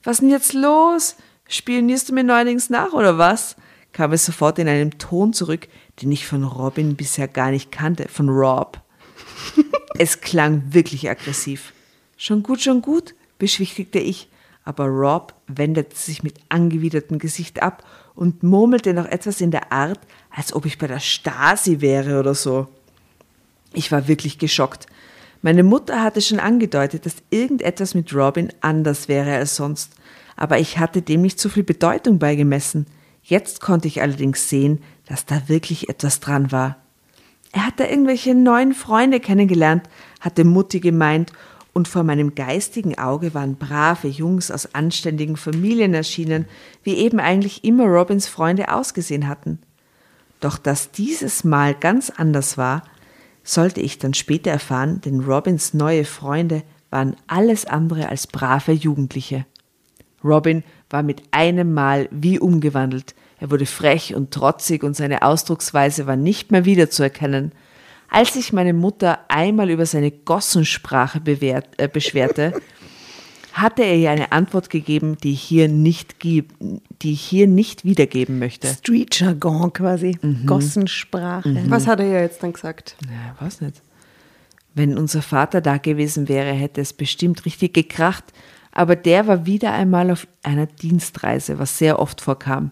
Was 0.03 0.17
denn 0.19 0.29
jetzt 0.29 0.53
los? 0.53 1.15
Spionierst 1.47 2.09
du 2.09 2.13
mir 2.13 2.23
neuerdings 2.23 2.69
nach 2.69 2.93
oder 2.93 3.17
was? 3.17 3.55
Kam 3.93 4.11
es 4.11 4.25
sofort 4.25 4.59
in 4.59 4.67
einem 4.67 4.97
Ton 4.97 5.33
zurück, 5.33 5.67
den 6.01 6.11
ich 6.11 6.27
von 6.27 6.43
Robin 6.43 6.95
bisher 6.95 7.27
gar 7.27 7.51
nicht 7.51 7.71
kannte, 7.71 8.07
von 8.09 8.27
Rob. 8.29 8.81
es 9.97 10.21
klang 10.21 10.63
wirklich 10.73 11.09
aggressiv. 11.09 11.73
Schon 12.17 12.43
gut, 12.43 12.61
schon 12.61 12.81
gut, 12.81 13.15
beschwichtigte 13.37 13.99
ich, 13.99 14.29
aber 14.65 14.85
Rob 14.85 15.33
wendete 15.47 15.95
sich 15.95 16.23
mit 16.23 16.35
angewidertem 16.49 17.19
Gesicht 17.19 17.61
ab 17.61 17.85
und 18.15 18.43
murmelte 18.43 18.93
noch 18.93 19.05
etwas 19.05 19.41
in 19.41 19.51
der 19.51 19.71
Art, 19.71 19.99
als 20.29 20.53
ob 20.53 20.65
ich 20.65 20.77
bei 20.77 20.87
der 20.87 20.99
Stasi 20.99 21.81
wäre 21.81 22.19
oder 22.19 22.35
so. 22.35 22.67
Ich 23.73 23.91
war 23.91 24.07
wirklich 24.07 24.37
geschockt. 24.37 24.87
Meine 25.41 25.63
Mutter 25.63 26.01
hatte 26.01 26.21
schon 26.21 26.39
angedeutet, 26.39 27.05
dass 27.05 27.17
irgendetwas 27.29 27.95
mit 27.95 28.13
Robin 28.15 28.53
anders 28.61 29.09
wäre 29.09 29.35
als 29.35 29.55
sonst, 29.55 29.91
aber 30.37 30.59
ich 30.59 30.79
hatte 30.79 31.01
dem 31.01 31.21
nicht 31.21 31.39
so 31.39 31.49
viel 31.49 31.63
Bedeutung 31.63 32.17
beigemessen. 32.17 32.87
Jetzt 33.23 33.61
konnte 33.61 33.87
ich 33.87 34.01
allerdings 34.01 34.49
sehen, 34.49 34.81
dass 35.05 35.25
da 35.25 35.47
wirklich 35.47 35.89
etwas 35.89 36.19
dran 36.19 36.51
war. 36.51 36.77
Er 37.53 37.65
hatte 37.65 37.85
irgendwelche 37.85 38.35
neuen 38.35 38.73
Freunde 38.73 39.19
kennengelernt, 39.19 39.83
hatte 40.19 40.43
Mutti 40.43 40.79
gemeint, 40.79 41.31
und 41.73 41.87
vor 41.87 42.03
meinem 42.03 42.35
geistigen 42.35 42.99
Auge 42.99 43.33
waren 43.33 43.55
brave 43.55 44.07
Jungs 44.07 44.51
aus 44.51 44.75
anständigen 44.75 45.35
Familien 45.35 45.95
erschienen, 45.95 46.45
wie 46.83 46.93
eben 46.93 47.19
eigentlich 47.19 47.63
immer 47.63 47.85
Robins 47.85 48.27
Freunde 48.27 48.71
ausgesehen 48.71 49.27
hatten. 49.27 49.57
Doch 50.39 50.59
dass 50.59 50.91
dieses 50.91 51.43
Mal 51.43 51.73
ganz 51.73 52.11
anders 52.11 52.59
war, 52.59 52.83
sollte 53.43 53.81
ich 53.81 53.97
dann 53.97 54.13
später 54.13 54.51
erfahren, 54.51 55.01
denn 55.01 55.21
Robins 55.21 55.73
neue 55.73 56.05
Freunde 56.05 56.63
waren 56.91 57.15
alles 57.25 57.65
andere 57.65 58.07
als 58.07 58.27
brave 58.27 58.71
Jugendliche. 58.71 59.45
Robin 60.23 60.63
war 60.93 61.03
mit 61.03 61.21
einem 61.31 61.73
Mal 61.73 62.07
wie 62.11 62.39
umgewandelt. 62.39 63.15
Er 63.39 63.51
wurde 63.51 63.65
frech 63.65 64.15
und 64.15 64.31
trotzig 64.31 64.83
und 64.83 64.95
seine 64.95 65.23
Ausdrucksweise 65.23 66.05
war 66.07 66.15
nicht 66.15 66.51
mehr 66.51 66.63
wiederzuerkennen. 66.63 67.51
Als 68.09 68.33
sich 68.33 68.53
meine 68.53 68.73
Mutter 68.73 69.19
einmal 69.27 69.69
über 69.71 69.85
seine 69.87 70.11
Gossensprache 70.11 71.19
bewährt, 71.19 71.67
äh, 71.77 71.89
beschwerte, 71.91 72.53
hatte 73.53 73.83
er 73.83 73.95
ihr 73.97 74.11
eine 74.11 74.31
Antwort 74.31 74.69
gegeben, 74.69 75.17
die 75.23 75.33
ich 75.33 75.41
hier 75.41 75.67
nicht, 75.67 76.19
geb, 76.19 76.53
die 77.01 77.13
ich 77.13 77.21
hier 77.21 77.47
nicht 77.47 77.83
wiedergeben 77.85 78.39
möchte. 78.39 78.67
Street 78.67 79.19
Jargon 79.19 79.73
quasi, 79.73 80.17
Mhm. 80.21 80.45
Gossensprache. 80.45 81.63
Was 81.67 81.87
hat 81.87 81.99
er 81.99 82.05
ja 82.07 82.21
jetzt 82.21 82.41
dann 82.43 82.53
gesagt? 82.53 82.95
Ja, 83.05 83.43
weiß 83.45 83.61
nicht. 83.61 83.81
Wenn 84.75 84.97
unser 84.97 85.21
Vater 85.21 85.59
da 85.61 85.77
gewesen 85.77 86.29
wäre, 86.29 86.51
hätte 86.51 86.81
es 86.81 86.93
bestimmt 86.93 87.45
richtig 87.45 87.73
gekracht, 87.73 88.23
aber 88.73 88.95
der 88.95 89.27
war 89.27 89.45
wieder 89.45 89.71
einmal 89.71 90.11
auf 90.11 90.27
einer 90.41 90.65
Dienstreise, 90.65 91.59
was 91.59 91.77
sehr 91.77 91.99
oft 91.99 92.21
vorkam. 92.21 92.71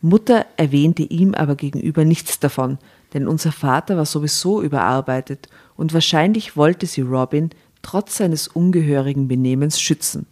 Mutter 0.00 0.46
erwähnte 0.56 1.02
ihm 1.02 1.34
aber 1.34 1.56
gegenüber 1.56 2.04
nichts 2.04 2.38
davon, 2.38 2.78
denn 3.12 3.26
unser 3.26 3.52
Vater 3.52 3.96
war 3.96 4.06
sowieso 4.06 4.62
überarbeitet 4.62 5.48
und 5.76 5.92
wahrscheinlich 5.92 6.56
wollte 6.56 6.86
sie 6.86 7.00
Robin 7.00 7.50
trotz 7.82 8.18
seines 8.18 8.48
ungehörigen 8.48 9.28
Benehmens 9.28 9.80
schützen. 9.80 10.26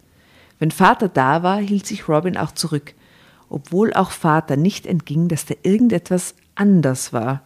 Wenn 0.59 0.71
Vater 0.71 1.09
da 1.09 1.43
war, 1.43 1.57
hielt 1.59 1.85
sich 1.85 2.07
Robin 2.07 2.37
auch 2.37 2.51
zurück, 2.51 2.93
obwohl 3.49 3.93
auch 3.93 4.11
Vater 4.11 4.55
nicht 4.55 4.85
entging, 4.85 5.27
dass 5.27 5.45
da 5.45 5.55
irgendetwas 5.63 6.35
anders 6.55 7.11
war. 7.11 7.43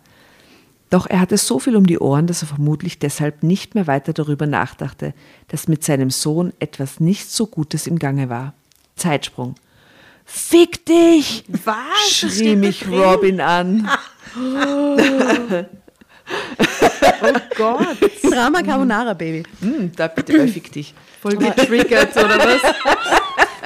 Doch 0.90 1.06
er 1.08 1.20
hatte 1.20 1.38
so 1.38 1.60
viel 1.60 1.76
um 1.76 1.86
die 1.86 2.00
Ohren, 2.00 2.28
dass 2.28 2.44
er 2.44 2.48
vermutlich 2.48 2.98
deshalb 3.00 3.44
nicht 3.44 3.76
mehr 3.76 3.88
weiter 3.88 4.14
darüber 4.14 4.46
nachdachte, 4.46 5.14
dass 5.50 5.68
mit 5.68 5.84
seinem 5.84 6.10
Sohn 6.10 6.54
etwas 6.60 7.00
nicht 7.00 7.30
so 7.30 7.46
Gutes 7.48 7.88
im 7.88 8.00
Gange 8.00 8.30
war. 8.30 8.54
Zeitsprung. 8.96 9.56
Fick 10.26 10.86
dich! 10.86 11.46
Was? 11.64 12.10
Schrie 12.10 12.56
mich 12.56 12.82
drin? 12.82 12.94
Robin 13.00 13.42
an. 13.42 13.90
Gott. 17.58 17.98
Drama 18.24 18.62
Carbonara, 18.62 19.14
Baby. 19.14 19.44
Hm, 19.62 19.92
da 19.96 20.08
bitte 20.08 20.38
mal 20.38 20.48
fick 20.48 20.72
dich. 20.72 20.94
Voll 21.22 21.38
getriggert, 21.38 22.16
oder 22.16 22.38
was? 22.38 22.62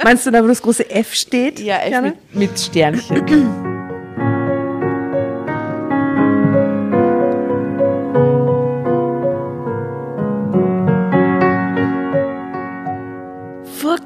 Meinst 0.04 0.26
du 0.26 0.30
da, 0.30 0.42
wo 0.42 0.48
das 0.48 0.62
große 0.62 0.88
F 0.88 1.14
steht? 1.14 1.60
Ja, 1.60 1.86
Jana? 1.86 2.08
mit, 2.08 2.34
mit 2.34 2.58
Sternchen. 2.60 3.71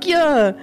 Yeah! 0.07 0.55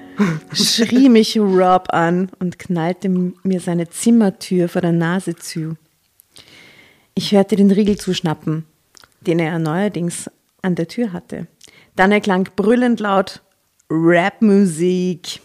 schrie 0.53 1.09
mich 1.09 1.37
Rob 1.37 1.87
an 1.89 2.29
und 2.39 2.59
knallte 2.59 3.09
mir 3.09 3.59
seine 3.59 3.89
Zimmertür 3.89 4.69
vor 4.69 4.81
der 4.81 4.91
Nase 4.91 5.35
zu. 5.35 5.75
Ich 7.15 7.31
hörte 7.31 7.55
den 7.55 7.71
Riegel 7.71 7.97
zuschnappen, 7.97 8.65
den 9.21 9.39
er 9.39 9.59
neuerdings 9.59 10.29
an 10.61 10.75
der 10.75 10.87
Tür 10.87 11.13
hatte. 11.13 11.47
Dann 11.95 12.11
erklang 12.11 12.49
brüllend 12.55 12.99
laut 12.99 13.41
Rapmusik. 13.89 15.41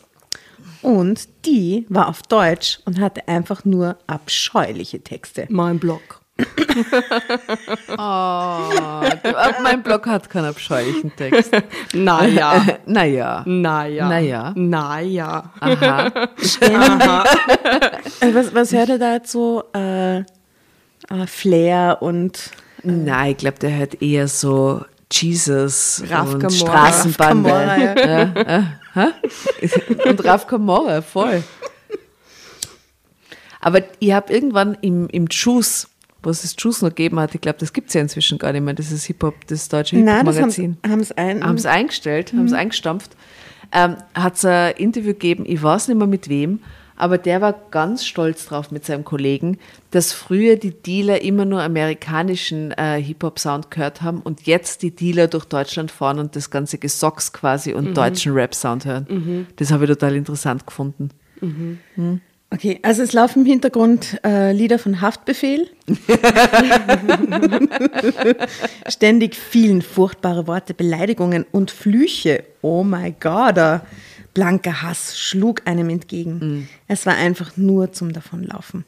Und 0.81 1.29
die 1.45 1.85
war 1.89 2.09
auf 2.09 2.23
Deutsch 2.23 2.79
und 2.85 3.01
hatte 3.01 3.27
einfach 3.27 3.65
nur 3.65 3.99
abscheuliche 4.07 5.01
Texte. 5.01 5.47
Mein 5.51 5.79
Blog. 5.79 6.17
Aber 7.97 9.55
mein 9.62 9.83
Blog 9.83 10.07
hat 10.07 10.29
keinen 10.31 10.47
abscheulichen 10.47 11.14
Text. 11.17 11.53
Naja. 11.95 12.64
Naja. 12.87 13.43
Naja. 13.47 14.09
Naja. 14.09 14.53
Naja. 14.55 15.53
Aha. 15.61 16.12
Äh, 18.21 18.35
Was, 18.35 18.55
was 18.55 18.73
hört 18.73 18.88
er 18.88 18.99
da 18.99 19.12
jetzt 19.14 19.31
so? 19.31 19.62
Äh, 19.75 20.19
äh, 20.19 20.25
Flair 21.27 21.99
und 22.01 22.51
Nein, 22.83 23.33
ich 23.33 23.37
glaube, 23.38 23.59
der 23.59 23.77
hört 23.77 24.03
eher 24.03 24.29
so 24.29 24.85
Jesus 25.11 26.03
Raf 26.09 26.35
und 26.35 26.41
Camorra. 26.41 26.51
Straßenbande. 26.51 27.51
Raf 27.51 27.95
Camorra, 27.95 28.67
ja. 28.95 29.12
Und 30.11 30.25
Raf 30.25 30.47
Camorra, 30.47 31.03
voll. 31.03 31.43
Aber 33.61 33.83
ich 33.99 34.12
habe 34.12 34.33
irgendwann 34.33 34.77
im, 34.81 35.09
im 35.09 35.27
Juice, 35.31 35.88
wo 36.22 36.31
es 36.31 36.54
Juice 36.59 36.83
noch 36.83 36.90
gegeben 36.90 37.20
hat, 37.20 37.35
ich 37.35 37.40
glaube, 37.40 37.59
das 37.59 37.72
gibt 37.72 37.88
es 37.88 37.94
ja 37.94 38.00
inzwischen 38.00 38.38
gar 38.38 38.52
nicht 38.52 38.62
mehr, 38.62 38.74
das 38.74 38.90
ist 38.90 39.04
Hip-Hop, 39.04 39.35
das 39.46 39.68
deutsche 39.68 39.96
Nein, 39.96 40.26
das 40.26 40.40
haben 40.40 40.50
Hip-Hop-Magazin. 40.50 40.76
haben 40.88 41.00
es 41.00 41.12
ein. 41.12 41.44
haben 41.44 41.57
es 41.57 41.66
eingestellt, 41.66 42.33
haben 42.33 42.46
es 42.46 42.52
eingestampft, 42.52 43.16
ähm, 43.72 43.96
hat 44.14 44.35
es 44.37 44.44
ein 44.44 44.74
Interview 44.76 45.12
gegeben, 45.12 45.44
ich 45.46 45.62
weiß 45.62 45.88
nicht 45.88 45.96
mehr 45.96 46.07
mit 46.07 46.28
wem, 46.28 46.61
aber 46.96 47.16
der 47.16 47.40
war 47.40 47.54
ganz 47.70 48.04
stolz 48.04 48.46
drauf 48.46 48.72
mit 48.72 48.85
seinem 48.85 49.04
Kollegen, 49.04 49.59
dass 49.92 50.12
früher 50.12 50.57
die 50.57 50.72
Dealer 50.72 51.22
immer 51.22 51.44
nur 51.44 51.62
amerikanischen 51.62 52.72
äh, 52.72 53.00
Hip-Hop-Sound 53.00 53.70
gehört 53.70 54.02
haben 54.02 54.20
und 54.20 54.46
jetzt 54.48 54.83
die 54.83 54.90
Dealer 54.90 55.28
durch 55.28 55.44
Deutschland 55.44 55.92
fahren 55.92 56.18
und 56.18 56.35
das 56.35 56.50
ganze 56.50 56.76
Gesocks 56.78 57.33
quasi 57.33 57.72
und 57.72 57.96
deutschen 57.96 58.33
Rap-Sound 58.33 58.85
hören. 58.85 59.46
Das 59.54 59.70
habe 59.70 59.85
ich 59.85 59.90
total 59.90 60.16
interessant 60.16 60.66
gefunden. 60.66 61.11
Okay, 62.51 62.79
also 62.83 63.03
es 63.03 63.13
laufen 63.13 63.41
im 63.41 63.47
Hintergrund 63.47 64.21
äh, 64.25 64.53
Lieder 64.53 64.79
von 64.79 65.03
Haftbefehl. 65.03 65.69
Ständig 68.89 69.37
fielen 69.37 69.83
furchtbare 69.83 70.47
Worte, 70.47 70.73
Beleidigungen 70.73 71.45
und 71.53 71.71
Flüche. 71.71 72.45
Oh 72.63 72.83
my 72.83 73.15
God, 73.21 73.83
blanker 74.33 74.83
Hass 74.83 75.19
schlug 75.19 75.63
einem 75.67 75.91
entgegen. 75.91 76.69
Es 76.87 77.05
war 77.05 77.17
einfach 77.17 77.59
nur 77.59 77.93
zum 77.93 78.15
Davonlaufen. 78.15 78.87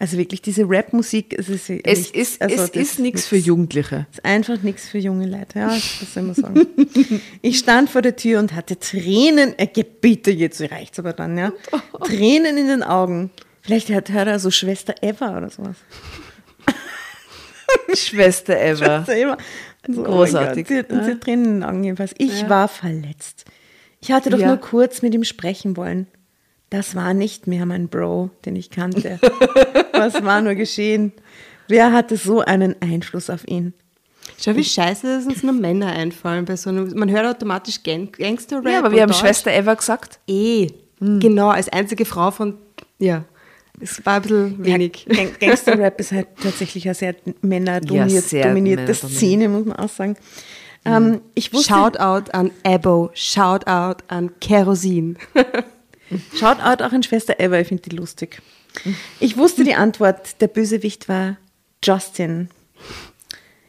Also 0.00 0.16
wirklich 0.16 0.40
diese 0.42 0.62
Rap-Musik, 0.68 1.34
es 1.36 1.48
ist 1.48 1.68
Es 1.70 1.84
nichts. 1.98 2.10
ist, 2.12 2.42
also 2.42 2.54
es 2.54 2.70
ist 2.70 2.98
nichts 3.00 3.26
für 3.26 3.36
Jugendliche. 3.36 4.06
ist 4.12 4.24
einfach 4.24 4.62
nichts 4.62 4.88
für 4.88 4.98
junge 4.98 5.26
Leute, 5.26 5.58
ja, 5.58 5.68
das 5.68 6.14
soll 6.14 6.22
man 6.22 6.34
sagen. 6.36 6.66
ich 7.42 7.58
stand 7.58 7.90
vor 7.90 8.00
der 8.02 8.14
Tür 8.14 8.38
und 8.38 8.54
hatte 8.54 8.78
Tränen, 8.78 9.58
äh, 9.58 9.66
bitte, 10.00 10.30
jetzt 10.30 10.60
reicht's 10.60 11.00
aber 11.00 11.12
dann, 11.14 11.36
ja. 11.36 11.52
Tränen 12.04 12.56
in 12.56 12.68
den 12.68 12.82
Augen. 12.84 13.30
Vielleicht 13.60 13.88
hört, 13.88 14.10
hört 14.12 14.28
er 14.28 14.38
so 14.38 14.50
Schwester 14.52 14.94
Eva 15.02 15.36
oder 15.36 15.50
sowas. 15.50 15.76
Schwester 17.94 18.56
Eva. 18.60 19.04
Schwester 19.04 19.16
Eva. 19.16 19.36
So, 19.86 20.02
Großartig. 20.02 20.66
Oh 20.70 20.74
mein 20.74 20.82
Gott, 20.86 20.88
sie, 20.90 20.96
hat, 20.96 21.04
sie 21.06 21.10
hat 21.12 21.20
Tränen 21.20 21.44
in 21.44 21.52
den 21.60 21.64
Augen 21.64 21.84
jedenfalls. 21.84 22.14
Ich 22.18 22.42
Ja. 22.42 22.48
war 22.48 22.68
verletzt. 22.68 23.44
Ich 24.00 24.12
hatte 24.12 24.30
doch 24.30 24.38
Ja. 24.38 24.48
nur 24.48 24.56
kurz 24.58 25.02
mit 25.02 25.14
ihm 25.14 25.24
sprechen 25.24 25.76
wollen. 25.76 26.06
Das 26.70 26.94
war 26.94 27.14
nicht 27.14 27.46
mehr 27.46 27.64
mein 27.64 27.88
Bro, 27.88 28.30
den 28.44 28.56
ich 28.56 28.70
kannte. 28.70 29.18
Was 29.92 30.22
war 30.22 30.42
nur 30.42 30.54
geschehen? 30.54 31.12
Wer 31.66 31.92
hatte 31.92 32.16
so 32.16 32.40
einen 32.40 32.76
Einfluss 32.80 33.30
auf 33.30 33.46
ihn? 33.48 33.72
Schau, 34.38 34.54
wie 34.54 34.64
scheiße, 34.64 35.06
dass 35.06 35.26
uns 35.26 35.42
nur 35.42 35.54
Männer 35.54 35.88
einfallen 35.88 36.44
bei 36.44 36.56
so 36.56 36.70
einem. 36.70 36.92
Man 36.94 37.10
hört 37.10 37.26
automatisch 37.26 37.82
Gang 37.82 38.12
Gangster-Rap. 38.16 38.66
Ja, 38.66 38.78
aber 38.78 38.92
wir 38.92 39.02
haben 39.02 39.08
Deutsch. 39.08 39.20
Schwester 39.20 39.50
Eva 39.52 39.74
gesagt. 39.74 40.20
Eh. 40.28 40.68
Genau, 41.00 41.48
als 41.48 41.68
einzige 41.68 42.04
Frau 42.04 42.30
von. 42.30 42.58
Ja. 42.98 43.24
Es 43.80 44.04
war 44.04 44.16
ein 44.16 44.22
bisschen 44.22 44.64
wenig. 44.64 45.06
Gang 45.08 45.38
Gangster-Rap 45.38 45.98
ist 46.00 46.12
halt 46.12 46.28
tatsächlich 46.42 46.84
eine 46.86 46.94
sehr 46.94 47.14
männerdominierte 47.40 48.14
Ja, 48.14 48.20
sehr 48.20 48.48
dominierte. 48.48 48.94
Szene, 48.94 49.48
muss 49.48 49.64
man 49.64 49.76
auch 49.76 49.88
sagen. 49.88 50.16
Ähm, 50.84 51.20
ich 51.34 51.52
wusste, 51.52 51.74
Shoutout 51.74 52.30
an 52.32 52.50
Ebo, 52.62 53.10
Shoutout 53.14 54.04
an 54.08 54.30
Kerosin. 54.40 55.16
Shoutout 56.34 56.82
auch 56.84 56.92
an 56.92 57.02
Schwester 57.02 57.38
Eva, 57.38 57.58
ich 57.58 57.68
finde 57.68 57.88
die 57.88 57.96
lustig. 57.96 58.40
Ich 59.20 59.36
wusste 59.36 59.64
die 59.64 59.74
Antwort, 59.74 60.40
der 60.40 60.48
Bösewicht 60.48 61.08
war 61.08 61.36
Justin. 61.84 62.48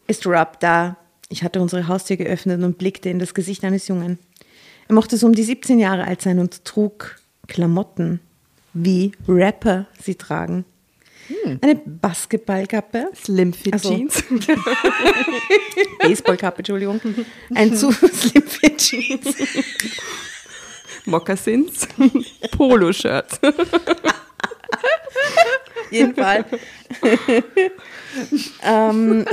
Ist 0.08 0.26
Rob 0.26 0.60
da? 0.60 0.98
Ich 1.30 1.44
hatte 1.44 1.62
unsere 1.62 1.88
Haustür 1.88 2.18
geöffnet 2.18 2.64
und 2.64 2.78
blickte 2.78 3.10
in 3.10 3.20
das 3.20 3.34
Gesicht 3.34 3.64
eines 3.64 3.88
Jungen. 3.88 4.18
Er 4.88 4.96
mochte 4.96 5.18
so 5.18 5.28
um 5.28 5.34
die 5.34 5.44
17 5.44 5.78
Jahre 5.80 6.06
alt 6.06 6.22
sein 6.22 6.40
und 6.40 6.66
trug 6.66 7.18
Klamotten, 7.48 8.20
wie 8.74 9.12
Rapper 9.28 9.86
sie 10.02 10.16
tragen. 10.16 10.66
Eine 11.62 11.76
Basketballkappe, 11.76 13.10
Slim 13.16 13.54
Fit 13.54 13.74
Also- 13.74 13.94
Jeans. 13.96 14.24
Baseballkappe, 16.00 16.60
Entschuldigung, 16.60 17.00
ein 17.54 17.76
zu 17.76 17.92
Slim 17.92 18.44
Fit 18.48 18.78
Jeans, 18.80 19.36
Moccasins. 21.10 21.88
Poloshirt. 22.58 23.40
jeden 25.92 26.14
Fall. 26.16 26.46
ähm, 28.64 29.26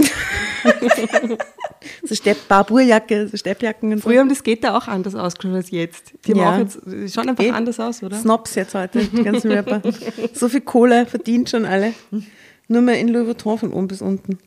so 2.05 2.15
Stepp, 2.15 2.49
Barburjacke, 2.49 3.29
so 3.29 3.37
Steppjacken 3.37 3.93
und 3.93 3.99
so. 3.99 4.09
Früher 4.09 4.21
haben 4.21 4.29
das 4.29 4.39
Skater 4.39 4.77
auch 4.77 4.89
anders 4.89 5.15
ausgeschaut 5.15 5.55
als 5.57 5.71
jetzt. 5.71 6.13
Die 6.27 6.33
haben 6.33 6.41
Ja. 6.41 6.55
auch 6.55 6.59
jetzt, 6.59 6.79
die 6.87 7.09
schauen 7.09 7.29
einfach 7.29 7.45
Eh. 7.45 7.51
anders 7.51 7.79
aus, 7.81 8.03
oder? 8.03 8.17
Snobs 8.17 8.55
jetzt 8.55 8.75
heute, 8.75 9.05
die 9.05 9.23
ganzen 9.23 9.53
Rapper. 9.53 9.83
So 10.33 10.49
viel 10.49 10.63
Kohle 10.63 11.07
verdient 11.07 11.51
schon 11.51 11.65
alle. 11.65 11.93
Nur 12.69 12.83
mehr 12.83 12.99
in 12.99 13.09
Louis 13.09 13.27
Vuitton 13.27 13.59
von 13.59 13.73
oben 13.73 13.89
bis 13.89 14.03
unten. 14.03 14.39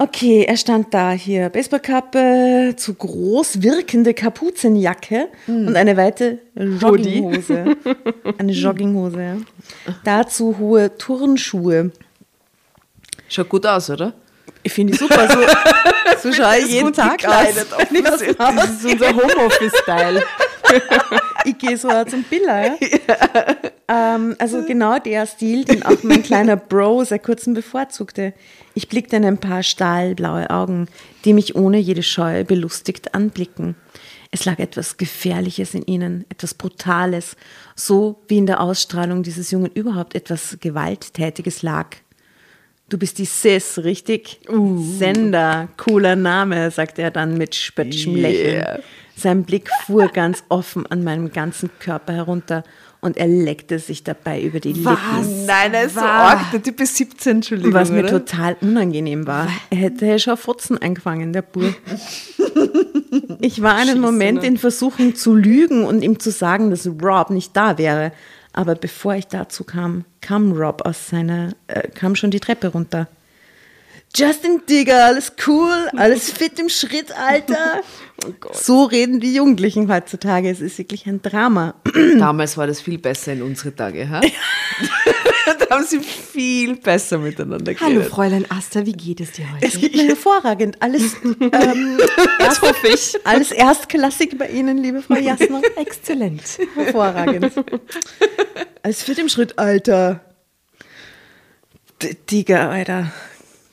Okay, 0.00 0.44
er 0.44 0.56
stand 0.56 0.94
da 0.94 1.10
hier. 1.10 1.48
Baseballkappe, 1.48 2.74
zu 2.76 2.94
groß 2.94 3.62
wirkende 3.62 4.14
Kapuzenjacke 4.14 5.26
und 5.48 5.74
eine 5.74 5.96
weite 5.96 6.38
Jogginghose. 6.54 7.76
Eine 8.38 8.52
Jogginghose, 8.52 9.20
ja. 9.20 9.36
Dazu 10.04 10.56
hohe 10.56 10.96
Turnschuhe. 10.96 11.90
Schaut 13.28 13.48
gut 13.48 13.66
aus, 13.66 13.90
oder? 13.90 14.14
Ich 14.62 14.72
finde 14.72 14.92
die 14.92 14.98
super. 14.98 15.28
So, 15.28 15.38
so 16.30 16.32
schaue 16.32 16.58
ich 16.58 16.68
jeden 16.68 16.92
Tag 16.92 17.18
gekleidet, 17.18 17.66
aus. 17.72 17.88
Das 17.90 18.70
ist 18.70 18.84
unser 18.84 19.08
Homeoffice-Style. 19.08 20.22
Ich 21.44 21.58
gehe 21.58 21.76
so 21.76 21.88
zum 22.04 22.24
Biller. 22.24 22.76
Ja? 23.90 24.16
Ähm, 24.16 24.36
also 24.38 24.64
genau 24.64 24.98
der 24.98 25.26
Stil, 25.26 25.64
den 25.64 25.82
auch 25.82 26.02
mein 26.02 26.22
kleiner 26.22 26.56
Bro 26.56 27.04
seit 27.04 27.22
kurzem 27.22 27.54
bevorzugte. 27.54 28.34
Ich 28.74 28.88
blickte 28.88 29.16
in 29.16 29.24
ein 29.24 29.38
paar 29.38 29.62
stahlblaue 29.62 30.50
Augen, 30.50 30.88
die 31.24 31.32
mich 31.32 31.56
ohne 31.56 31.78
jede 31.78 32.02
Scheu 32.02 32.44
belustigt 32.44 33.14
anblicken. 33.14 33.76
Es 34.30 34.44
lag 34.44 34.58
etwas 34.58 34.98
Gefährliches 34.98 35.72
in 35.72 35.82
ihnen, 35.86 36.26
etwas 36.28 36.52
Brutales, 36.52 37.34
so 37.74 38.20
wie 38.28 38.38
in 38.38 38.46
der 38.46 38.60
Ausstrahlung 38.60 39.22
dieses 39.22 39.50
Jungen 39.50 39.70
überhaupt 39.72 40.14
etwas 40.14 40.58
Gewalttätiges 40.60 41.62
lag. 41.62 41.96
Du 42.90 42.98
bist 42.98 43.18
die 43.18 43.24
Sis, 43.24 43.78
richtig? 43.78 44.40
Sender, 44.98 45.68
cooler 45.76 46.16
Name, 46.16 46.70
sagte 46.70 47.02
er 47.02 47.10
dann 47.10 47.36
mit 47.38 47.54
spöttischem 47.54 48.16
Lächeln. 48.16 48.82
Sein 49.18 49.42
Blick 49.42 49.68
fuhr 49.84 50.08
ganz 50.08 50.44
offen 50.48 50.86
an 50.86 51.02
meinem 51.02 51.32
ganzen 51.32 51.70
Körper 51.80 52.12
herunter 52.12 52.62
und 53.00 53.16
er 53.16 53.26
leckte 53.26 53.80
sich 53.80 54.04
dabei 54.04 54.40
über 54.40 54.60
die 54.60 54.74
Lippen. 54.74 55.44
Nein, 55.46 55.74
er 55.74 55.84
ist 55.84 55.94
so 55.94 56.00
Was? 56.00 56.06
arg. 56.06 56.50
Der 56.52 56.62
Typ 56.62 56.80
ist 56.80 56.96
17, 56.96 57.36
Entschuldigung. 57.36 57.72
Was 57.74 57.90
mir 57.90 58.04
oder? 58.04 58.10
total 58.10 58.56
unangenehm 58.60 59.26
war. 59.26 59.48
Er 59.70 59.76
hätte 59.76 60.06
ja 60.06 60.18
schon 60.20 60.36
Fotzen 60.36 60.78
eingefangen, 60.78 61.32
der 61.32 61.42
Bur. 61.42 61.74
Ich 63.40 63.62
war 63.62 63.74
einen 63.74 63.90
Schieße, 63.90 64.00
Moment 64.00 64.44
in 64.44 64.56
Versuchung 64.56 65.14
zu 65.14 65.34
lügen 65.34 65.84
und 65.84 66.02
ihm 66.02 66.18
zu 66.18 66.30
sagen, 66.30 66.70
dass 66.70 66.86
Rob 66.86 67.30
nicht 67.30 67.56
da 67.56 67.78
wäre. 67.78 68.12
Aber 68.52 68.74
bevor 68.74 69.14
ich 69.14 69.26
dazu 69.28 69.64
kam, 69.64 70.04
kam 70.20 70.52
Rob 70.52 70.82
aus 70.84 71.08
seiner, 71.08 71.52
äh, 71.68 71.88
kam 71.88 72.16
schon 72.16 72.30
die 72.30 72.40
Treppe 72.40 72.68
runter. 72.68 73.08
Justin 74.16 74.62
Digger, 74.68 75.04
alles 75.04 75.32
cool, 75.46 75.88
alles 75.96 76.30
fit 76.32 76.58
im 76.58 76.68
Schritt, 76.68 77.12
Alter. 77.12 77.82
So 78.52 78.82
reden 78.82 79.20
die 79.20 79.32
Jugendlichen 79.32 79.88
heutzutage. 79.92 80.50
Es 80.50 80.60
ist 80.60 80.76
wirklich 80.78 81.06
ein 81.06 81.22
Drama. 81.22 81.74
Damals 82.18 82.56
war 82.56 82.66
das 82.66 82.80
viel 82.80 82.98
besser 82.98 83.32
in 83.34 83.42
unsere 83.42 83.72
Tage, 83.76 84.10
ha? 84.10 84.20
da 85.60 85.70
haben 85.76 85.84
sie 85.84 86.00
viel 86.00 86.74
besser 86.74 87.18
miteinander 87.18 87.74
geredet. 87.74 87.80
Hallo 87.80 88.02
Fräulein 88.02 88.44
Asta, 88.50 88.84
wie 88.84 88.92
geht 88.92 89.20
es 89.20 89.30
dir 89.32 89.46
heute? 89.52 89.64
Es 89.64 89.78
geht 89.78 89.94
mir 89.94 90.08
hervorragend. 90.08 90.82
Alles, 90.82 91.14
ähm, 91.24 92.00
Das 92.40 92.60
hoffe 92.60 92.88
ich. 92.88 93.16
alles 93.24 93.52
Erstklassig 93.52 94.36
bei 94.36 94.48
Ihnen, 94.48 94.78
liebe 94.78 95.00
Frau 95.00 95.14
Jasner. 95.14 95.62
Exzellent. 95.76 96.42
Hervorragend. 96.74 97.52
Alles 98.82 99.02
fit 99.04 99.18
im 99.20 99.28
Schritt, 99.28 99.60
Alter. 99.60 100.22
D 102.02 102.16
Digga, 102.28 102.68
Alter. 102.68 103.12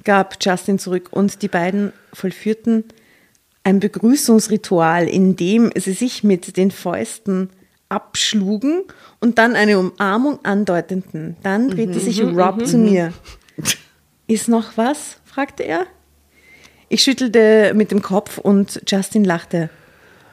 Gab 0.06 0.38
Justin 0.40 0.80
zurück 0.80 1.10
und 1.12 1.42
die 1.42 1.48
beiden 1.48 1.92
vollführten 2.14 2.86
ein 3.64 3.80
Begrüßungsritual, 3.80 5.08
in 5.08 5.36
dem 5.36 5.72
sie 5.76 5.94
sich 5.94 6.24
mit 6.24 6.56
den 6.56 6.72
Fäusten 6.72 7.50
abschlugen 7.90 8.84
und 9.20 9.38
dann 9.38 9.56
eine 9.56 9.80
Umarmung 9.80 10.40
andeuteten. 10.46 11.36
Dann 11.42 11.70
drehte 11.70 12.00
sich 12.00 12.22
Rob 12.24 12.66
zu 12.66 12.78
mir. 12.78 13.14
Ist 14.28 14.48
noch 14.48 14.78
was? 14.78 15.18
fragte 15.26 15.64
er. 15.64 15.86
Ich 16.90 17.02
schüttelte 17.04 17.74
mit 17.76 17.92
dem 17.92 18.02
Kopf 18.02 18.38
und 18.38 18.82
Justin 18.88 19.26
lachte. 19.26 19.70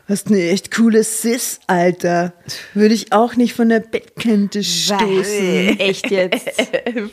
Hast 0.08 0.28
eine 0.28 0.50
echt 0.50 0.74
coole 0.74 1.04
Sis, 1.04 1.60
Alter. 1.68 2.32
Würde 2.74 2.92
ich 2.94 3.12
auch 3.12 3.36
nicht 3.36 3.54
von 3.54 3.68
der 3.68 3.80
Bettkante 3.80 4.64
stoßen. 4.64 5.78
Echt 5.78 6.10
jetzt? 6.10 6.50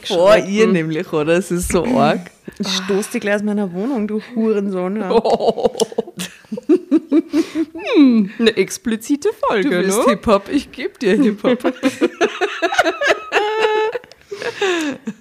Vor 0.06 0.36
ihr 0.38 0.68
nämlich, 0.68 1.14
oder? 1.14 1.38
Es 1.38 1.52
ist 1.52 1.72
so 1.72 1.86
arg. 1.86 2.32
Ich 2.58 2.68
stoß 2.68 3.12
dich 3.12 3.22
gleich 3.22 3.36
aus 3.36 3.44
meiner 3.44 3.72
Wohnung, 3.74 4.08
du 4.08 4.22
Hurensohn. 4.36 4.98
Ja. 4.98 5.22
Eine 7.96 8.58
explizite 8.58 9.30
Folge, 9.48 9.70
Du 9.70 9.76
willst 9.76 10.00
ne? 10.00 10.06
Hip-Hop, 10.10 10.50
ich 10.50 10.72
gebe 10.72 10.98
dir 10.98 11.14
Hip-Hop. 11.22 11.74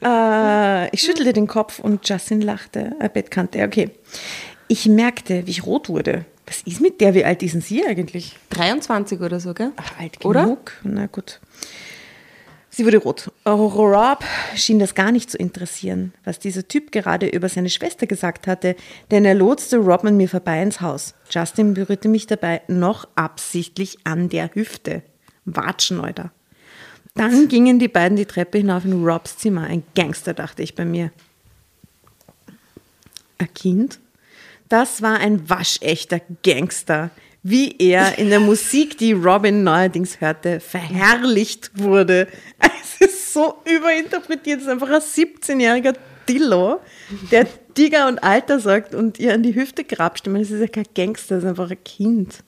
Äh, 0.01 0.95
ich 0.95 1.03
schüttelte 1.03 1.33
den 1.33 1.49
Kopf 1.49 1.81
und 1.81 2.09
Justin 2.09 2.41
lachte. 2.41 2.93
Äh, 3.01 3.09
Bettkante, 3.09 3.65
okay. 3.65 3.91
Ich 4.69 4.87
merkte, 4.87 5.47
wie 5.47 5.51
ich 5.51 5.67
rot 5.67 5.89
wurde. 5.89 6.25
Was 6.49 6.63
ist 6.63 6.81
mit 6.81 7.01
der? 7.03 7.15
Wie 7.15 7.25
alt 7.25 7.43
ist 7.43 7.53
denn 7.53 7.61
sie 7.61 7.85
eigentlich? 7.85 8.35
23 8.51 9.21
oder 9.21 9.39
so, 9.39 9.53
gell? 9.53 9.73
Ach, 9.77 9.99
alt 10.01 10.25
Oder? 10.25 10.45
genug. 10.45 10.73
Na 10.83 11.07
gut. 11.07 11.41
Sie 12.71 12.87
wurde 12.87 12.99
rot. 12.99 13.31
Rob 13.45 14.25
schien 14.55 14.79
das 14.79 14.95
gar 14.95 15.13
nicht 15.13 15.31
zu 15.31 15.37
interessieren, 15.37 16.15
was 16.25 16.39
dieser 16.39 16.67
Typ 16.67 16.91
gerade 16.93 17.29
über 17.29 17.49
seine 17.49 17.69
Schwester 17.69 18.07
gesagt 18.07 18.47
hatte, 18.47 18.77
denn 19.11 19.25
er 19.25 19.35
lotste 19.35 19.79
Rob 19.79 20.05
an 20.05 20.17
mir 20.17 20.29
vorbei 20.29 20.63
ins 20.63 20.81
Haus. 20.81 21.15
Justin 21.29 21.75
berührte 21.75 22.09
mich 22.09 22.27
dabei 22.27 22.63
noch 22.69 23.09
absichtlich 23.15 23.99
an 24.05 24.29
der 24.29 24.55
Hüfte. 24.55 25.03
Watscheneuter. 25.45 26.31
Dann 27.15 27.49
gingen 27.49 27.79
die 27.79 27.89
beiden 27.89 28.17
die 28.17 28.27
Treppe 28.27 28.59
hinauf 28.59 28.85
in 28.85 29.05
Robs 29.05 29.37
Zimmer. 29.37 29.65
Ein 29.65 29.83
Gangster, 29.95 30.33
dachte 30.33 30.63
ich 30.63 30.75
bei 30.75 30.85
mir. 30.85 31.11
Ein 33.39 33.53
Kind? 33.55 33.99
Das 34.69 35.03
war 35.03 35.19
ein 35.19 35.49
waschechter 35.49 36.21
Gangster. 36.43 37.11
Wie 37.43 37.77
er 37.79 38.19
in 38.19 38.31
der 38.31 38.41
Musik, 38.41 38.99
die 38.99 39.13
Robin 39.13 39.63
neuerdings 39.63 40.21
hörte, 40.21 40.61
verherrlicht 40.61 41.71
wurde. 41.75 42.27
Es 42.59 43.01
ist 43.09 43.33
so 43.33 43.63
überinterpretiert. 43.65 44.59
Das 44.59 44.65
ist 44.65 44.71
einfach 44.71 44.91
ein 44.91 45.01
17-jähriger 45.01 45.95
Dillo, 46.29 46.81
der 47.31 47.47
Digger 47.77 48.09
und 48.09 48.23
Alter 48.23 48.61
sagt 48.61 48.95
und 48.95 49.19
ihr 49.19 49.33
an 49.33 49.43
die 49.43 49.55
Hüfte 49.55 49.85
grapscht. 49.85 50.27
Ich 50.27 50.33
meine, 50.33 50.45
das 50.45 50.53
ist 50.53 50.61
ja 50.61 50.67
kein 50.67 50.85
Gangster, 50.95 51.37
das 51.37 51.45
ist 51.45 51.51
einfach 51.51 51.71
ein 51.71 51.83
Kind. 51.85 52.43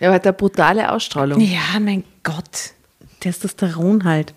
Ja, 0.00 0.08
aber 0.08 0.16
hat 0.16 0.26
eine 0.26 0.34
brutale 0.34 0.90
Ausstrahlung. 0.90 1.40
Ja, 1.40 1.78
mein 1.80 2.04
Gott. 2.22 2.72
Testosteron 3.20 4.04
halt. 4.04 4.34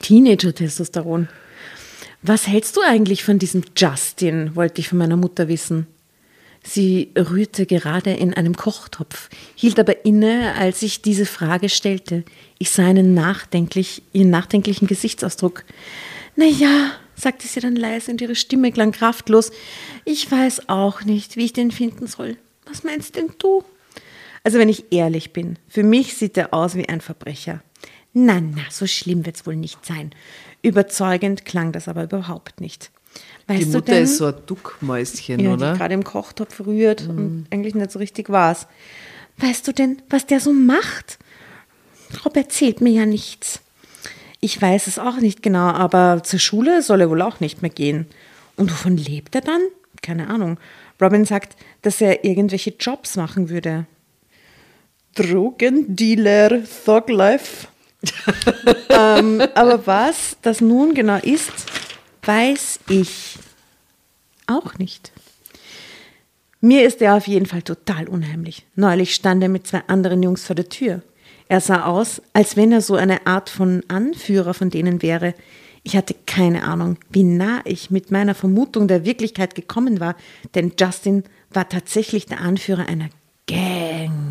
Teenager-Testosteron. 0.00 1.28
Was 2.22 2.46
hältst 2.46 2.76
du 2.76 2.82
eigentlich 2.82 3.24
von 3.24 3.38
diesem 3.38 3.62
Justin, 3.76 4.54
wollte 4.54 4.80
ich 4.80 4.88
von 4.88 4.98
meiner 4.98 5.16
Mutter 5.16 5.48
wissen. 5.48 5.86
Sie 6.62 7.10
rührte 7.16 7.64
gerade 7.64 8.12
in 8.12 8.34
einem 8.34 8.54
Kochtopf, 8.54 9.30
hielt 9.54 9.78
aber 9.78 10.04
inne, 10.04 10.54
als 10.58 10.82
ich 10.82 11.00
diese 11.00 11.24
Frage 11.24 11.70
stellte. 11.70 12.24
Ich 12.58 12.70
sah 12.70 12.86
einen 12.86 13.14
nachdenklich, 13.14 14.02
ihren 14.12 14.28
nachdenklichen 14.28 14.86
Gesichtsausdruck. 14.86 15.64
Na 16.36 16.44
ja, 16.44 16.92
sagte 17.14 17.48
sie 17.48 17.60
dann 17.60 17.76
leise 17.76 18.10
und 18.10 18.20
ihre 18.20 18.34
Stimme 18.34 18.72
klang 18.72 18.92
kraftlos. 18.92 19.52
Ich 20.04 20.30
weiß 20.30 20.68
auch 20.68 21.02
nicht, 21.04 21.36
wie 21.36 21.46
ich 21.46 21.54
den 21.54 21.70
finden 21.70 22.06
soll. 22.06 22.36
Was 22.66 22.84
meinst 22.84 23.16
denn 23.16 23.32
du? 23.38 23.64
Also 24.44 24.58
wenn 24.58 24.68
ich 24.68 24.92
ehrlich 24.92 25.32
bin, 25.32 25.58
für 25.66 25.82
mich 25.82 26.14
sieht 26.14 26.36
er 26.36 26.52
aus 26.52 26.74
wie 26.74 26.88
ein 26.88 27.00
Verbrecher. 27.00 27.62
Na, 28.12 28.40
na, 28.40 28.62
so 28.70 28.86
schlimm 28.86 29.24
wird's 29.24 29.46
wohl 29.46 29.56
nicht 29.56 29.86
sein. 29.86 30.10
Überzeugend 30.62 31.44
klang 31.44 31.72
das 31.72 31.88
aber 31.88 32.04
überhaupt 32.04 32.60
nicht. 32.60 32.90
Weißt 33.46 33.60
die 33.60 33.64
du 33.64 33.70
Mutter 33.72 33.92
denn, 33.92 34.04
ist 34.04 34.18
so 34.18 34.26
ein 34.26 34.34
Duckmäuschen, 34.46 35.40
ja, 35.40 35.52
oder? 35.52 35.72
die 35.72 35.78
gerade 35.78 35.94
im 35.94 36.04
Kochtopf 36.04 36.60
rührt 36.60 37.08
und 37.08 37.46
eigentlich 37.50 37.74
nicht 37.74 37.90
so 37.90 37.98
richtig 37.98 38.28
war's. 38.30 38.66
Weißt 39.38 39.66
du 39.66 39.72
denn, 39.72 40.02
was 40.08 40.26
der 40.26 40.40
so 40.40 40.52
macht? 40.52 41.18
Rob 42.24 42.36
erzählt 42.36 42.80
mir 42.80 42.90
ja 42.90 43.06
nichts. 43.06 43.60
Ich 44.40 44.60
weiß 44.60 44.86
es 44.86 44.98
auch 44.98 45.16
nicht 45.18 45.42
genau, 45.42 45.68
aber 45.68 46.22
zur 46.22 46.38
Schule 46.38 46.82
soll 46.82 47.02
er 47.02 47.10
wohl 47.10 47.22
auch 47.22 47.40
nicht 47.40 47.62
mehr 47.62 47.70
gehen. 47.70 48.06
Und 48.56 48.70
wovon 48.70 48.96
lebt 48.96 49.34
er 49.34 49.42
dann? 49.42 49.60
Keine 50.02 50.28
Ahnung. 50.28 50.58
Robin 51.00 51.24
sagt, 51.24 51.56
dass 51.82 52.00
er 52.00 52.24
irgendwelche 52.24 52.74
Jobs 52.78 53.16
machen 53.16 53.48
würde. 53.48 53.86
Drogendealer, 55.14 56.62
Thug 56.84 57.08
Life. 57.08 57.68
ähm, 58.88 59.42
aber 59.54 59.86
was 59.86 60.36
das 60.42 60.60
nun 60.60 60.94
genau 60.94 61.18
ist, 61.18 61.52
weiß 62.22 62.80
ich 62.88 63.38
auch 64.46 64.78
nicht. 64.78 65.12
Mir 66.60 66.86
ist 66.86 67.00
er 67.00 67.16
auf 67.16 67.26
jeden 67.26 67.46
Fall 67.46 67.62
total 67.62 68.08
unheimlich. 68.08 68.66
Neulich 68.74 69.14
stand 69.14 69.42
er 69.42 69.48
mit 69.48 69.66
zwei 69.66 69.82
anderen 69.86 70.22
Jungs 70.22 70.44
vor 70.44 70.56
der 70.56 70.68
Tür. 70.68 71.02
Er 71.48 71.60
sah 71.60 71.84
aus, 71.84 72.20
als 72.32 72.56
wenn 72.56 72.70
er 72.70 72.82
so 72.82 72.94
eine 72.94 73.26
Art 73.26 73.48
von 73.48 73.82
Anführer 73.88 74.54
von 74.54 74.70
denen 74.70 75.02
wäre. 75.02 75.34
Ich 75.82 75.96
hatte 75.96 76.14
keine 76.26 76.64
Ahnung, 76.64 76.98
wie 77.08 77.24
nah 77.24 77.60
ich 77.64 77.90
mit 77.90 78.10
meiner 78.10 78.34
Vermutung 78.34 78.86
der 78.86 79.04
Wirklichkeit 79.06 79.54
gekommen 79.54 79.98
war, 79.98 80.14
denn 80.54 80.72
Justin 80.78 81.24
war 81.50 81.68
tatsächlich 81.68 82.26
der 82.26 82.40
Anführer 82.40 82.86
einer 82.86 83.08
Gang. 83.46 84.29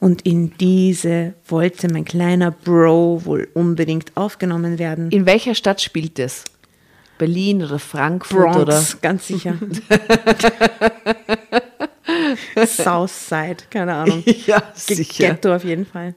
Und 0.00 0.22
in 0.22 0.56
diese 0.56 1.34
wollte 1.46 1.92
mein 1.92 2.06
kleiner 2.06 2.50
Bro 2.50 3.26
wohl 3.26 3.48
unbedingt 3.52 4.16
aufgenommen 4.16 4.78
werden. 4.78 5.10
In 5.10 5.26
welcher 5.26 5.54
Stadt 5.54 5.82
spielt 5.82 6.18
es? 6.18 6.44
Berlin 7.18 7.62
oder 7.62 7.78
Frankfurt 7.78 8.40
Bronx, 8.40 8.56
oder? 8.56 8.82
ganz 9.02 9.26
sicher. 9.26 9.58
Southside, 12.66 13.58
keine 13.68 13.94
Ahnung. 13.94 14.24
Ja, 14.46 14.62
sicher. 14.74 15.28
Ghetto 15.28 15.54
auf 15.54 15.64
jeden 15.64 15.84
Fall. 15.84 16.14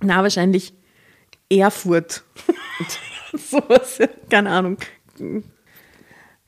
Na, 0.00 0.22
wahrscheinlich 0.22 0.72
Erfurt. 1.50 2.22
Sowas, 3.32 3.98
keine 4.30 4.50
Ahnung. 4.50 4.76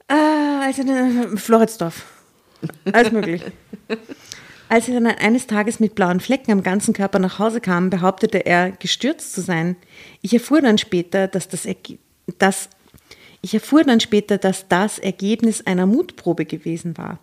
Ah, 0.07 0.61
also 0.67 0.83
äh, 0.83 1.37
Floridsdorf. 1.37 2.05
Alles 2.93 3.11
möglich. 3.11 3.43
Als 4.69 4.89
er 4.89 4.95
dann 4.95 5.07
eines 5.07 5.47
Tages 5.47 5.79
mit 5.79 5.95
blauen 5.95 6.21
Flecken 6.21 6.53
am 6.53 6.63
ganzen 6.63 6.95
Körper 6.95 7.19
nach 7.19 7.39
Hause 7.39 7.61
kam, 7.61 7.91
behauptete 7.91 8.39
er, 8.39 8.71
gestürzt 8.73 9.35
zu 9.35 9.41
sein. 9.41 9.77
Ich 10.23 10.33
erfuhr 10.33 10.61
dann 10.61 10.79
später, 10.79 11.29
dass 11.29 11.49
das, 11.49 11.67
Erge 11.67 11.99
dass, 12.39 12.69
ich 13.43 13.55
erfuhr 13.55 13.85
dann 13.85 14.01
später, 14.01 14.39
dass 14.39 14.69
das 14.69 14.99
Ergebnis 14.99 15.67
einer 15.67 15.87
Mutprobe 15.87 16.47
gewesen 16.47 16.97
war, 16.97 17.19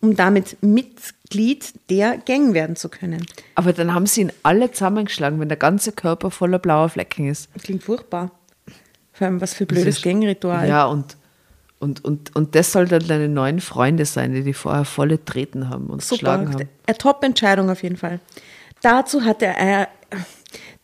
um 0.00 0.16
damit 0.16 0.56
Mitglied 0.62 1.74
der 1.90 2.16
Gang 2.18 2.54
werden 2.54 2.74
zu 2.74 2.88
können. 2.88 3.26
Aber 3.54 3.72
dann 3.72 3.94
haben 3.94 4.06
sie 4.06 4.22
ihn 4.22 4.32
alle 4.42 4.72
zusammengeschlagen, 4.72 5.38
wenn 5.40 5.48
der 5.48 5.58
ganze 5.58 5.92
Körper 5.92 6.30
voller 6.30 6.58
blauer 6.58 6.88
Flecken 6.88 7.28
ist. 7.28 7.50
Das 7.54 7.64
klingt 7.64 7.82
furchtbar. 7.82 8.30
Vor 9.12 9.26
allem, 9.26 9.40
was 9.40 9.52
für 9.52 9.66
blödes 9.66 10.00
Gangritual. 10.00 10.68
Ja, 10.68 10.86
und, 10.86 11.16
und, 11.80 12.04
und, 12.04 12.34
und 12.34 12.54
das 12.54 12.72
soll 12.72 12.86
dann 12.86 13.06
deine 13.06 13.28
neuen 13.28 13.60
Freunde 13.60 14.04
sein, 14.04 14.34
die 14.34 14.42
die 14.42 14.52
vorher 14.52 14.84
volle 14.84 15.24
Treten 15.24 15.70
haben 15.70 15.86
und 15.86 16.02
Super. 16.02 16.16
geschlagen 16.16 16.52
haben. 16.52 16.68
Eine 16.86 16.98
Top-Entscheidung 16.98 17.70
auf 17.70 17.82
jeden 17.82 17.96
Fall. 17.96 18.20
Dazu 18.82 19.24
hatte 19.24 19.46
er, 19.46 19.88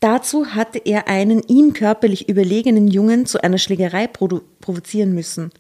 dazu 0.00 0.54
hatte 0.54 0.78
er 0.78 1.08
einen 1.08 1.42
ihm 1.48 1.72
körperlich 1.72 2.28
überlegenen 2.28 2.88
Jungen 2.88 3.26
zu 3.26 3.42
einer 3.42 3.58
Schlägerei 3.58 4.06
provozieren 4.06 5.14
müssen. 5.14 5.50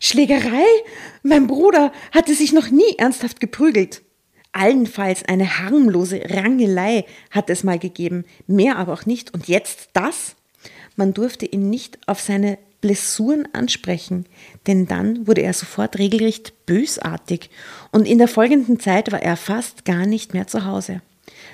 Schlägerei? 0.00 0.64
Mein 1.22 1.46
Bruder 1.46 1.92
hatte 2.12 2.34
sich 2.34 2.52
noch 2.52 2.70
nie 2.70 2.96
ernsthaft 2.96 3.38
geprügelt. 3.40 4.02
Allenfalls 4.52 5.24
eine 5.26 5.58
harmlose 5.58 6.22
Rangelei 6.28 7.04
hat 7.30 7.50
es 7.50 7.62
mal 7.64 7.78
gegeben, 7.78 8.24
mehr 8.46 8.76
aber 8.76 8.94
auch 8.94 9.06
nicht. 9.06 9.32
Und 9.34 9.46
jetzt 9.46 9.90
das? 9.92 10.36
Man 10.96 11.14
durfte 11.14 11.46
ihn 11.46 11.70
nicht 11.70 11.98
auf 12.06 12.20
seine 12.20 12.58
Blessuren 12.80 13.46
ansprechen, 13.52 14.26
denn 14.66 14.86
dann 14.86 15.26
wurde 15.26 15.42
er 15.42 15.52
sofort 15.52 15.98
regelrecht 15.98 16.66
bösartig 16.66 17.50
und 17.92 18.06
in 18.06 18.18
der 18.18 18.28
folgenden 18.28 18.80
Zeit 18.80 19.12
war 19.12 19.22
er 19.22 19.36
fast 19.36 19.84
gar 19.84 20.06
nicht 20.06 20.34
mehr 20.34 20.46
zu 20.46 20.64
Hause. 20.64 21.02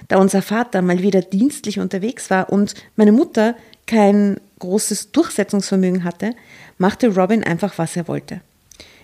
Da 0.09 0.19
unser 0.19 0.43
Vater 0.43 0.83
mal 0.83 1.03
wieder 1.03 1.21
dienstlich 1.23 1.79
unterwegs 1.79 2.31
war 2.31 2.51
und 2.53 2.75
meine 2.97 3.13
Mutter 3.13 3.57
kein 3.87 4.41
großes 4.59 5.13
Durchsetzungsvermögen 5.13 6.05
hatte, 6.05 6.35
machte 6.79 7.15
Robin 7.15 7.45
einfach, 7.45 7.79
was 7.79 7.97
er 7.97 8.09
wollte. 8.09 8.41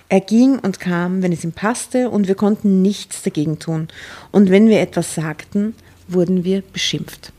Er 0.08 0.20
ging 0.20 0.58
und 0.58 0.78
kam, 0.78 1.22
wenn 1.22 1.32
es 1.32 1.44
ihm 1.44 1.52
passte, 1.52 2.10
und 2.10 2.28
wir 2.28 2.34
konnten 2.34 2.82
nichts 2.82 3.22
dagegen 3.22 3.58
tun. 3.58 3.88
Und 4.30 4.50
wenn 4.50 4.68
wir 4.68 4.80
etwas 4.80 5.14
sagten, 5.14 5.74
wurden 6.06 6.44
wir 6.44 6.62
beschimpft. 6.62 7.32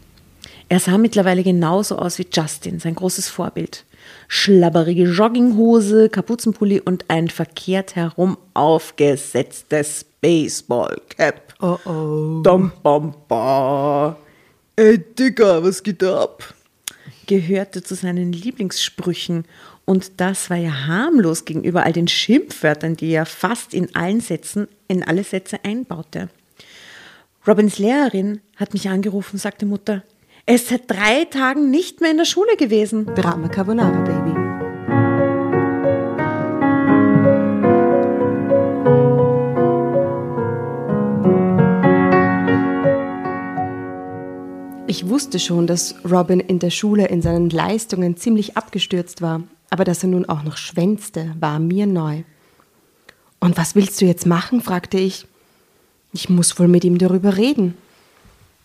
Er 0.69 0.79
sah 0.79 0.97
mittlerweile 0.97 1.43
genauso 1.43 1.97
aus 1.97 2.17
wie 2.17 2.27
Justin, 2.31 2.79
sein 2.79 2.95
großes 2.95 3.29
Vorbild. 3.29 3.85
Schlabberige 4.27 5.03
Jogginghose, 5.03 6.09
Kapuzenpulli 6.09 6.81
und 6.81 7.05
ein 7.09 7.29
verkehrt 7.29 7.95
herum 7.95 8.37
aufgesetztes 8.53 10.05
Baseballcap. 10.21 11.53
Oh 11.61 11.77
oh. 11.85 12.41
Dam, 12.43 12.71
bam, 12.81 13.13
ba. 13.27 14.17
Ey, 14.75 14.97
Digga, 14.97 15.63
was 15.63 15.83
geht 15.83 16.01
da 16.01 16.23
ab? 16.23 16.53
Gehörte 17.27 17.83
zu 17.83 17.95
seinen 17.95 18.33
Lieblingssprüchen. 18.33 19.45
Und 19.85 20.19
das 20.21 20.49
war 20.49 20.57
ja 20.57 20.87
harmlos 20.87 21.45
gegenüber 21.45 21.83
all 21.83 21.93
den 21.93 22.07
Schimpfwörtern, 22.07 22.95
die 22.95 23.11
er 23.11 23.25
fast 23.25 23.73
in 23.73 23.93
allen 23.95 24.21
Sätzen, 24.21 24.67
in 24.87 25.03
alle 25.03 25.23
Sätze 25.23 25.63
einbaute. 25.63 26.29
Robins 27.45 27.77
Lehrerin 27.77 28.39
hat 28.55 28.73
mich 28.73 28.87
angerufen, 28.87 29.37
sagte 29.37 29.65
Mutter. 29.65 30.03
Er 30.45 30.55
ist 30.55 30.67
seit 30.67 30.91
drei 30.91 31.23
Tagen 31.23 31.71
nicht 31.71 32.01
mehr 32.01 32.11
in 32.11 32.17
der 32.17 32.25
Schule 32.25 32.57
gewesen. 32.57 33.05
Drama 33.15 33.47
Carbonara, 33.47 34.01
Baby. 34.01 34.33
Ich 44.85 45.07
wusste 45.07 45.39
schon, 45.39 45.65
dass 45.65 45.95
Robin 46.03 46.41
in 46.41 46.59
der 46.59 46.71
Schule 46.71 47.07
in 47.07 47.21
seinen 47.21 47.49
Leistungen 47.49 48.17
ziemlich 48.17 48.57
abgestürzt 48.57 49.21
war, 49.21 49.43
aber 49.69 49.85
dass 49.85 50.03
er 50.03 50.09
nun 50.09 50.27
auch 50.27 50.43
noch 50.43 50.57
schwänzte, 50.57 51.33
war 51.39 51.59
mir 51.59 51.87
neu. 51.87 52.23
Und 53.39 53.55
was 53.55 53.75
willst 53.75 54.01
du 54.01 54.05
jetzt 54.05 54.25
machen? 54.25 54.61
fragte 54.61 54.97
ich. 54.97 55.25
Ich 56.11 56.29
muss 56.29 56.59
wohl 56.59 56.67
mit 56.67 56.83
ihm 56.83 56.97
darüber 56.97 57.37
reden. 57.37 57.77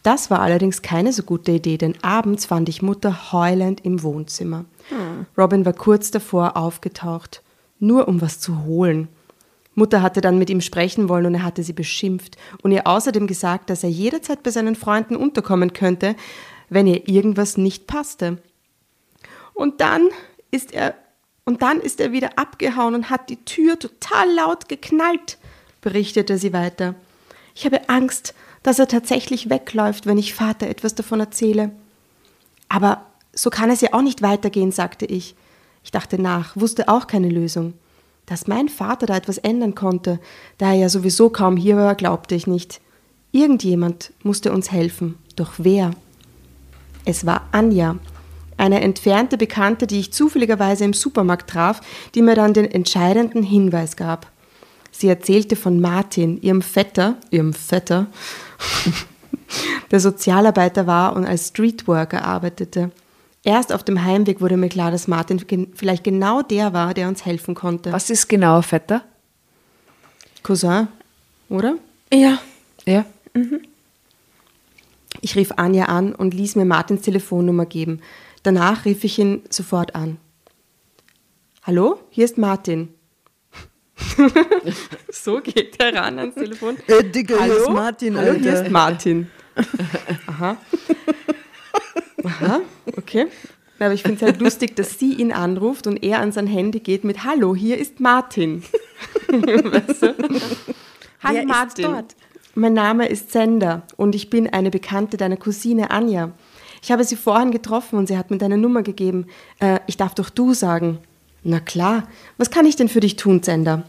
Das 0.02 0.30
war 0.30 0.40
allerdings 0.40 0.82
keine 0.82 1.12
so 1.12 1.22
gute 1.22 1.52
Idee, 1.52 1.76
denn 1.76 1.94
abends 2.02 2.46
fand 2.46 2.68
ich 2.68 2.82
Mutter 2.82 3.32
heulend 3.32 3.84
im 3.84 4.02
Wohnzimmer. 4.02 4.64
Robin 5.36 5.64
war 5.66 5.72
kurz 5.72 6.10
davor 6.10 6.56
aufgetaucht, 6.56 7.42
nur 7.78 8.08
um 8.08 8.20
was 8.20 8.40
zu 8.40 8.64
holen. 8.64 9.08
Mutter 9.74 10.02
hatte 10.02 10.20
dann 10.20 10.38
mit 10.38 10.50
ihm 10.50 10.60
sprechen 10.60 11.08
wollen 11.08 11.26
und 11.26 11.34
er 11.34 11.42
hatte 11.44 11.62
sie 11.62 11.72
beschimpft 11.72 12.36
und 12.62 12.72
ihr 12.72 12.86
außerdem 12.86 13.26
gesagt, 13.26 13.70
dass 13.70 13.84
er 13.84 13.90
jederzeit 13.90 14.42
bei 14.42 14.50
seinen 14.50 14.74
Freunden 14.74 15.14
unterkommen 15.14 15.72
könnte, 15.72 16.16
wenn 16.68 16.86
ihr 16.86 17.08
irgendwas 17.08 17.56
nicht 17.56 17.86
passte. 17.86 18.38
Und 19.54 19.80
dann 19.80 20.08
ist 20.50 20.72
er 20.72 20.94
und 21.44 21.62
dann 21.62 21.80
ist 21.80 21.98
er 21.98 22.12
wieder 22.12 22.38
abgehauen 22.38 22.94
und 22.94 23.08
hat 23.08 23.30
die 23.30 23.42
Tür 23.44 23.78
total 23.78 24.30
laut 24.34 24.68
geknallt, 24.68 25.38
berichtete 25.80 26.36
sie 26.36 26.52
weiter. 26.52 26.94
Ich 27.54 27.64
habe 27.64 27.88
Angst, 27.88 28.34
dass 28.62 28.78
er 28.78 28.88
tatsächlich 28.88 29.50
wegläuft, 29.50 30.06
wenn 30.06 30.18
ich 30.18 30.34
Vater 30.34 30.66
etwas 30.68 30.94
davon 30.94 31.20
erzähle. 31.20 31.70
Aber 32.68 33.02
so 33.32 33.50
kann 33.50 33.70
es 33.70 33.80
ja 33.80 33.90
auch 33.92 34.02
nicht 34.02 34.22
weitergehen, 34.22 34.72
sagte 34.72 35.06
ich. 35.06 35.34
Ich 35.84 35.90
dachte 35.90 36.20
nach, 36.20 36.56
wusste 36.56 36.88
auch 36.88 37.06
keine 37.06 37.28
Lösung. 37.28 37.74
Dass 38.26 38.46
mein 38.46 38.68
Vater 38.68 39.06
da 39.06 39.16
etwas 39.16 39.38
ändern 39.38 39.74
konnte, 39.74 40.20
da 40.58 40.72
er 40.72 40.74
ja 40.74 40.88
sowieso 40.88 41.30
kaum 41.30 41.56
hier 41.56 41.76
war, 41.76 41.94
glaubte 41.94 42.34
ich 42.34 42.46
nicht. 42.46 42.80
Irgendjemand 43.32 44.12
musste 44.22 44.52
uns 44.52 44.70
helfen. 44.70 45.16
Doch 45.36 45.52
wer? 45.58 45.92
Es 47.04 47.24
war 47.24 47.48
Anja, 47.52 47.96
eine 48.58 48.80
entfernte 48.82 49.38
Bekannte, 49.38 49.86
die 49.86 50.00
ich 50.00 50.12
zufälligerweise 50.12 50.84
im 50.84 50.92
Supermarkt 50.92 51.48
traf, 51.48 51.80
die 52.14 52.22
mir 52.22 52.34
dann 52.34 52.52
den 52.52 52.70
entscheidenden 52.70 53.42
Hinweis 53.42 53.96
gab. 53.96 54.30
Sie 54.98 55.06
erzählte 55.06 55.54
von 55.54 55.80
Martin, 55.80 56.42
ihrem 56.42 56.60
Vetter, 56.60 57.18
ihrem 57.30 57.52
Vetter, 57.52 58.08
der 59.92 60.00
Sozialarbeiter 60.00 60.88
war 60.88 61.14
und 61.14 61.24
als 61.24 61.46
Streetworker 61.46 62.24
arbeitete. 62.24 62.90
Erst 63.44 63.72
auf 63.72 63.84
dem 63.84 64.02
Heimweg 64.02 64.40
wurde 64.40 64.56
mir 64.56 64.68
klar, 64.68 64.90
dass 64.90 65.06
Martin 65.06 65.70
vielleicht 65.72 66.02
genau 66.02 66.42
der 66.42 66.72
war, 66.72 66.94
der 66.94 67.06
uns 67.06 67.24
helfen 67.24 67.54
konnte. 67.54 67.92
Was 67.92 68.10
ist 68.10 68.26
genau 68.26 68.60
Vetter? 68.60 69.04
Cousin, 70.42 70.88
oder? 71.48 71.76
Ja. 72.12 72.40
Ja. 72.84 73.04
Ich 75.20 75.36
rief 75.36 75.52
Anja 75.58 75.84
an 75.84 76.12
und 76.12 76.34
ließ 76.34 76.56
mir 76.56 76.64
Martins 76.64 77.02
Telefonnummer 77.02 77.66
geben. 77.66 78.00
Danach 78.42 78.84
rief 78.84 79.04
ich 79.04 79.16
ihn 79.20 79.42
sofort 79.48 79.94
an. 79.94 80.16
Hallo, 81.62 82.00
hier 82.10 82.24
ist 82.24 82.36
Martin. 82.36 82.88
so 85.10 85.40
geht 85.40 85.80
er 85.80 85.94
ran 85.94 86.18
ans 86.18 86.34
Telefon. 86.34 86.76
Äh, 86.86 87.04
Digga, 87.04 87.36
Hallo? 87.40 87.52
hier 87.52 87.62
ist 87.62 87.70
Martin, 87.70 88.16
Hallo, 88.16 88.32
hier 88.34 88.50
Alter. 88.50 88.64
ist 88.64 88.70
Martin. 88.70 89.30
Aha. 90.26 90.56
Aha, 92.24 92.60
okay. 92.96 93.26
Aber 93.78 93.94
ich 93.94 94.02
finde 94.02 94.16
es 94.16 94.22
halt 94.22 94.40
lustig, 94.40 94.74
dass 94.76 94.98
sie 94.98 95.14
ihn 95.14 95.32
anruft 95.32 95.86
und 95.86 96.02
er 96.02 96.20
an 96.20 96.32
sein 96.32 96.46
Handy 96.46 96.80
geht 96.80 97.04
mit 97.04 97.24
Hallo, 97.24 97.54
hier 97.54 97.78
ist 97.78 98.00
Martin. 98.00 98.62
weißt 99.28 100.02
du? 100.02 100.14
Hallo 101.22 101.44
Martin. 101.46 102.04
Mein 102.54 102.74
Name 102.74 103.08
ist 103.08 103.30
Sender 103.30 103.82
und 103.96 104.16
ich 104.16 104.30
bin 104.30 104.48
eine 104.48 104.70
Bekannte 104.70 105.16
deiner 105.16 105.36
Cousine 105.36 105.90
Anja. 105.92 106.32
Ich 106.82 106.90
habe 106.90 107.04
sie 107.04 107.16
vorhin 107.16 107.50
getroffen 107.50 107.98
und 107.98 108.08
sie 108.08 108.18
hat 108.18 108.30
mir 108.30 108.38
deine 108.38 108.58
Nummer 108.58 108.82
gegeben. 108.82 109.26
Äh, 109.60 109.80
ich 109.86 109.96
darf 109.96 110.14
doch 110.14 110.30
du 110.30 110.54
sagen. 110.54 110.98
Na 111.42 111.60
klar. 111.60 112.08
Was 112.36 112.50
kann 112.50 112.66
ich 112.66 112.76
denn 112.76 112.88
für 112.88 113.00
dich 113.00 113.16
tun, 113.16 113.42
Sender? 113.42 113.84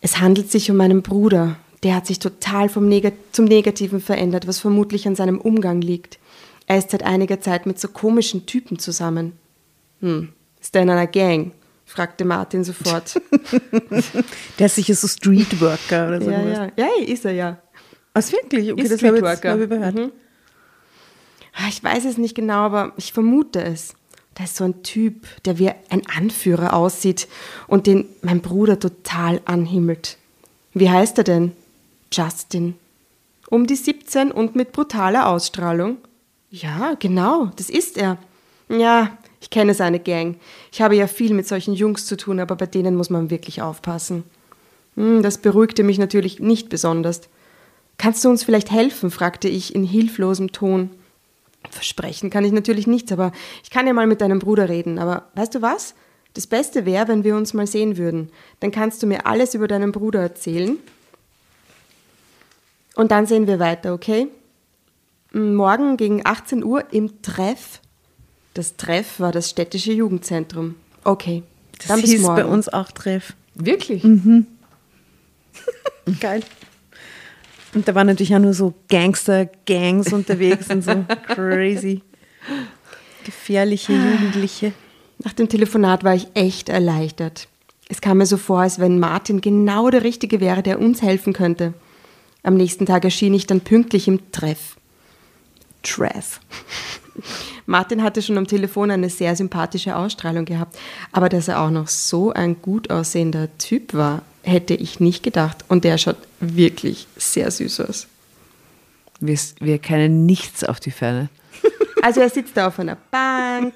Es 0.00 0.20
handelt 0.20 0.50
sich 0.50 0.70
um 0.70 0.76
meinen 0.76 1.02
Bruder. 1.02 1.56
Der 1.82 1.94
hat 1.94 2.06
sich 2.06 2.18
total 2.18 2.68
vom 2.68 2.88
Neg 2.88 3.12
zum 3.32 3.44
Negativen 3.44 4.00
verändert, 4.00 4.46
was 4.46 4.58
vermutlich 4.58 5.06
an 5.06 5.14
seinem 5.16 5.40
Umgang 5.40 5.80
liegt. 5.80 6.18
Er 6.66 6.78
ist 6.78 6.90
seit 6.90 7.04
einiger 7.04 7.40
Zeit 7.40 7.66
mit 7.66 7.78
so 7.78 7.88
komischen 7.88 8.46
Typen 8.46 8.78
zusammen. 8.78 9.32
Hm, 10.00 10.32
ist 10.60 10.74
er 10.74 10.82
in 10.82 10.90
einer 10.90 11.06
Gang? 11.06 11.52
fragte 11.84 12.24
Martin 12.24 12.64
sofort. 12.64 13.20
Der 14.58 14.66
ist 14.66 14.74
sicher 14.74 14.94
so 14.94 15.06
Streetworker 15.06 16.08
oder 16.08 16.20
so. 16.20 16.30
ja, 16.30 16.42
ja, 16.42 16.70
ja, 16.76 16.88
ist 17.06 17.24
er 17.24 17.32
ja. 17.32 17.58
Was 18.12 18.32
wirklich? 18.32 18.72
Okay, 18.72 18.82
Ist 18.82 18.90
das 18.92 19.02
habe 19.04 19.18
ich, 19.18 19.22
jetzt, 19.22 19.38
Streetworker. 19.38 19.50
hab 19.50 19.58
ich 19.58 19.64
überhört. 19.64 19.94
Mhm. 19.94 20.12
Ich 21.68 21.82
weiß 21.84 22.04
es 22.04 22.18
nicht 22.18 22.34
genau, 22.34 22.64
aber 22.64 22.92
ich 22.96 23.12
vermute 23.12 23.62
es. 23.62 23.94
Da 24.36 24.44
ist 24.44 24.56
so 24.56 24.64
ein 24.64 24.82
Typ, 24.82 25.26
der 25.44 25.58
wie 25.58 25.70
ein 25.88 26.02
Anführer 26.14 26.74
aussieht 26.74 27.26
und 27.68 27.86
den 27.86 28.04
mein 28.22 28.42
Bruder 28.42 28.78
total 28.78 29.40
anhimmelt. 29.46 30.18
Wie 30.74 30.90
heißt 30.90 31.16
er 31.18 31.24
denn? 31.24 31.52
Justin. 32.12 32.74
Um 33.48 33.66
die 33.66 33.76
17 33.76 34.30
und 34.30 34.54
mit 34.54 34.72
brutaler 34.72 35.28
Ausstrahlung. 35.28 35.96
Ja, 36.50 36.94
genau, 36.98 37.50
das 37.56 37.70
ist 37.70 37.96
er. 37.96 38.18
Ja, 38.68 39.16
ich 39.40 39.48
kenne 39.50 39.72
seine 39.74 40.00
Gang. 40.00 40.36
Ich 40.70 40.82
habe 40.82 40.96
ja 40.96 41.06
viel 41.06 41.32
mit 41.32 41.48
solchen 41.48 41.74
Jungs 41.74 42.04
zu 42.04 42.16
tun, 42.16 42.38
aber 42.38 42.56
bei 42.56 42.66
denen 42.66 42.94
muss 42.94 43.08
man 43.10 43.30
wirklich 43.30 43.62
aufpassen. 43.62 44.24
Hm, 44.96 45.22
Das 45.22 45.38
beruhigte 45.38 45.82
mich 45.82 45.98
natürlich 45.98 46.40
nicht 46.40 46.68
besonders. 46.68 47.22
Kannst 47.98 48.22
du 48.24 48.28
uns 48.28 48.44
vielleicht 48.44 48.70
helfen? 48.70 49.10
fragte 49.10 49.48
ich 49.48 49.74
in 49.74 49.84
hilflosem 49.84 50.52
Ton. 50.52 50.90
Versprechen 51.70 52.30
kann 52.30 52.44
ich 52.44 52.52
natürlich 52.52 52.86
nichts, 52.86 53.12
aber 53.12 53.32
ich 53.62 53.70
kann 53.70 53.86
ja 53.86 53.92
mal 53.92 54.06
mit 54.06 54.20
deinem 54.20 54.38
Bruder 54.38 54.68
reden. 54.68 54.98
Aber 54.98 55.28
weißt 55.34 55.54
du 55.54 55.62
was? 55.62 55.94
Das 56.34 56.46
Beste 56.46 56.84
wäre, 56.84 57.08
wenn 57.08 57.24
wir 57.24 57.34
uns 57.36 57.54
mal 57.54 57.66
sehen 57.66 57.96
würden. 57.96 58.30
Dann 58.60 58.70
kannst 58.70 59.02
du 59.02 59.06
mir 59.06 59.26
alles 59.26 59.54
über 59.54 59.68
deinen 59.68 59.92
Bruder 59.92 60.20
erzählen. 60.20 60.78
Und 62.94 63.10
dann 63.10 63.26
sehen 63.26 63.46
wir 63.46 63.58
weiter, 63.58 63.94
okay? 63.94 64.28
Morgen 65.32 65.96
gegen 65.96 66.24
18 66.24 66.64
Uhr 66.64 66.92
im 66.92 67.22
Treff. 67.22 67.80
Das 68.54 68.76
Treff 68.76 69.20
war 69.20 69.32
das 69.32 69.50
städtische 69.50 69.92
Jugendzentrum. 69.92 70.76
Okay, 71.04 71.42
Das 71.78 71.88
dann 71.88 72.00
bis 72.00 72.10
hieß 72.10 72.26
bei 72.26 72.44
uns 72.44 72.68
auch 72.68 72.90
Treff. 72.90 73.34
Wirklich? 73.54 74.02
Geil. 76.20 76.42
Und 77.76 77.86
da 77.86 77.94
waren 77.94 78.06
natürlich 78.06 78.34
auch 78.34 78.40
nur 78.40 78.54
so 78.54 78.72
Gangster-Gangs 78.88 80.10
unterwegs 80.10 80.70
und 80.70 80.82
so 80.82 81.04
crazy. 81.26 82.00
Gefährliche 83.22 83.92
Jugendliche. 83.92 84.72
Nach 85.22 85.34
dem 85.34 85.50
Telefonat 85.50 86.02
war 86.02 86.14
ich 86.14 86.26
echt 86.32 86.70
erleichtert. 86.70 87.48
Es 87.90 88.00
kam 88.00 88.16
mir 88.16 88.24
so 88.24 88.38
vor, 88.38 88.60
als 88.60 88.78
wenn 88.78 88.98
Martin 88.98 89.42
genau 89.42 89.90
der 89.90 90.04
Richtige 90.04 90.40
wäre, 90.40 90.62
der 90.62 90.80
uns 90.80 91.02
helfen 91.02 91.34
könnte. 91.34 91.74
Am 92.42 92.54
nächsten 92.54 92.86
Tag 92.86 93.04
erschien 93.04 93.34
ich 93.34 93.46
dann 93.46 93.60
pünktlich 93.60 94.08
im 94.08 94.32
Treff. 94.32 94.76
Treff. 95.82 96.40
Martin 97.66 98.02
hatte 98.02 98.22
schon 98.22 98.38
am 98.38 98.46
Telefon 98.46 98.90
eine 98.90 99.10
sehr 99.10 99.36
sympathische 99.36 99.96
Ausstrahlung 99.96 100.46
gehabt, 100.46 100.78
aber 101.12 101.28
dass 101.28 101.48
er 101.48 101.60
auch 101.60 101.70
noch 101.70 101.88
so 101.88 102.32
ein 102.32 102.62
gut 102.62 102.88
aussehender 102.90 103.48
Typ 103.58 103.92
war, 103.92 104.22
hätte 104.42 104.72
ich 104.72 104.98
nicht 104.98 105.22
gedacht. 105.22 105.64
Und 105.68 105.84
der 105.84 105.98
schaut 105.98 106.16
wirklich 106.40 107.06
sehr 107.16 107.50
süß 107.50 107.80
aus. 107.80 108.06
Wir, 109.20 109.38
wir 109.60 109.78
kennen 109.78 110.26
nichts 110.26 110.64
auf 110.64 110.80
die 110.80 110.90
Ferne. 110.90 111.28
Also 112.02 112.20
er 112.20 112.30
sitzt 112.30 112.56
da 112.56 112.68
auf 112.68 112.78
einer 112.78 112.96
Bank, 113.10 113.72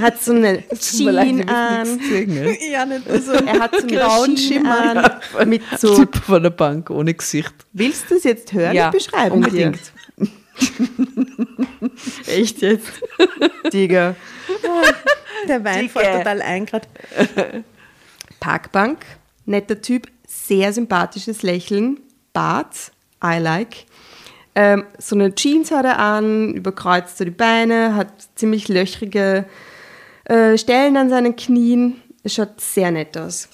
hat 0.00 0.22
so 0.22 0.32
eine 0.32 0.62
Jeans 0.80 1.48
an. 1.48 2.00
Ja, 2.70 2.86
nicht 2.86 3.02
so. 3.24 3.32
Er 3.32 3.60
hat 3.60 3.72
so 3.74 3.82
eine 3.82 3.96
Grauen 3.96 4.36
Schimmer. 4.38 5.20
an 5.36 5.48
mit 5.48 5.62
so. 5.78 5.96
Typ 5.96 6.16
von 6.16 6.42
der 6.42 6.50
Bank 6.50 6.88
ohne 6.88 7.12
Gesicht. 7.12 7.52
Willst 7.72 8.10
du 8.10 8.14
es 8.14 8.24
jetzt 8.24 8.52
hören? 8.54 8.74
Ja, 8.74 8.86
ich 8.86 9.04
beschreibe 9.04 9.34
unbedingt. 9.34 9.80
dir. 10.16 10.28
Echt 12.26 12.62
jetzt? 12.62 12.88
Digga. 13.72 14.14
Der 15.48 15.64
Wein 15.64 15.90
fällt 15.90 16.16
total 16.16 16.40
ein 16.42 16.64
gerade. 16.64 16.86
Parkbank, 18.38 19.04
netter 19.44 19.82
Typ, 19.82 20.06
sehr 20.50 20.72
sympathisches 20.72 21.42
Lächeln, 21.44 22.00
Bart, 22.32 22.90
I 23.22 23.38
like. 23.38 23.86
Ähm, 24.56 24.84
so 24.98 25.14
eine 25.14 25.32
Jeans 25.32 25.70
hat 25.70 25.84
er 25.84 26.00
an, 26.00 26.54
überkreuzt 26.54 27.18
so 27.18 27.24
die 27.24 27.30
Beine, 27.30 27.94
hat 27.94 28.08
ziemlich 28.34 28.66
löchrige 28.66 29.44
äh, 30.24 30.58
Stellen 30.58 30.96
an 30.96 31.08
seinen 31.08 31.36
Knien. 31.36 32.02
Es 32.24 32.34
schaut 32.34 32.60
sehr 32.60 32.90
nett 32.90 33.16
aus. 33.16 33.48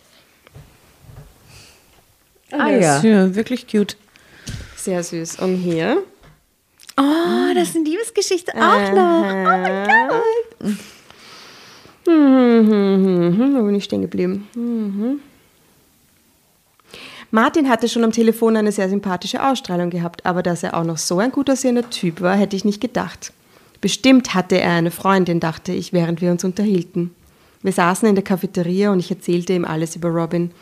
Ah 2.51 2.70
ja. 2.70 3.03
ja. 3.03 3.34
Wirklich 3.34 3.66
cute. 3.66 3.99
Sehr 4.74 5.05
süß. 5.05 5.40
Und 5.40 5.57
hier? 5.57 6.03
Oh, 6.97 7.55
das 7.55 7.68
ist 7.68 7.76
eine 7.76 7.84
Liebesgeschichte 7.84 8.53
auch 8.55 8.90
noch. 8.92 9.22
Oh 9.22 9.44
mein 9.44 10.09
Gott. 10.09 10.76
Hm, 12.07 12.68
hm, 12.70 13.36
hm, 13.36 13.55
wo 13.55 13.66
bin 13.66 13.74
ich 13.74 13.84
stehen 13.84 14.01
geblieben? 14.01 14.49
Mhm. 14.55 15.20
Martin 17.30 17.68
hatte 17.68 17.88
schon 17.88 18.04
am 18.04 18.12
Telefon 18.12 18.56
eine 18.56 18.72
sehr 18.72 18.88
sympathische 18.88 19.44
Ausstrahlung 19.44 19.90
gehabt, 19.90 20.24
aber 20.24 20.42
dass 20.42 20.62
er 20.62 20.74
auch 20.74 20.84
noch 20.84 20.98
so 20.98 21.18
ein 21.18 21.32
gut 21.32 21.50
aussehender 21.50 21.88
Typ 21.90 22.20
war, 22.20 22.36
hätte 22.36 22.56
ich 22.56 22.64
nicht 22.64 22.80
gedacht. 22.80 23.32
Bestimmt 23.80 24.34
hatte 24.34 24.60
er 24.60 24.72
eine 24.72 24.90
Freundin, 24.90 25.40
dachte 25.40 25.72
ich, 25.72 25.92
während 25.92 26.20
wir 26.20 26.30
uns 26.30 26.44
unterhielten. 26.44 27.14
Wir 27.62 27.72
saßen 27.72 28.08
in 28.08 28.14
der 28.14 28.24
Cafeteria 28.24 28.92
und 28.92 29.00
ich 29.00 29.10
erzählte 29.10 29.52
ihm 29.52 29.64
alles 29.64 29.96
über 29.96 30.08
Robin, 30.08 30.52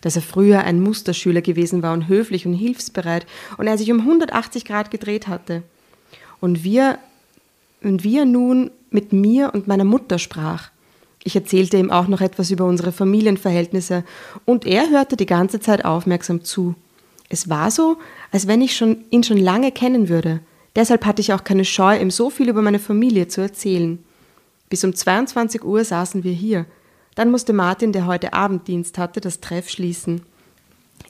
dass 0.00 0.16
er 0.16 0.22
früher 0.22 0.60
ein 0.64 0.80
Musterschüler 0.80 1.40
gewesen 1.40 1.82
war 1.82 1.92
und 1.92 2.08
höflich 2.08 2.46
und 2.46 2.54
hilfsbereit 2.54 3.26
und 3.56 3.66
er 3.66 3.78
sich 3.78 3.90
um 3.90 4.00
180 4.00 4.64
Grad 4.64 4.90
gedreht 4.90 5.28
hatte. 5.28 5.62
Und 6.40 6.64
wir 6.64 6.98
und 7.82 8.04
wie 8.04 8.24
nun 8.24 8.70
mit 8.90 9.12
mir 9.12 9.52
und 9.54 9.68
meiner 9.68 9.84
Mutter 9.84 10.18
sprach. 10.18 10.70
Ich 11.28 11.36
erzählte 11.36 11.76
ihm 11.76 11.90
auch 11.90 12.08
noch 12.08 12.22
etwas 12.22 12.50
über 12.50 12.64
unsere 12.64 12.90
Familienverhältnisse 12.90 14.02
und 14.46 14.64
er 14.64 14.88
hörte 14.88 15.14
die 15.14 15.26
ganze 15.26 15.60
Zeit 15.60 15.84
aufmerksam 15.84 16.42
zu. 16.42 16.74
Es 17.28 17.50
war 17.50 17.70
so, 17.70 17.98
als 18.32 18.46
wenn 18.46 18.62
ich 18.62 18.74
schon, 18.74 19.04
ihn 19.10 19.22
schon 19.22 19.36
lange 19.36 19.70
kennen 19.70 20.08
würde. 20.08 20.40
Deshalb 20.74 21.04
hatte 21.04 21.20
ich 21.20 21.34
auch 21.34 21.44
keine 21.44 21.66
Scheu, 21.66 22.00
ihm 22.00 22.10
so 22.10 22.30
viel 22.30 22.48
über 22.48 22.62
meine 22.62 22.78
Familie 22.78 23.28
zu 23.28 23.42
erzählen. 23.42 24.02
Bis 24.70 24.82
um 24.84 24.94
22 24.94 25.62
Uhr 25.64 25.84
saßen 25.84 26.24
wir 26.24 26.32
hier. 26.32 26.64
Dann 27.14 27.30
musste 27.30 27.52
Martin, 27.52 27.92
der 27.92 28.06
heute 28.06 28.32
Abenddienst 28.32 28.96
hatte, 28.96 29.20
das 29.20 29.40
Treff 29.40 29.68
schließen. 29.68 30.22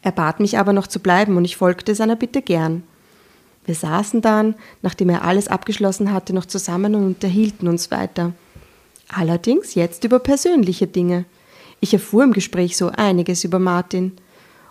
Er 0.03 0.11
bat 0.11 0.41
mich 0.41 0.59
aber 0.59 0.73
noch 0.73 0.89
zu 0.89 0.99
bleiben 0.99 1.37
und 1.37 1.45
ich 1.45 1.57
folgte 1.57 1.95
seiner 1.95 2.17
Bitte 2.17 2.43
gern. 2.43 2.83
Wir 3.67 3.77
saßen 3.77 4.21
dann, 4.21 4.57
nachdem 4.83 5.11
er 5.11 5.23
alles 5.23 5.47
abgeschlossen 5.47 6.13
hatte, 6.13 6.35
noch 6.35 6.47
zusammen 6.47 6.97
und 6.97 7.05
unterhielten 7.05 7.69
uns 7.69 7.93
weiter. 7.93 8.33
Allerdings 9.09 9.75
jetzt 9.75 10.05
über 10.05 10.19
persönliche 10.19 10.87
Dinge. 10.87 11.25
Ich 11.81 11.93
erfuhr 11.93 12.25
im 12.25 12.33
Gespräch 12.33 12.77
so 12.77 12.89
einiges 12.89 13.45
über 13.45 13.59
Martin. 13.59 14.13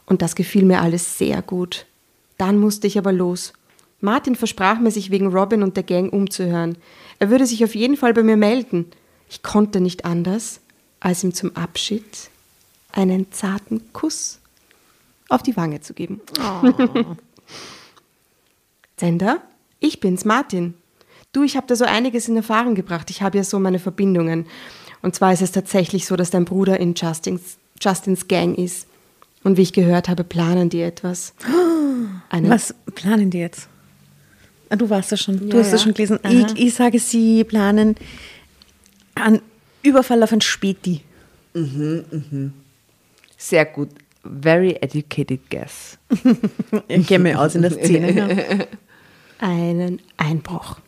Und 0.05 0.21
das 0.21 0.35
gefiel 0.35 0.63
mir 0.63 0.81
alles 0.81 1.17
sehr 1.17 1.41
gut. 1.41 1.85
Dann 2.37 2.59
musste 2.59 2.87
ich 2.87 2.97
aber 2.97 3.11
los. 3.11 3.53
Martin 3.99 4.35
versprach 4.35 4.79
mir, 4.79 4.91
sich 4.91 5.09
wegen 5.09 5.27
Robin 5.27 5.63
und 5.63 5.75
der 5.75 5.83
Gang 5.83 6.13
umzuhören. 6.13 6.77
Er 7.19 7.29
würde 7.29 7.47
sich 7.47 7.63
auf 7.63 7.75
jeden 7.75 7.97
Fall 7.97 8.13
bei 8.13 8.23
mir 8.23 8.37
melden. 8.37 8.85
Ich 9.29 9.41
konnte 9.41 9.81
nicht 9.81 10.05
anders, 10.05 10.59
als 10.99 11.23
ihm 11.23 11.33
zum 11.33 11.55
Abschied 11.55 12.29
einen 12.91 13.31
zarten 13.31 13.91
Kuss 13.93 14.39
auf 15.29 15.43
die 15.43 15.57
Wange 15.57 15.81
zu 15.81 15.93
geben. 15.93 16.21
Oh. 16.39 16.71
Sender, 18.97 19.41
ich 19.79 19.99
bin's, 19.99 20.25
Martin. 20.25 20.75
Du, 21.37 21.43
ich 21.43 21.55
habe 21.55 21.67
da 21.67 21.75
so 21.75 21.85
einiges 21.85 22.27
in 22.27 22.35
Erfahrung 22.35 22.73
gebracht. 22.73 23.11
Ich 23.11 23.21
habe 23.21 23.37
ja 23.37 23.43
so 23.43 23.59
meine 23.59 23.77
Verbindungen. 23.77 24.47
Und 25.03 25.13
zwar 25.13 25.33
ist 25.33 25.43
es 25.43 25.51
tatsächlich 25.51 26.07
so, 26.07 26.15
dass 26.15 26.31
dein 26.31 26.45
Bruder 26.45 26.79
in 26.79 26.95
Justins, 26.95 27.57
Justins 27.79 28.27
Gang 28.27 28.57
ist. 28.57 28.87
Und 29.43 29.55
wie 29.55 29.61
ich 29.61 29.71
gehört 29.71 30.09
habe, 30.09 30.23
planen 30.23 30.69
die 30.69 30.81
etwas. 30.81 31.35
Eine 32.31 32.49
Was 32.49 32.73
planen 32.95 33.29
die 33.29 33.37
jetzt? 33.37 33.69
Ah, 34.69 34.77
du 34.77 34.89
warst 34.89 35.11
ja 35.11 35.17
schon, 35.17 35.47
du 35.47 35.55
Ja, 35.55 35.61
hast 35.61 35.73
das 35.73 35.81
ja. 35.81 35.83
schon 35.85 35.93
gelesen. 35.93 36.17
Ich, 36.27 36.57
ich 36.59 36.73
sage, 36.73 36.97
sie 36.97 37.43
planen 37.43 37.95
einen 39.13 39.41
Überfall 39.83 40.23
auf 40.23 40.31
ein 40.33 40.41
Späti. 40.41 41.01
Sehr 43.37 43.65
gut. 43.65 43.89
Very 44.23 44.75
educated 44.81 45.51
guess. 45.51 45.99
Ich 46.87 47.05
kenne 47.05 47.25
mich 47.25 47.35
aus 47.35 47.53
in 47.53 47.61
der 47.61 47.71
Szene. 47.73 48.11
Ja. 48.11 48.65
einen 49.47 50.01
Einbruch. 50.17 50.79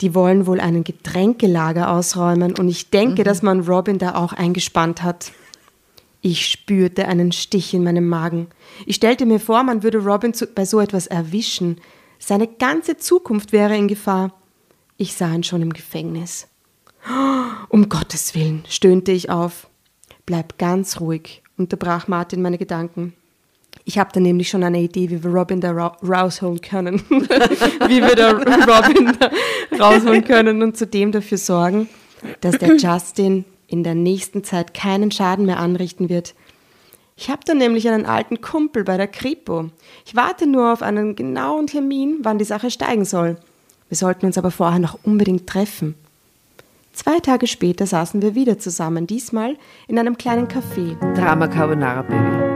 Die 0.00 0.14
wollen 0.14 0.46
wohl 0.46 0.60
einen 0.60 0.84
Getränkelager 0.84 1.90
ausräumen 1.90 2.54
und 2.58 2.68
ich 2.68 2.90
denke, 2.90 3.24
dass 3.24 3.42
man 3.42 3.60
Robin 3.60 3.98
da 3.98 4.14
auch 4.14 4.32
eingespannt 4.32 5.02
hat. 5.02 5.32
Ich 6.20 6.46
spürte 6.46 7.08
einen 7.08 7.32
Stich 7.32 7.72
in 7.72 7.84
meinem 7.84 8.08
Magen. 8.08 8.48
Ich 8.84 8.96
stellte 8.96 9.26
mir 9.26 9.40
vor, 9.40 9.62
man 9.62 9.82
würde 9.82 9.98
Robin 9.98 10.34
zu, 10.34 10.46
bei 10.46 10.64
so 10.64 10.80
etwas 10.80 11.06
erwischen. 11.06 11.80
Seine 12.18 12.46
ganze 12.46 12.96
Zukunft 12.96 13.52
wäre 13.52 13.76
in 13.76 13.88
Gefahr. 13.88 14.32
Ich 14.96 15.14
sah 15.14 15.32
ihn 15.32 15.44
schon 15.44 15.62
im 15.62 15.72
Gefängnis. 15.72 16.48
Um 17.68 17.88
Gottes 17.88 18.34
Willen, 18.34 18.64
stöhnte 18.68 19.12
ich 19.12 19.30
auf. 19.30 19.68
Bleib 20.24 20.58
ganz 20.58 21.00
ruhig, 21.00 21.42
unterbrach 21.56 22.08
Martin 22.08 22.42
meine 22.42 22.58
Gedanken. 22.58 23.14
Ich 23.84 23.98
habe 23.98 24.10
da 24.12 24.20
nämlich 24.20 24.48
schon 24.48 24.64
eine 24.64 24.80
Idee, 24.80 25.10
wie 25.10 25.22
wir 25.22 25.30
Robin 25.30 25.60
da 25.60 25.72
ra 25.72 25.96
rausholen 26.02 26.60
können. 26.60 27.00
wie 27.08 28.02
wir 28.02 28.16
da 28.16 28.30
Robin 28.32 29.16
da 29.18 29.30
rausholen 29.78 30.24
können 30.24 30.62
und 30.62 30.76
zudem 30.76 31.12
dafür 31.12 31.38
sorgen, 31.38 31.88
dass 32.40 32.58
der 32.58 32.76
Justin 32.76 33.44
in 33.68 33.84
der 33.84 33.94
nächsten 33.94 34.44
Zeit 34.44 34.74
keinen 34.74 35.10
Schaden 35.10 35.46
mehr 35.46 35.58
anrichten 35.58 36.08
wird. 36.08 36.34
Ich 37.16 37.30
habe 37.30 37.40
da 37.46 37.54
nämlich 37.54 37.88
einen 37.88 38.06
alten 38.06 38.40
Kumpel 38.40 38.84
bei 38.84 38.96
der 38.96 39.08
Kripo. 39.08 39.70
Ich 40.04 40.14
warte 40.14 40.46
nur 40.46 40.72
auf 40.72 40.82
einen 40.82 41.16
genauen 41.16 41.66
Termin, 41.66 42.18
wann 42.22 42.38
die 42.38 42.44
Sache 42.44 42.70
steigen 42.70 43.04
soll. 43.04 43.38
Wir 43.88 43.96
sollten 43.96 44.26
uns 44.26 44.36
aber 44.36 44.50
vorher 44.50 44.80
noch 44.80 44.98
unbedingt 45.02 45.46
treffen. 45.46 45.94
Zwei 46.92 47.20
Tage 47.20 47.46
später 47.46 47.86
saßen 47.86 48.22
wir 48.22 48.34
wieder 48.34 48.58
zusammen, 48.58 49.06
diesmal 49.06 49.56
in 49.86 49.98
einem 49.98 50.16
kleinen 50.16 50.48
Café. 50.48 50.96
Drama 51.14 51.46
Carbonara 51.46 52.02
Baby. 52.02 52.55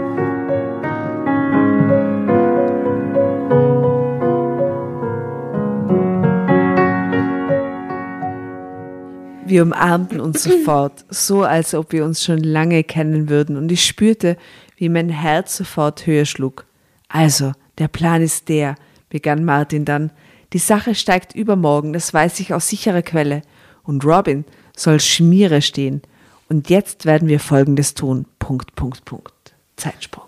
Wir 9.50 9.64
umarmten 9.64 10.20
uns 10.20 10.42
sofort, 10.44 11.04
so 11.08 11.42
als 11.42 11.74
ob 11.74 11.92
wir 11.92 12.04
uns 12.04 12.24
schon 12.24 12.38
lange 12.38 12.84
kennen 12.84 13.28
würden, 13.28 13.56
und 13.56 13.72
ich 13.72 13.84
spürte, 13.84 14.36
wie 14.76 14.88
mein 14.88 15.08
Herz 15.08 15.56
sofort 15.56 16.06
höher 16.06 16.24
schlug. 16.24 16.64
Also, 17.08 17.52
der 17.78 17.88
Plan 17.88 18.22
ist 18.22 18.48
der, 18.48 18.76
begann 19.08 19.44
Martin 19.44 19.84
dann. 19.84 20.12
Die 20.52 20.58
Sache 20.58 20.94
steigt 20.94 21.34
übermorgen, 21.34 21.92
das 21.92 22.14
weiß 22.14 22.38
ich 22.38 22.54
aus 22.54 22.68
sicherer 22.68 23.02
Quelle. 23.02 23.42
Und 23.82 24.04
Robin 24.04 24.44
soll 24.76 25.00
Schmiere 25.00 25.62
stehen. 25.62 26.00
Und 26.48 26.70
jetzt 26.70 27.04
werden 27.04 27.26
wir 27.26 27.40
Folgendes 27.40 27.94
tun. 27.94 28.26
Punkt, 28.38 28.76
Punkt, 28.76 29.04
Punkt. 29.04 29.32
Zeitsprung. 29.76 30.26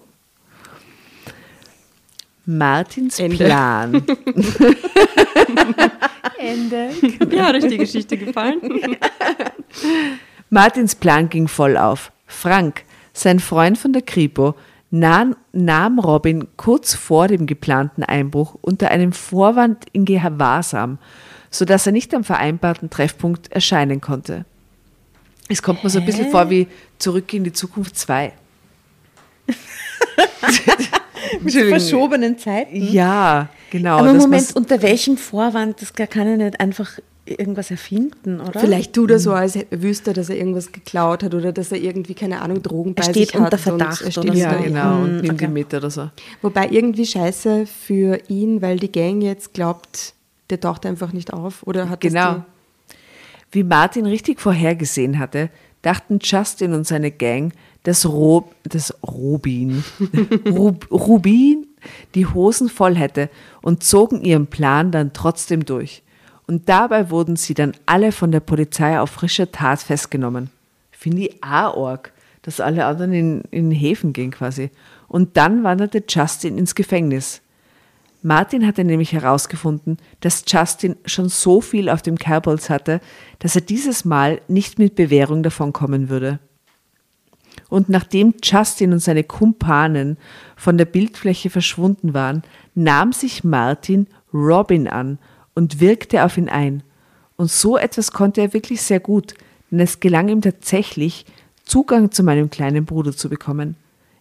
Martins 2.44 3.20
Ende. 3.20 3.36
Plan. 3.36 4.02
Mir 6.38 7.46
hat 7.46 7.54
euch 7.54 7.66
die 7.66 7.78
Geschichte 7.78 8.16
gefallen. 8.16 8.60
Martins 10.50 10.94
Plan 10.94 11.28
ging 11.28 11.48
voll 11.48 11.76
auf. 11.76 12.12
Frank, 12.26 12.84
sein 13.12 13.40
Freund 13.40 13.78
von 13.78 13.92
der 13.92 14.02
Kripo, 14.02 14.54
nahm, 14.90 15.34
nahm 15.52 15.98
Robin 15.98 16.46
kurz 16.56 16.94
vor 16.94 17.28
dem 17.28 17.46
geplanten 17.46 18.02
Einbruch 18.02 18.56
unter 18.60 18.90
einem 18.90 19.12
Vorwand 19.12 19.86
in 19.92 20.04
Gewahrsam, 20.04 20.98
sodass 21.50 21.86
er 21.86 21.92
nicht 21.92 22.14
am 22.14 22.24
vereinbarten 22.24 22.90
Treffpunkt 22.90 23.50
erscheinen 23.50 24.00
konnte. 24.00 24.44
Es 25.48 25.62
kommt 25.62 25.82
mir 25.82 25.90
so 25.90 25.98
ein 25.98 26.06
bisschen 26.06 26.30
vor 26.30 26.48
wie 26.50 26.68
Zurück 26.98 27.32
in 27.34 27.44
die 27.44 27.52
Zukunft 27.52 27.96
2. 27.98 28.32
Mit 31.40 31.54
verschobenen 31.54 32.38
Zeiten. 32.38 32.76
Ja, 32.92 33.48
genau. 33.70 33.98
Aber 33.98 34.12
Moment, 34.14 34.54
unter 34.54 34.82
welchem 34.82 35.16
Vorwand? 35.16 35.80
Das 35.80 35.92
kann 35.94 36.26
er 36.26 36.36
nicht 36.36 36.60
einfach 36.60 36.98
irgendwas 37.24 37.70
erfinden, 37.70 38.40
oder? 38.40 38.58
Vielleicht 38.58 38.94
tut 38.94 39.10
er 39.10 39.18
so, 39.18 39.32
als 39.32 39.56
wüsste 39.70 40.10
er, 40.10 40.14
dass 40.14 40.28
er 40.28 40.36
irgendwas 40.36 40.72
geklaut 40.72 41.22
hat 41.22 41.34
oder 41.34 41.52
dass 41.52 41.70
er 41.70 41.78
irgendwie, 41.78 42.14
keine 42.14 42.40
Ahnung, 42.40 42.62
Drogen 42.62 42.94
bei 42.94 43.02
Er 43.02 43.10
steht 43.10 43.28
sich 43.28 43.34
hat. 43.34 43.52
unter 43.52 43.56
und 43.56 43.78
Verdacht 43.78 44.02
er 44.02 44.10
steht 44.10 44.34
ja, 44.34 44.56
so. 44.56 44.62
genau. 44.64 44.96
Und 45.02 45.04
Hm, 45.04 45.16
nimmt 45.20 45.32
okay. 45.34 45.44
ihn 45.44 45.52
mit 45.52 45.72
oder 45.74 45.90
so. 45.90 46.10
Wobei 46.42 46.68
irgendwie 46.70 47.06
scheiße 47.06 47.66
für 47.66 48.18
ihn, 48.28 48.60
weil 48.60 48.78
die 48.78 48.90
Gang 48.90 49.22
jetzt 49.22 49.54
glaubt, 49.54 50.14
der 50.50 50.60
taucht 50.60 50.84
einfach 50.84 51.12
nicht 51.12 51.32
auf. 51.32 51.62
Oder 51.64 51.88
hat 51.88 52.02
das 52.02 52.12
Genau. 52.12 52.44
Wie 53.52 53.62
Martin 53.62 54.06
richtig 54.06 54.40
vorhergesehen 54.40 55.18
hatte, 55.18 55.50
dachten 55.82 56.18
Justin 56.22 56.72
und 56.72 56.86
seine 56.86 57.10
Gang, 57.10 57.52
dass, 57.82 58.06
Rob, 58.06 58.54
dass 58.64 58.94
Robin, 59.02 59.84
Rub, 60.46 60.90
Rubin 60.90 61.66
die 62.14 62.26
Hosen 62.26 62.68
voll 62.68 62.96
hätte 62.96 63.28
und 63.60 63.82
zogen 63.82 64.22
ihren 64.22 64.46
Plan 64.46 64.92
dann 64.92 65.12
trotzdem 65.12 65.64
durch. 65.64 66.02
Und 66.46 66.68
dabei 66.68 67.10
wurden 67.10 67.36
sie 67.36 67.54
dann 67.54 67.72
alle 67.86 68.12
von 68.12 68.32
der 68.32 68.40
Polizei 68.40 68.98
auf 68.98 69.10
frischer 69.10 69.50
Tat 69.50 69.80
festgenommen. 69.80 70.50
Finde 70.90 71.22
ich 71.22 71.42
arg, 71.42 72.12
dass 72.42 72.60
alle 72.60 72.84
anderen 72.84 73.12
in, 73.12 73.40
in 73.50 73.70
Häfen 73.70 74.12
gehen 74.12 74.30
quasi. 74.30 74.70
Und 75.08 75.36
dann 75.36 75.64
wanderte 75.64 76.02
Justin 76.08 76.58
ins 76.58 76.74
Gefängnis. 76.74 77.40
Martin 78.22 78.66
hatte 78.66 78.84
nämlich 78.84 79.12
herausgefunden, 79.12 79.98
dass 80.20 80.44
Justin 80.46 80.96
schon 81.04 81.28
so 81.28 81.60
viel 81.60 81.88
auf 81.88 82.02
dem 82.02 82.16
Kerbholz 82.16 82.70
hatte, 82.70 83.00
dass 83.40 83.56
er 83.56 83.62
dieses 83.62 84.04
Mal 84.04 84.40
nicht 84.46 84.78
mit 84.78 84.94
Bewährung 84.94 85.42
davonkommen 85.42 86.08
würde. 86.08 86.38
Und 87.72 87.88
nachdem 87.88 88.34
Justin 88.42 88.92
und 88.92 88.98
seine 88.98 89.24
Kumpanen 89.24 90.18
von 90.56 90.76
der 90.76 90.84
Bildfläche 90.84 91.48
verschwunden 91.48 92.12
waren, 92.12 92.42
nahm 92.74 93.14
sich 93.14 93.44
Martin 93.44 94.08
Robin 94.34 94.88
an 94.88 95.18
und 95.54 95.80
wirkte 95.80 96.22
auf 96.22 96.36
ihn 96.36 96.50
ein. 96.50 96.82
Und 97.36 97.50
so 97.50 97.78
etwas 97.78 98.12
konnte 98.12 98.42
er 98.42 98.52
wirklich 98.52 98.82
sehr 98.82 99.00
gut, 99.00 99.32
denn 99.70 99.80
es 99.80 100.00
gelang 100.00 100.28
ihm 100.28 100.42
tatsächlich, 100.42 101.24
Zugang 101.64 102.10
zu 102.10 102.22
meinem 102.22 102.50
kleinen 102.50 102.84
Bruder 102.84 103.16
zu 103.16 103.30
bekommen. 103.30 103.76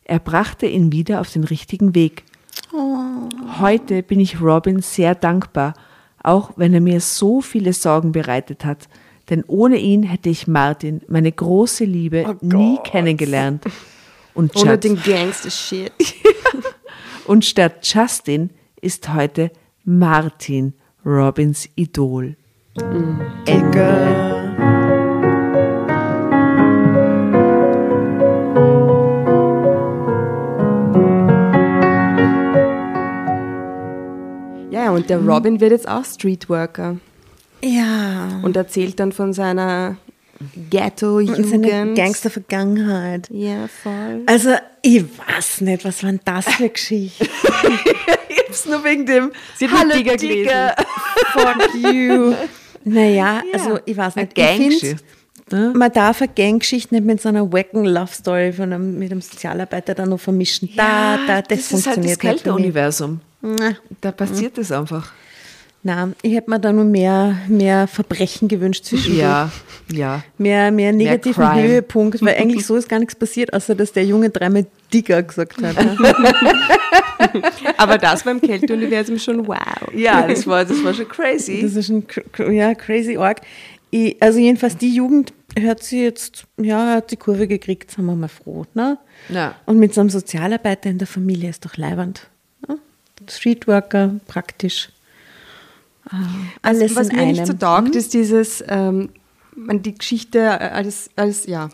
Er 0.06 0.20
brachte 0.20 0.66
ihn 0.66 0.94
wieder 0.94 1.20
auf 1.20 1.30
den 1.30 1.44
richtigen 1.44 1.94
Weg. 1.94 2.24
Heute 3.60 4.02
bin 4.02 4.22
ich 4.22 4.40
Robin 4.40 4.82
sehr 4.82 5.14
dankbar, 5.14 5.74
auch 6.24 6.52
wenn 6.56 6.74
er 6.74 6.80
mir 6.80 7.02
so 7.02 7.42
viele 7.42 7.74
Sorgen 7.74 8.14
bereitet 8.14 8.64
hat. 8.64 8.88
Denn 9.32 9.46
ohne 9.48 9.78
ihn 9.78 10.04
hätte 10.04 10.30
ich 10.30 10.46
Martin, 10.46 11.02
meine 11.08 11.32
große 11.32 11.86
Liebe, 11.86 12.38
nie 12.42 12.78
kennengelernt. 12.84 13.64
Und 14.34 14.54
Ohne 14.58 14.66
statt, 14.66 14.84
den 14.84 15.02
Gangster-Shit. 15.02 15.94
und 17.28 17.46
statt 17.46 17.80
Justin 17.82 18.50
ist 18.82 19.14
heute 19.14 19.52
Martin 19.86 20.74
Robins 21.06 21.70
Idol. 21.76 22.36
Ecke. 23.46 23.80
Ja, 34.72 34.84
ja, 34.84 34.92
und 34.92 35.10
der 35.10 35.20
Robin 35.20 35.62
wird 35.62 35.72
jetzt 35.72 35.88
auch 35.88 36.04
Streetworker 36.04 36.98
Ja. 37.64 38.40
und 38.44 38.56
erzählt 38.56 39.00
dann 39.00 39.12
von 39.12 39.34
seiner 39.34 39.98
Ghetto-Jugend. 40.70 41.96
Gangster-Vergangenheit. 41.96 43.30
Ja, 43.32 43.68
voll. 43.68 44.24
Also, 44.26 44.56
ich 44.82 45.04
weiß 45.04 45.62
nicht, 45.62 45.86
was 45.86 46.04
waren 46.04 46.20
das 46.26 46.46
für 46.46 46.70
Geschichten? 46.70 47.28
hab's 48.52 48.66
nur 48.66 48.84
wegen 48.84 49.06
dem 49.06 49.32
Sie 49.56 49.68
hat 49.68 49.80
Hallo, 49.80 49.96
Digger 49.96 50.18
Digger. 50.18 50.76
Fuck 51.34 51.76
you. 51.76 52.34
Naja, 52.84 53.42
also 53.54 53.80
ich 53.86 53.96
weiß 53.96 54.18
Eine 54.18 54.26
nicht. 54.26 54.38
Ich 54.38 54.44
Ganggeschichte. 54.44 55.04
ne? 55.52 55.74
man 55.76 55.92
darf 55.92 56.22
eine 56.22 56.32
Ganggeschichte 56.36 56.96
nicht 56.96 57.06
mit 57.06 57.22
so 57.22 57.30
einer 57.30 57.52
wacken 57.52 57.86
Love 57.86 58.12
Story 58.14 58.52
von 58.52 58.74
einem, 58.74 59.00
mit 59.00 59.12
einem 59.12 59.22
Sozialarbeiter 59.22 59.94
dann 59.94 60.10
noch 60.10 60.20
vermischen. 60.20 60.70
Da, 60.76 61.18
da, 61.28 61.42
das, 61.42 61.70
das 61.70 61.80
ist 61.80 61.88
halt 61.88 61.98
das 61.98 62.06
funktioniert. 62.06 62.20
Kälteuniversum. 62.20 63.22
Da 64.02 64.12
passiert 64.12 64.58
es 64.58 64.72
einfach. 64.72 65.12
Na, 65.84 66.12
ich 66.22 66.34
hätte 66.36 66.50
mir 66.52 66.60
da 66.60 66.72
nur 66.72 66.84
mehr, 66.84 67.38
mehr 67.48 67.88
Verbrechen 67.88 68.48
gewünscht 68.48 68.86
zwischen 68.86 69.18
Ja, 69.18 69.52
ja. 69.92 70.24
mehr, 70.38 70.72
mehr 70.72 70.92
negativen 70.94 71.44
Crime. 71.44 71.64
Höhepunkt, 71.68 72.22
weil 72.24 72.36
eigentlich 72.40 72.68
so 72.68 72.76
ist 72.76 72.88
gar 72.88 73.00
nichts 73.00 73.16
passiert, 73.16 73.52
außer 73.54 73.74
dass 73.74 73.92
der 73.92 74.06
Junge 74.06 74.30
dreimal 74.30 74.68
Digger 74.94 75.24
gesagt 75.24 75.62
hat. 75.64 75.76
ne? 75.84 75.98
Aber 77.78 77.98
das 77.98 78.26
war 78.26 78.34
im 78.34 78.42
Kälteuniversum 78.42 79.18
schon 79.18 79.48
wow. 79.48 79.58
Ja, 79.96 80.28
das 80.28 80.46
war, 80.48 80.66
das 80.66 80.84
war 80.84 80.94
schon 80.94 81.08
crazy. 81.08 81.62
Das 81.64 81.76
ist 81.76 81.90
cr- 81.90 82.52
ja, 82.52 82.74
crazy 82.76 83.18
arg. 83.18 83.42
Ich, 83.90 84.22
also 84.22 84.40
jedenfalls 84.40 84.78
die 84.78 84.94
Jugend 84.94 85.34
hört 85.58 85.84
sie 85.84 86.04
jetzt, 86.04 86.46
ja, 86.62 86.96
hat 86.96 87.12
die 87.12 87.18
Kurve 87.18 87.48
gekriegt, 87.48 87.92
sind 87.92 88.06
wir 88.06 88.16
mal 88.16 88.28
froh. 88.28 88.66
Ne? 88.74 88.98
Ja. 89.30 89.56
Und 89.66 89.80
mit 89.80 89.94
so 89.94 90.02
einem 90.02 90.10
Sozialarbeiter 90.10 90.90
in 90.90 90.98
der 90.98 91.08
Familie 91.08 91.50
ist 91.50 91.66
doch 91.66 91.76
leibernd. 91.78 92.28
Ne? 92.68 92.78
Streetworker, 93.30 94.16
praktisch. 94.28 94.90
Ah, 96.12 96.18
Alles 96.62 96.82
Also, 96.82 96.96
was 96.96 97.10
in 97.10 97.16
mir 97.16 97.22
einem. 97.24 97.32
nicht 97.32 97.48
so 97.48 97.54
taugt, 97.54 97.96
ist 97.96 98.14
dieses, 98.14 98.64
ähm, 98.68 99.10
die 99.56 99.96
Geschichte 99.96 100.40
äh, 100.40 100.70
als, 100.74 101.10
als, 101.16 101.46
ja, 101.46 101.70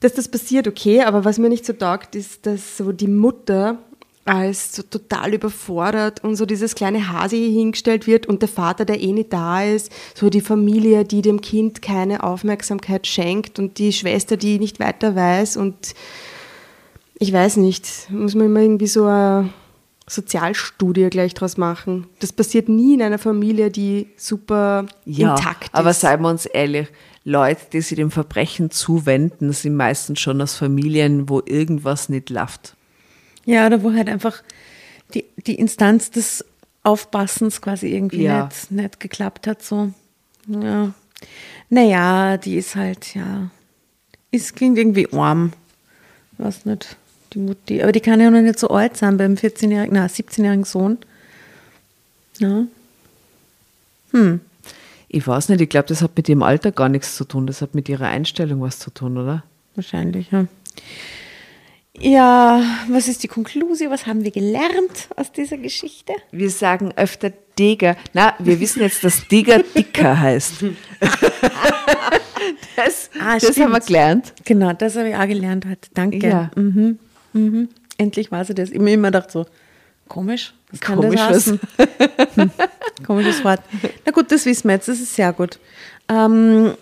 dass 0.00 0.14
das 0.14 0.28
passiert, 0.28 0.66
okay, 0.66 1.02
aber 1.02 1.24
was 1.24 1.38
mir 1.38 1.48
nicht 1.48 1.66
so 1.66 1.72
taugt, 1.74 2.14
ist, 2.14 2.46
dass 2.46 2.76
so 2.78 2.92
die 2.92 3.06
Mutter 3.08 3.78
als 4.24 4.76
so 4.76 4.82
total 4.82 5.34
überfordert 5.34 6.22
und 6.22 6.36
so 6.36 6.46
dieses 6.46 6.74
kleine 6.74 7.10
Hase 7.12 7.36
hier 7.36 7.50
hingestellt 7.50 8.06
wird 8.06 8.26
und 8.26 8.42
der 8.42 8.48
Vater, 8.48 8.84
der 8.84 9.00
eh 9.00 9.12
nicht 9.12 9.32
da 9.32 9.62
ist, 9.62 9.90
so 10.14 10.30
die 10.30 10.40
Familie, 10.40 11.04
die 11.04 11.22
dem 11.22 11.40
Kind 11.40 11.82
keine 11.82 12.22
Aufmerksamkeit 12.22 13.06
schenkt 13.06 13.58
und 13.58 13.78
die 13.78 13.92
Schwester, 13.92 14.36
die 14.36 14.58
nicht 14.58 14.78
weiter 14.78 15.16
weiß 15.16 15.56
und 15.56 15.94
ich 17.18 17.32
weiß 17.32 17.56
nicht, 17.56 18.10
muss 18.10 18.34
man 18.34 18.46
immer 18.46 18.60
irgendwie 18.60 18.86
so 18.86 19.04
eine 19.04 19.50
Sozialstudie 20.10 21.08
gleich 21.10 21.34
draus 21.34 21.56
machen. 21.56 22.06
Das 22.18 22.32
passiert 22.32 22.68
nie 22.68 22.94
in 22.94 23.02
einer 23.02 23.18
Familie, 23.18 23.70
die 23.70 24.08
super 24.16 24.86
Ja, 25.04 25.36
intakt 25.36 25.70
aber 25.72 25.90
ist. 25.90 26.00
seien 26.00 26.20
wir 26.22 26.28
uns 26.28 26.46
ehrlich, 26.46 26.88
Leute, 27.24 27.60
die 27.72 27.80
sich 27.80 27.96
dem 27.96 28.10
Verbrechen 28.10 28.70
zuwenden, 28.70 29.52
sind 29.52 29.76
meistens 29.76 30.18
schon 30.20 30.40
aus 30.42 30.56
Familien, 30.56 31.28
wo 31.28 31.40
irgendwas 31.44 32.08
nicht 32.08 32.28
läuft. 32.30 32.74
Ja, 33.44 33.66
oder 33.66 33.82
wo 33.82 33.92
halt 33.92 34.08
einfach 34.08 34.42
die, 35.14 35.24
die 35.46 35.54
Instanz 35.54 36.10
des 36.10 36.44
Aufpassens 36.82 37.60
quasi 37.60 37.88
irgendwie 37.94 38.22
Ja. 38.24 38.46
nicht, 38.46 38.70
nicht 38.72 39.00
geklappt 39.00 39.46
hat. 39.46 39.62
So. 39.62 39.92
Ja. 40.48 40.92
Naja, 41.68 42.36
die 42.36 42.56
ist 42.56 42.74
halt, 42.74 43.14
ja. 43.14 43.50
Ist 44.32 44.56
klingt 44.56 44.78
irgendwie 44.78 45.12
arm. 45.12 45.52
Weiß 46.38 46.64
nicht, 46.64 46.96
die 47.32 47.38
Mutti. 47.38 47.82
Aber 47.82 47.92
die 47.92 48.00
kann 48.00 48.20
ja 48.20 48.30
noch 48.30 48.40
nicht 48.40 48.58
so 48.58 48.68
alt 48.68 48.96
sein 48.96 49.16
beim 49.16 49.34
14-jährigen, 49.34 49.94
na, 49.94 50.06
17-jährigen 50.06 50.64
Sohn. 50.64 50.98
Ja. 52.38 52.66
Ich 55.08 55.26
weiß 55.26 55.48
nicht, 55.48 55.60
ich 55.60 55.68
glaube, 55.68 55.88
das 55.88 56.02
hat 56.02 56.16
mit 56.16 56.28
ihrem 56.28 56.42
Alter 56.42 56.72
gar 56.72 56.88
nichts 56.88 57.16
zu 57.16 57.24
tun. 57.24 57.46
Das 57.46 57.62
hat 57.62 57.74
mit 57.74 57.88
ihrer 57.88 58.06
Einstellung 58.06 58.60
was 58.60 58.78
zu 58.78 58.90
tun, 58.90 59.18
oder? 59.18 59.42
Wahrscheinlich, 59.74 60.30
ja. 60.30 60.46
Ja, 61.98 62.62
was 62.88 63.08
ist 63.08 63.22
die 63.22 63.28
Konklusion? 63.28 63.90
Was 63.90 64.06
haben 64.06 64.24
wir 64.24 64.30
gelernt 64.30 65.08
aus 65.16 65.32
dieser 65.32 65.58
Geschichte? 65.58 66.12
Wir 66.30 66.48
sagen 66.48 66.92
öfter 66.96 67.32
Digger. 67.58 67.96
Na, 68.14 68.34
wir 68.38 68.58
wissen 68.60 68.80
jetzt, 68.80 69.04
dass 69.04 69.26
Digger 69.28 69.62
dicker 69.76 70.18
heißt. 70.18 70.64
das 72.76 73.10
Ah, 73.20 73.38
das 73.38 73.58
haben 73.58 73.72
wir 73.72 73.80
gelernt. 73.80 74.32
Genau, 74.44 74.72
das 74.72 74.96
habe 74.96 75.10
ich 75.10 75.16
auch 75.16 75.26
gelernt 75.26 75.66
heute. 75.66 75.90
Danke. 75.92 76.26
Ja. 76.26 76.50
Mhm. 76.54 76.98
Mhm. 77.32 77.68
Endlich 77.98 78.32
weiß 78.32 78.50
ich 78.50 78.54
das. 78.54 78.70
Ich 78.70 78.76
habe 78.76 78.84
mir 78.84 78.94
immer 78.94 79.08
gedacht 79.08 79.30
so, 79.30 79.46
komisch, 80.08 80.54
was 80.70 80.80
kann 80.80 80.96
Komisch, 80.96 81.20
das? 81.20 81.46
Hm. 82.34 82.50
Komisches 83.06 83.42
Wort. 83.44 83.60
Na 84.04 84.12
gut, 84.12 84.30
das 84.30 84.46
wissen 84.46 84.68
wir 84.68 84.74
jetzt, 84.74 84.88
das 84.88 85.00
ist 85.00 85.14
sehr 85.14 85.32
gut. 85.32 85.58
Ähm, 86.08 86.74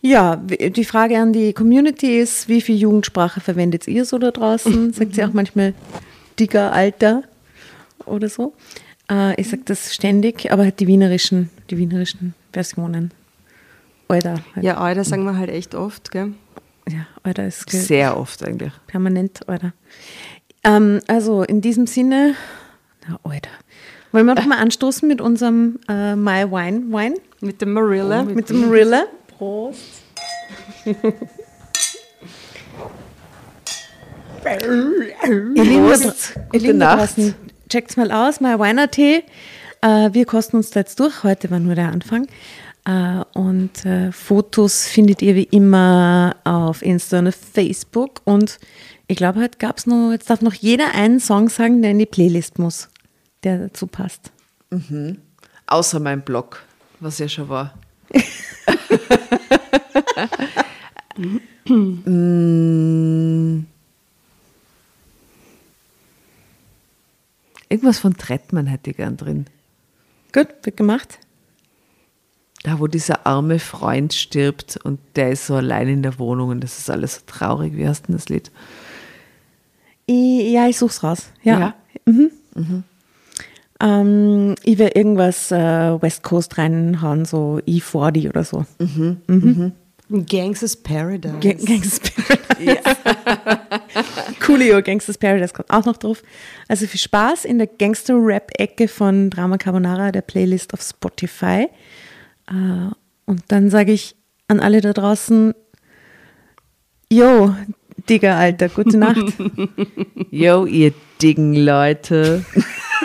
ja, 0.00 0.36
die 0.36 0.84
Frage 0.84 1.18
an 1.18 1.32
die 1.32 1.52
Community 1.52 2.18
ist, 2.20 2.48
wie 2.48 2.60
viel 2.60 2.76
Jugendsprache 2.76 3.40
verwendet 3.40 3.88
ihr 3.88 4.04
so 4.04 4.18
da 4.18 4.30
draußen? 4.30 4.92
Sagt 4.92 5.16
ihr 5.16 5.28
auch 5.28 5.32
manchmal 5.32 5.74
Digger, 6.38 6.72
Alter 6.72 7.22
oder 8.04 8.28
so? 8.28 8.52
Äh, 9.10 9.40
ich 9.40 9.48
sage 9.48 9.62
das 9.64 9.94
ständig, 9.94 10.52
aber 10.52 10.64
halt 10.64 10.80
die 10.80 10.86
wienerischen, 10.86 11.50
die 11.70 11.78
wienerischen 11.78 12.34
Versionen. 12.52 13.12
Alter. 14.08 14.40
Halt. 14.54 14.64
Ja, 14.64 14.76
Alter 14.78 15.04
sagen 15.04 15.24
wir 15.24 15.36
halt 15.36 15.50
echt 15.50 15.74
oft, 15.74 16.10
gell? 16.10 16.32
Ja 16.88 17.06
Alter 17.22 17.46
ist 17.46 17.68
Sehr 17.70 18.16
oft 18.16 18.44
eigentlich. 18.44 18.72
permanent, 18.86 19.40
oder? 19.48 19.72
Ähm, 20.64 21.00
also 21.06 21.42
in 21.42 21.60
diesem 21.60 21.86
Sinne, 21.86 22.34
na, 23.08 23.18
Alter. 23.22 23.50
Wollen 24.12 24.26
wir 24.26 24.34
doch 24.34 24.46
mal 24.46 24.58
anstoßen 24.58 25.06
mit 25.06 25.20
unserem 25.20 25.78
äh, 25.88 26.16
My 26.16 26.50
Wine 26.50 26.84
Wine? 26.90 27.16
Mit 27.40 27.60
dem 27.60 27.72
Marilla. 27.72 28.22
Mit 28.22 28.48
dem 28.48 28.70
Rilla. 28.70 29.04
Prost. 29.36 30.02
Ihr 30.84 30.94
Lieben, 34.44 35.56
ihr 35.56 35.64
Gute 36.52 36.58
Lieben 36.58 36.80
draußen, 36.80 37.34
checkt's 37.68 37.96
mal 37.96 38.12
aus, 38.12 38.40
My 38.40 38.58
Wine 38.58 38.88
Tee. 38.88 39.24
Äh, 39.82 40.10
wir 40.12 40.24
kosten 40.24 40.56
uns 40.56 40.70
da 40.70 40.80
jetzt 40.80 41.00
durch. 41.00 41.24
Heute 41.24 41.50
war 41.50 41.58
nur 41.58 41.74
der 41.74 41.88
Anfang. 41.88 42.26
Äh, 42.86 43.24
und 43.34 43.84
äh, 43.84 44.12
Fotos 44.12 44.86
findet 44.86 45.20
ihr 45.20 45.34
wie 45.34 45.44
immer 45.44 46.36
auf 46.44 46.82
Insta 46.82 47.18
und 47.18 47.28
auf 47.28 47.34
Facebook. 47.34 48.22
Und 48.24 48.58
ich 49.08 49.16
glaube, 49.16 49.40
heute 49.40 49.58
gab 49.58 49.78
es 49.78 49.86
noch, 49.86 50.12
jetzt 50.12 50.30
darf 50.30 50.40
noch 50.40 50.54
jeder 50.54 50.94
einen 50.94 51.20
Song 51.20 51.48
sagen, 51.48 51.82
der 51.82 51.90
in 51.90 51.98
die 51.98 52.06
Playlist 52.06 52.58
muss, 52.58 52.88
der 53.42 53.58
dazu 53.58 53.86
passt. 53.86 54.30
Außer 55.66 56.00
mein 56.00 56.22
Blog, 56.22 56.64
was 57.00 57.18
ja 57.18 57.28
schon 57.28 57.48
war. 57.48 57.74
Mm. 61.68 63.66
Irgendwas 67.68 67.98
von 67.98 68.16
Trettmann 68.16 68.66
hätte 68.66 68.90
ich 68.90 68.96
gern 68.96 69.16
drin. 69.16 69.46
Gut, 70.32 70.46
wird 70.62 70.76
gemacht. 70.76 71.18
Da, 72.66 72.80
wo 72.80 72.88
dieser 72.88 73.24
arme 73.28 73.60
Freund 73.60 74.12
stirbt 74.12 74.76
und 74.82 74.98
der 75.14 75.30
ist 75.30 75.46
so 75.46 75.54
allein 75.54 75.86
in 75.86 76.02
der 76.02 76.18
Wohnung 76.18 76.48
und 76.48 76.64
das 76.64 76.78
ist 76.80 76.90
alles 76.90 77.14
so 77.14 77.20
traurig. 77.24 77.76
Wie 77.76 77.86
heißt 77.86 78.08
denn 78.08 78.16
das 78.16 78.28
Lied? 78.28 78.50
Ich, 80.06 80.50
ja, 80.50 80.66
ich 80.66 80.76
such's 80.76 81.04
raus. 81.04 81.28
Ja. 81.44 81.60
Ja. 81.60 81.74
Mhm. 82.06 82.30
Ähm, 83.78 84.54
ich 84.64 84.78
werde 84.78 84.96
irgendwas 84.98 85.52
äh, 85.52 85.56
West 86.02 86.24
Coast 86.24 86.58
reinhauen, 86.58 87.24
so 87.24 87.60
E40 87.68 88.28
oder 88.30 88.42
so. 88.42 88.64
Gangsters 90.28 90.74
Paradise. 90.76 91.36
Ga- 91.40 91.52
Gangsters 91.64 92.00
Paradise. 92.00 92.80
Coolio, 94.44 94.82
Gangsters 94.82 95.18
Paradise 95.18 95.52
kommt 95.54 95.70
auch 95.70 95.84
noch 95.84 95.98
drauf. 95.98 96.22
Also 96.68 96.86
viel 96.86 96.98
Spaß 97.00 97.44
in 97.44 97.58
der 97.58 97.66
Gangster-Rap-Ecke 97.68 98.88
von 98.88 99.30
Drama 99.30 99.56
Carbonara, 99.58 100.10
der 100.10 100.22
Playlist 100.22 100.72
auf 100.74 100.82
Spotify. 100.82 101.68
Äh, 102.48 102.90
und 103.26 103.42
dann 103.48 103.70
sage 103.70 103.92
ich 103.92 104.16
an 104.48 104.60
alle 104.60 104.80
da 104.80 104.92
draußen, 104.92 105.54
yo, 107.10 107.54
Digga, 108.08 108.38
Alter, 108.38 108.68
gute 108.68 108.98
Nacht. 108.98 109.32
Yo, 110.30 110.64
ihr 110.66 110.92
dicken 111.20 111.54
Leute. 111.54 112.44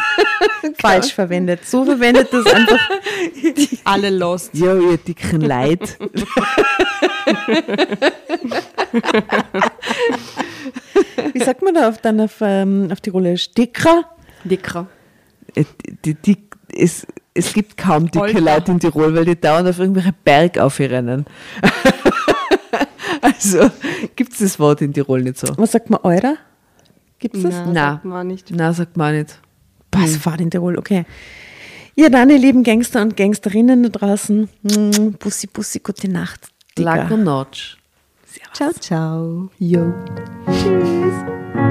Falsch 0.80 1.14
verwendet. 1.14 1.66
So 1.66 1.86
verwendet 1.86 2.28
das 2.32 2.46
einfach. 2.46 2.90
Alle 3.84 4.10
lost. 4.10 4.54
Yo, 4.54 4.92
ihr 4.92 4.98
dicken 4.98 5.42
Leid. 5.42 5.98
Wie 11.34 11.44
sagt 11.44 11.62
man 11.62 11.74
da 11.74 11.90
auf, 11.90 11.98
dann 12.00 12.22
auf, 12.22 12.38
ähm, 12.42 12.90
auf 12.92 13.02
Tirolisch? 13.02 13.52
Dicker? 13.54 14.06
Dicker. 14.44 14.88
Äh, 15.56 15.66
die, 16.06 16.16
die, 16.16 16.38
es, 16.76 17.08
es 17.34 17.54
gibt 17.54 17.78
kaum 17.78 18.10
dicke 18.10 18.26
Alter. 18.26 18.42
Leute 18.42 18.72
in 18.72 18.80
Tirol, 18.80 19.16
weil 19.16 19.26
die 19.26 19.40
dauernd 19.40 19.68
auf 19.70 19.80
irgendwelche 19.80 20.14
Berg 20.24 20.58
aufrennen. 20.58 21.26
also 23.22 23.72
gibt 24.16 24.34
es 24.34 24.40
das 24.40 24.60
Wort 24.60 24.82
in 24.82 24.94
Tirol 24.94 25.22
nicht 25.22 25.38
so. 25.38 25.48
Was 25.58 25.72
sagt 25.72 25.90
man, 25.90 26.02
Eurer? 26.04 26.36
Gibt 27.20 27.36
es 27.36 27.44
das? 27.44 27.54
Na, 27.54 27.72
Na. 27.72 27.92
sagt 27.94 28.06
man 28.06 28.28
nicht. 28.28 28.52
Na, 28.52 28.74
sagt 28.74 28.98
man 28.98 29.16
nicht. 29.16 29.40
Was 29.92 30.18
fahrt 30.18 30.42
in 30.42 30.50
Tirol? 30.50 30.78
Okay. 30.78 31.06
Ja, 31.96 32.10
dann, 32.10 32.30
ihr 32.30 32.40
lieben 32.40 32.64
Gangster 32.64 33.02
und 33.02 33.18
Gangsterinnen 33.18 33.84
da 33.84 33.90
draußen. 33.90 34.50
Mm, 34.64 35.12
Bussi, 35.20 35.48
Bussi, 35.48 35.80
gute 35.80 36.10
Nacht. 36.10 36.48
Lago. 36.78 37.18
Notch. 37.18 37.78
Ciao, 38.54 38.72
ciao. 38.72 39.50
Yo. 39.60 39.94
Tschüss. 40.48 41.71